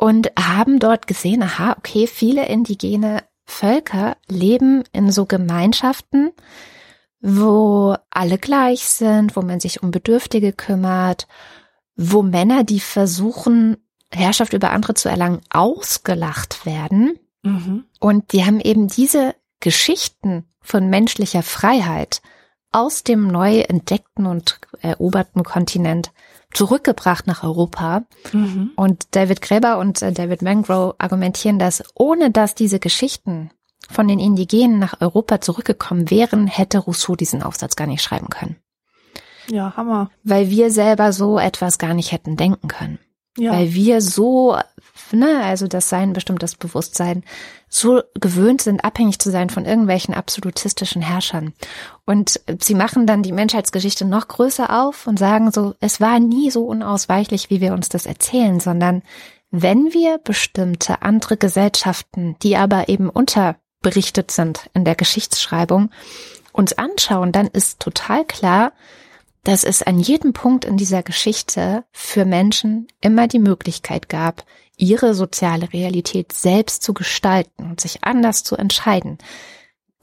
und 0.00 0.32
haben 0.38 0.78
dort 0.78 1.06
gesehen, 1.06 1.42
aha, 1.42 1.74
okay, 1.76 2.06
viele 2.06 2.46
indigene 2.46 3.22
Völker 3.44 4.16
leben 4.28 4.82
in 4.92 5.12
so 5.12 5.26
Gemeinschaften, 5.26 6.32
wo 7.20 7.94
alle 8.08 8.38
gleich 8.38 8.88
sind, 8.88 9.36
wo 9.36 9.42
man 9.42 9.60
sich 9.60 9.82
um 9.82 9.90
Bedürftige 9.90 10.54
kümmert, 10.54 11.28
wo 11.96 12.22
Männer, 12.22 12.64
die 12.64 12.80
versuchen, 12.80 13.76
Herrschaft 14.10 14.54
über 14.54 14.70
andere 14.70 14.94
zu 14.94 15.10
erlangen, 15.10 15.42
ausgelacht 15.50 16.64
werden. 16.64 17.18
Mhm. 17.42 17.84
Und 17.98 18.32
die 18.32 18.46
haben 18.46 18.60
eben 18.60 18.88
diese 18.88 19.34
Geschichten 19.60 20.46
von 20.62 20.88
menschlicher 20.88 21.42
Freiheit 21.42 22.22
aus 22.72 23.04
dem 23.04 23.26
neu 23.26 23.60
entdeckten 23.60 24.24
und 24.24 24.60
eroberten 24.80 25.44
Kontinent 25.44 26.10
zurückgebracht 26.52 27.26
nach 27.26 27.42
Europa. 27.44 28.02
Mhm. 28.32 28.72
Und 28.76 29.14
David 29.14 29.40
Gräber 29.40 29.78
und 29.78 30.02
äh, 30.02 30.12
David 30.12 30.42
Mangrove 30.42 30.94
argumentieren, 30.98 31.58
dass 31.58 31.82
ohne 31.94 32.30
dass 32.30 32.54
diese 32.54 32.78
Geschichten 32.78 33.50
von 33.88 34.08
den 34.08 34.18
Indigenen 34.18 34.78
nach 34.78 35.00
Europa 35.00 35.40
zurückgekommen 35.40 36.10
wären, 36.10 36.46
hätte 36.46 36.78
Rousseau 36.78 37.16
diesen 37.16 37.42
Aufsatz 37.42 37.76
gar 37.76 37.86
nicht 37.86 38.02
schreiben 38.02 38.28
können. 38.28 38.56
Ja, 39.48 39.76
Hammer. 39.76 40.10
Weil 40.22 40.50
wir 40.50 40.70
selber 40.70 41.12
so 41.12 41.38
etwas 41.38 41.78
gar 41.78 41.94
nicht 41.94 42.12
hätten 42.12 42.36
denken 42.36 42.68
können. 42.68 42.98
Ja. 43.36 43.52
Weil 43.52 43.74
wir 43.74 44.00
so, 44.00 44.56
ne, 45.12 45.42
also 45.42 45.66
das 45.66 45.88
Sein 45.88 46.12
bestimmt 46.12 46.42
das 46.42 46.54
Bewusstsein, 46.54 47.24
so 47.68 48.02
gewöhnt 48.14 48.62
sind, 48.62 48.84
abhängig 48.84 49.18
zu 49.18 49.30
sein 49.30 49.50
von 49.50 49.64
irgendwelchen 49.64 50.14
absolutistischen 50.14 51.02
Herrschern. 51.02 51.52
Und 52.04 52.40
sie 52.60 52.74
machen 52.74 53.06
dann 53.06 53.22
die 53.22 53.32
Menschheitsgeschichte 53.32 54.04
noch 54.04 54.28
größer 54.28 54.82
auf 54.82 55.06
und 55.06 55.18
sagen 55.18 55.52
so, 55.52 55.74
es 55.80 56.00
war 56.00 56.18
nie 56.18 56.50
so 56.50 56.64
unausweichlich, 56.64 57.50
wie 57.50 57.60
wir 57.60 57.72
uns 57.72 57.88
das 57.88 58.06
erzählen, 58.06 58.60
sondern 58.60 59.02
wenn 59.50 59.92
wir 59.92 60.18
bestimmte 60.18 61.02
andere 61.02 61.36
Gesellschaften, 61.36 62.36
die 62.42 62.56
aber 62.56 62.88
eben 62.88 63.08
unter 63.08 63.56
berichtet 63.82 64.30
sind 64.30 64.70
in 64.74 64.84
der 64.84 64.94
Geschichtsschreibung, 64.94 65.90
uns 66.52 66.72
anschauen, 66.72 67.32
dann 67.32 67.46
ist 67.46 67.80
total 67.80 68.24
klar, 68.24 68.72
dass 69.44 69.64
es 69.64 69.82
an 69.82 69.98
jedem 69.98 70.32
Punkt 70.32 70.64
in 70.64 70.76
dieser 70.76 71.02
Geschichte 71.02 71.84
für 71.92 72.24
Menschen 72.24 72.88
immer 73.00 73.26
die 73.26 73.38
Möglichkeit 73.38 74.08
gab, 74.08 74.44
ihre 74.80 75.14
soziale 75.14 75.72
Realität 75.72 76.32
selbst 76.32 76.82
zu 76.82 76.94
gestalten 76.94 77.64
und 77.64 77.80
sich 77.80 78.04
anders 78.04 78.42
zu 78.44 78.56
entscheiden, 78.56 79.18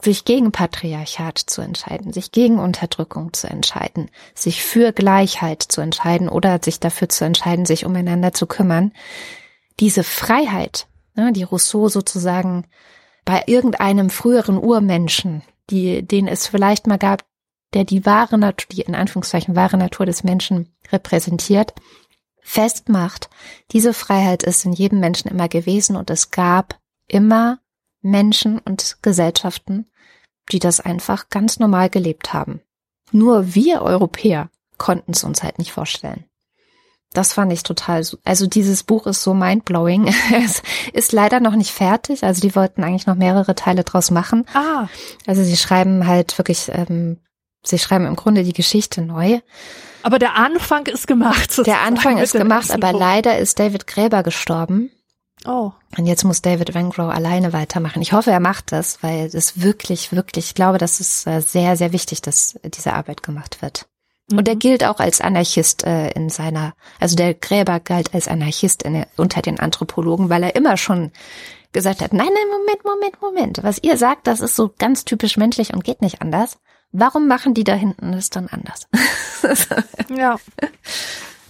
sich 0.00 0.24
gegen 0.24 0.52
Patriarchat 0.52 1.38
zu 1.38 1.60
entscheiden, 1.60 2.12
sich 2.12 2.30
gegen 2.30 2.58
Unterdrückung 2.60 3.32
zu 3.32 3.48
entscheiden, 3.48 4.10
sich 4.34 4.62
für 4.62 4.92
Gleichheit 4.92 5.62
zu 5.62 5.80
entscheiden 5.80 6.28
oder 6.28 6.60
sich 6.62 6.78
dafür 6.78 7.08
zu 7.08 7.24
entscheiden, 7.24 7.66
sich 7.66 7.84
umeinander 7.84 8.32
zu 8.32 8.46
kümmern. 8.46 8.92
Diese 9.80 10.04
Freiheit, 10.04 10.86
ne, 11.16 11.32
die 11.32 11.42
Rousseau 11.42 11.88
sozusagen 11.88 12.64
bei 13.24 13.42
irgendeinem 13.46 14.08
früheren 14.08 14.56
Urmenschen, 14.56 15.42
die, 15.70 16.06
den 16.06 16.28
es 16.28 16.46
vielleicht 16.46 16.86
mal 16.86 16.98
gab, 16.98 17.24
der 17.74 17.84
die 17.84 18.06
wahre 18.06 18.38
Natur, 18.38 18.68
die 18.72 18.82
in 18.82 18.94
Anführungszeichen 18.94 19.56
wahre 19.56 19.76
Natur 19.76 20.06
des 20.06 20.22
Menschen 20.22 20.72
repräsentiert, 20.92 21.74
festmacht. 22.48 23.28
Diese 23.72 23.92
Freiheit 23.92 24.42
ist 24.42 24.64
in 24.64 24.72
jedem 24.72 25.00
Menschen 25.00 25.28
immer 25.30 25.48
gewesen 25.48 25.96
und 25.96 26.08
es 26.08 26.30
gab 26.30 26.78
immer 27.06 27.60
Menschen 28.00 28.58
und 28.58 28.96
Gesellschaften, 29.02 29.86
die 30.50 30.58
das 30.58 30.80
einfach 30.80 31.28
ganz 31.28 31.58
normal 31.58 31.90
gelebt 31.90 32.32
haben. 32.32 32.62
Nur 33.12 33.54
wir 33.54 33.82
Europäer 33.82 34.50
konnten 34.78 35.12
es 35.12 35.24
uns 35.24 35.42
halt 35.42 35.58
nicht 35.58 35.72
vorstellen. 35.72 36.24
Das 37.12 37.34
fand 37.34 37.52
ich 37.52 37.62
total, 37.64 38.06
also 38.24 38.46
dieses 38.46 38.82
Buch 38.82 39.06
ist 39.06 39.22
so 39.22 39.34
mindblowing. 39.34 40.06
es 40.44 40.62
ist 40.94 41.12
leider 41.12 41.40
noch 41.40 41.54
nicht 41.54 41.72
fertig. 41.72 42.24
Also 42.24 42.40
die 42.40 42.54
wollten 42.54 42.82
eigentlich 42.82 43.06
noch 43.06 43.14
mehrere 43.14 43.54
Teile 43.56 43.84
draus 43.84 44.10
machen. 44.10 44.46
Ah. 44.54 44.88
Also 45.26 45.42
sie 45.42 45.56
schreiben 45.56 46.06
halt 46.06 46.38
wirklich, 46.38 46.70
ähm, 46.72 47.18
sie 47.62 47.78
schreiben 47.78 48.06
im 48.06 48.16
Grunde 48.16 48.42
die 48.42 48.54
Geschichte 48.54 49.02
neu. 49.02 49.40
Aber 50.08 50.18
der 50.18 50.36
Anfang 50.36 50.86
ist 50.86 51.06
gemacht. 51.06 51.66
Der 51.66 51.82
Anfang 51.82 52.16
ist 52.16 52.32
gemacht, 52.32 52.70
aber 52.70 52.94
leider 52.94 53.36
ist 53.36 53.58
David 53.58 53.86
Gräber 53.86 54.22
gestorben. 54.22 54.90
Oh. 55.44 55.72
Und 55.98 56.06
jetzt 56.06 56.24
muss 56.24 56.40
David 56.40 56.74
Vangrow 56.74 57.12
alleine 57.12 57.52
weitermachen. 57.52 58.00
Ich 58.00 58.14
hoffe, 58.14 58.30
er 58.30 58.40
macht 58.40 58.72
das, 58.72 59.02
weil 59.02 59.28
das 59.28 59.60
wirklich, 59.60 60.10
wirklich, 60.10 60.46
ich 60.46 60.54
glaube, 60.54 60.78
das 60.78 61.00
ist 61.00 61.26
äh, 61.26 61.42
sehr, 61.42 61.76
sehr 61.76 61.92
wichtig, 61.92 62.22
dass 62.22 62.58
diese 62.64 62.94
Arbeit 62.94 63.22
gemacht 63.22 63.60
wird. 63.60 63.86
Und 64.32 64.48
er 64.48 64.54
mhm. 64.54 64.60
gilt 64.60 64.82
auch 64.82 64.98
als 64.98 65.20
Anarchist 65.20 65.84
äh, 65.84 66.10
in 66.12 66.30
seiner, 66.30 66.72
also 66.98 67.14
der 67.14 67.34
Gräber 67.34 67.78
galt 67.78 68.14
als 68.14 68.28
Anarchist 68.28 68.84
in, 68.84 69.04
unter 69.18 69.42
den 69.42 69.60
Anthropologen, 69.60 70.30
weil 70.30 70.42
er 70.42 70.56
immer 70.56 70.78
schon 70.78 71.12
gesagt 71.72 72.00
hat, 72.00 72.14
nein, 72.14 72.30
nein, 72.32 72.48
Moment, 72.50 72.84
Moment, 72.86 73.20
Moment. 73.20 73.62
Was 73.62 73.82
ihr 73.82 73.98
sagt, 73.98 74.26
das 74.26 74.40
ist 74.40 74.56
so 74.56 74.72
ganz 74.78 75.04
typisch 75.04 75.36
menschlich 75.36 75.74
und 75.74 75.84
geht 75.84 76.00
nicht 76.00 76.22
anders. 76.22 76.56
Warum 76.92 77.28
machen 77.28 77.54
die 77.54 77.64
da 77.64 77.74
hinten 77.74 78.12
das 78.12 78.30
dann 78.30 78.48
anders? 78.48 78.88
ja. 80.16 80.36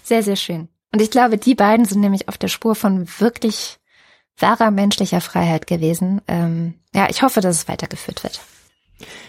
Sehr, 0.03 0.23
sehr 0.23 0.37
schön. 0.37 0.69
Und 0.93 1.03
ich 1.03 1.11
glaube, 1.11 1.39
die 1.39 1.55
beiden 1.55 1.85
sind 1.85 2.01
nämlich 2.01 2.29
auf 2.29 2.39
der 2.39 2.49
Spur 2.49 2.75
von 2.75 3.07
wirklich 3.19 3.79
wahrer 4.39 4.71
menschlicher 4.71 5.21
Freiheit 5.21 5.67
gewesen. 5.67 6.21
Ähm, 6.27 6.75
ja, 6.95 7.09
ich 7.11 7.23
hoffe, 7.23 7.41
dass 7.41 7.57
es 7.57 7.69
weitergeführt 7.69 8.23
wird. 8.23 8.41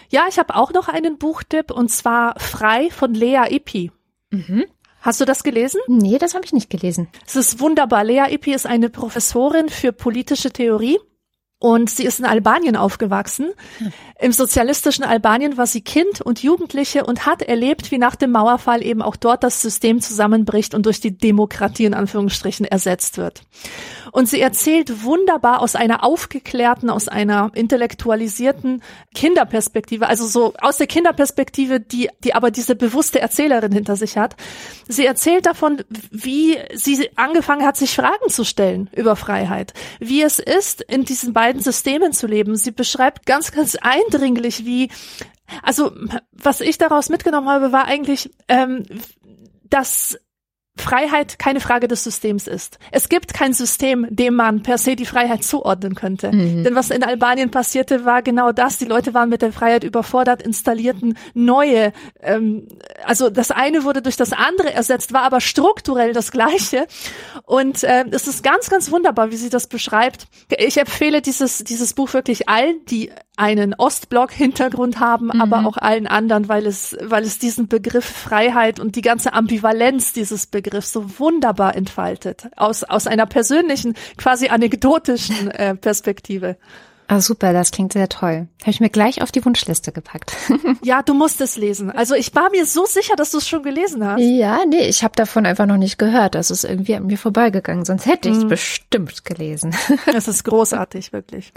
Ja, 0.08 0.26
ich 0.28 0.38
habe 0.38 0.56
auch 0.56 0.72
noch 0.72 0.88
einen 0.88 1.18
Buchtipp 1.18 1.70
und 1.70 1.90
zwar 1.90 2.38
Frei 2.38 2.90
von 2.90 3.14
Lea 3.14 3.44
Ippi. 3.50 3.92
Mhm. 4.30 4.64
Hast 5.00 5.20
du 5.20 5.24
das 5.24 5.42
gelesen? 5.42 5.80
Nee, 5.86 6.18
das 6.18 6.34
habe 6.34 6.44
ich 6.44 6.52
nicht 6.52 6.70
gelesen. 6.70 7.08
Es 7.26 7.36
ist 7.36 7.60
wunderbar. 7.60 8.04
Lea 8.04 8.24
Ippi 8.30 8.52
ist 8.52 8.66
eine 8.66 8.90
Professorin 8.90 9.68
für 9.68 9.92
politische 9.92 10.50
Theorie 10.50 10.98
und 11.60 11.90
sie 11.90 12.06
ist 12.06 12.18
in 12.18 12.24
Albanien 12.24 12.74
aufgewachsen. 12.74 13.50
Im 14.18 14.32
sozialistischen 14.32 15.04
Albanien 15.04 15.58
war 15.58 15.66
sie 15.66 15.82
Kind 15.82 16.22
und 16.22 16.42
Jugendliche 16.42 17.04
und 17.04 17.26
hat 17.26 17.42
erlebt, 17.42 17.90
wie 17.90 17.98
nach 17.98 18.16
dem 18.16 18.32
Mauerfall 18.32 18.82
eben 18.82 19.02
auch 19.02 19.14
dort 19.14 19.42
das 19.42 19.60
System 19.60 20.00
zusammenbricht 20.00 20.74
und 20.74 20.86
durch 20.86 21.00
die 21.00 21.16
Demokratie 21.16 21.84
in 21.84 21.94
Anführungsstrichen 21.94 22.64
ersetzt 22.64 23.18
wird. 23.18 23.42
Und 24.12 24.28
sie 24.28 24.40
erzählt 24.40 25.04
wunderbar 25.04 25.60
aus 25.60 25.76
einer 25.76 26.02
aufgeklärten, 26.02 26.90
aus 26.90 27.08
einer 27.08 27.50
intellektualisierten 27.54 28.82
Kinderperspektive, 29.14 30.08
also 30.08 30.26
so 30.26 30.54
aus 30.60 30.78
der 30.78 30.86
Kinderperspektive, 30.86 31.78
die, 31.78 32.08
die 32.24 32.34
aber 32.34 32.50
diese 32.50 32.74
bewusste 32.74 33.20
Erzählerin 33.20 33.72
hinter 33.72 33.96
sich 33.96 34.16
hat. 34.16 34.34
Sie 34.88 35.06
erzählt 35.06 35.46
davon, 35.46 35.82
wie 36.10 36.58
sie 36.74 37.10
angefangen 37.16 37.66
hat, 37.66 37.76
sich 37.76 37.94
Fragen 37.94 38.28
zu 38.28 38.44
stellen 38.44 38.90
über 38.96 39.14
Freiheit, 39.14 39.74
wie 39.98 40.22
es 40.22 40.38
ist, 40.38 40.80
in 40.82 41.04
diesen 41.04 41.32
beiden 41.32 41.49
Systemen 41.58 42.12
zu 42.12 42.28
leben. 42.28 42.54
Sie 42.54 42.70
beschreibt 42.70 43.26
ganz, 43.26 43.50
ganz 43.50 43.74
eindringlich, 43.74 44.64
wie 44.64 44.90
also 45.62 45.92
was 46.32 46.60
ich 46.60 46.78
daraus 46.78 47.08
mitgenommen 47.08 47.48
habe, 47.48 47.72
war 47.72 47.86
eigentlich, 47.86 48.30
ähm, 48.48 48.84
dass 49.64 50.18
Freiheit 50.76 51.38
keine 51.38 51.60
Frage 51.60 51.88
des 51.88 52.04
Systems 52.04 52.46
ist. 52.46 52.78
Es 52.90 53.08
gibt 53.08 53.34
kein 53.34 53.52
System, 53.52 54.06
dem 54.08 54.34
man 54.34 54.62
per 54.62 54.78
se 54.78 54.96
die 54.96 55.04
Freiheit 55.04 55.44
zuordnen 55.44 55.94
könnte. 55.94 56.32
Mhm. 56.32 56.64
Denn 56.64 56.74
was 56.74 56.90
in 56.90 57.02
Albanien 57.02 57.50
passierte, 57.50 58.04
war 58.04 58.22
genau 58.22 58.52
das. 58.52 58.78
Die 58.78 58.86
Leute 58.86 59.12
waren 59.12 59.28
mit 59.28 59.42
der 59.42 59.52
Freiheit 59.52 59.84
überfordert, 59.84 60.42
installierten 60.42 61.18
neue, 61.34 61.92
ähm, 62.20 62.68
also 63.04 63.30
das 63.30 63.50
eine 63.50 63.84
wurde 63.84 64.00
durch 64.00 64.16
das 64.16 64.32
andere 64.32 64.72
ersetzt, 64.72 65.12
war 65.12 65.22
aber 65.22 65.40
strukturell 65.40 66.12
das 66.12 66.30
gleiche. 66.30 66.86
Und 67.44 67.82
äh, 67.84 68.04
es 68.10 68.26
ist 68.26 68.42
ganz, 68.42 68.70
ganz 68.70 68.90
wunderbar, 68.90 69.30
wie 69.30 69.36
sie 69.36 69.50
das 69.50 69.66
beschreibt. 69.66 70.28
Ich 70.56 70.78
empfehle 70.78 71.20
dieses, 71.20 71.58
dieses 71.58 71.94
Buch 71.94 72.14
wirklich 72.14 72.48
allen, 72.48 72.84
die 72.86 73.10
einen 73.40 73.74
Ostblock-Hintergrund 73.74 75.00
haben, 75.00 75.26
mhm. 75.26 75.40
aber 75.40 75.66
auch 75.66 75.78
allen 75.78 76.06
anderen, 76.06 76.48
weil 76.48 76.66
es, 76.66 76.96
weil 77.02 77.24
es 77.24 77.38
diesen 77.38 77.68
Begriff 77.68 78.04
Freiheit 78.04 78.78
und 78.78 78.96
die 78.96 79.02
ganze 79.02 79.32
Ambivalenz 79.32 80.12
dieses 80.12 80.46
Begriffs 80.46 80.92
so 80.92 81.18
wunderbar 81.18 81.74
entfaltet. 81.74 82.48
Aus, 82.56 82.84
aus 82.84 83.06
einer 83.06 83.26
persönlichen, 83.26 83.94
quasi 84.18 84.48
anekdotischen 84.48 85.50
äh, 85.50 85.74
Perspektive. 85.74 86.56
Ah, 87.08 87.20
super, 87.20 87.52
das 87.52 87.72
klingt 87.72 87.92
sehr 87.92 88.08
toll. 88.08 88.46
Habe 88.60 88.70
ich 88.70 88.78
mir 88.78 88.90
gleich 88.90 89.20
auf 89.22 89.32
die 89.32 89.44
Wunschliste 89.44 89.90
gepackt. 89.90 90.36
ja, 90.84 91.02
du 91.02 91.14
musst 91.14 91.40
es 91.40 91.56
lesen. 91.56 91.90
Also 91.90 92.14
ich 92.14 92.34
war 92.36 92.50
mir 92.50 92.66
so 92.66 92.84
sicher, 92.84 93.16
dass 93.16 93.32
du 93.32 93.38
es 93.38 93.48
schon 93.48 93.64
gelesen 93.64 94.06
hast. 94.06 94.20
Ja, 94.20 94.60
nee, 94.68 94.86
ich 94.86 95.02
habe 95.02 95.16
davon 95.16 95.44
einfach 95.44 95.66
noch 95.66 95.78
nicht 95.78 95.98
gehört. 95.98 96.36
Das 96.36 96.52
ist 96.52 96.62
irgendwie 96.62 96.94
an 96.94 97.06
mir 97.06 97.18
vorbeigegangen. 97.18 97.84
Sonst 97.84 98.06
hätte 98.06 98.28
ich 98.28 98.36
es 98.36 98.44
mhm. 98.44 98.48
bestimmt 98.48 99.24
gelesen. 99.24 99.74
Es 100.14 100.28
ist 100.28 100.44
großartig, 100.44 101.12
wirklich. 101.12 101.52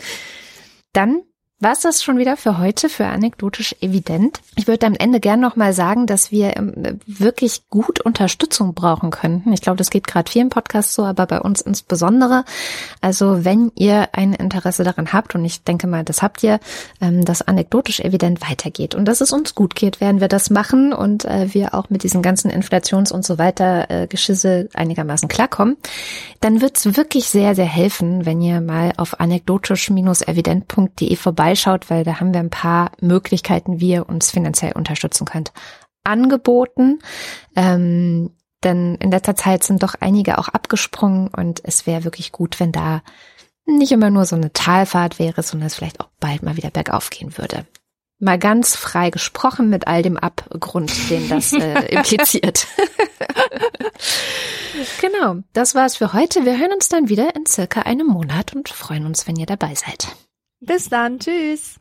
Dann 0.94 1.22
was 1.64 1.82
das 1.82 2.04
schon 2.04 2.18
wieder 2.18 2.36
für 2.38 2.58
heute, 2.58 2.90
für 2.90 3.06
anekdotisch 3.06 3.76
evident? 3.80 4.42
Ich 4.56 4.68
würde 4.68 4.86
am 4.86 4.96
Ende 4.96 5.20
gern 5.20 5.40
nochmal 5.40 5.72
sagen, 5.74 6.06
dass 6.06 6.30
wir 6.32 6.58
ähm, 6.58 7.00
wirklich 7.08 7.70
gut 7.70 8.02
Unterstützung 8.02 8.74
brauchen 8.74 9.12
könnten. 9.12 9.54
Ich 9.54 9.62
glaube, 9.62 9.78
das 9.78 9.90
geht 9.90 10.06
gerade 10.06 10.30
vielen 10.30 10.50
Podcasts 10.50 10.94
so, 10.94 11.06
aber 11.06 11.26
bei 11.26 11.40
uns 11.40 11.62
insbesondere. 11.62 12.44
Also 13.02 13.46
wenn 13.46 13.72
ihr 13.76 14.10
ein 14.12 14.34
Interesse 14.34 14.84
daran 14.84 15.14
habt, 15.14 15.36
und 15.36 15.46
ich 15.46 15.64
denke 15.64 15.88
mal, 15.88 16.04
das 16.04 16.22
habt 16.22 16.44
ihr, 16.44 16.60
ähm, 17.00 17.24
dass 17.24 17.42
anekdotisch 17.42 18.02
evident 18.02 18.42
weitergeht 18.48 18.94
und 18.94 19.06
dass 19.06 19.22
es 19.22 19.32
uns 19.32 19.56
gut 19.56 19.76
geht, 19.76 20.02
werden 20.02 20.20
wir 20.20 20.28
das 20.28 20.50
machen 20.50 20.92
und 20.92 21.24
äh, 21.24 21.54
wir 21.54 21.74
auch 21.74 21.90
mit 21.90 22.04
diesen 22.04 22.22
ganzen 22.22 22.52
Inflations- 22.52 23.14
und 23.14 23.26
so 23.26 23.38
weiter 23.38 23.90
äh, 23.90 24.08
Geschisse 24.08 24.68
einigermaßen 24.74 25.30
klarkommen, 25.30 25.78
dann 26.42 26.60
wird's 26.62 26.98
wirklich 26.98 27.30
sehr, 27.30 27.56
sehr 27.56 27.64
helfen, 27.66 28.26
wenn 28.26 28.42
ihr 28.42 28.60
mal 28.60 28.92
auf 28.98 29.20
anekdotisch-evident.de 29.20 31.16
vorbei 31.16 31.53
vorbeischaut, 31.54 31.90
weil 31.90 32.04
da 32.04 32.20
haben 32.20 32.34
wir 32.34 32.40
ein 32.40 32.50
paar 32.50 32.92
Möglichkeiten, 33.00 33.80
wie 33.80 33.92
ihr 33.92 34.10
uns 34.10 34.32
finanziell 34.32 34.74
unterstützen 34.74 35.26
könnt, 35.26 35.52
angeboten. 36.04 37.00
Ähm, 37.56 38.32
denn 38.64 38.96
in 38.96 39.12
letzter 39.12 39.36
Zeit 39.36 39.64
sind 39.64 39.84
doch 39.84 39.96
einige 40.00 40.38
auch 40.38 40.48
abgesprungen 40.48 41.28
und 41.28 41.62
es 41.64 41.86
wäre 41.86 42.04
wirklich 42.04 42.32
gut, 42.32 42.60
wenn 42.60 42.72
da 42.72 43.02
nicht 43.66 43.92
immer 43.92 44.10
nur 44.10 44.26
so 44.26 44.36
eine 44.36 44.52
Talfahrt 44.52 45.20
wäre, 45.20 45.44
sondern 45.44 45.68
es 45.68 45.76
vielleicht 45.76 46.00
auch 46.00 46.10
bald 46.20 46.44
mal 46.44 46.58
wieder 46.58 46.70
bergauf 46.70 47.10
gehen 47.10 47.38
würde. 47.38 47.66
Mal 48.20 48.40
ganz 48.40 48.76
frei 48.76 49.10
gesprochen 49.10 49.70
mit 49.70 49.88
all 49.88 50.02
dem 50.02 50.18
Abgrund, 50.18 51.10
den 51.10 51.28
das 51.28 51.52
äh, 51.52 51.86
impliziert. 51.96 52.68
genau, 55.02 55.42
das 55.52 55.76
war's 55.76 55.98
für 55.98 56.14
heute. 56.14 56.46
Wir 56.46 56.58
hören 56.58 56.72
uns 56.74 56.88
dann 56.88 57.10
wieder 57.10 57.36
in 57.36 57.46
circa 57.46 57.82
einem 57.82 58.08
Monat 58.08 58.54
und 58.56 58.70
freuen 58.70 59.06
uns, 59.06 59.28
wenn 59.28 59.36
ihr 59.36 59.46
dabei 59.46 59.76
seid. 59.76 60.16
Bis 60.66 60.88
dann, 60.88 61.20
tschüss. 61.20 61.76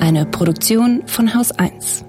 Eine 0.00 0.24
Produktion 0.24 1.02
von 1.06 1.34
Haus 1.34 1.52
1. 1.52 2.05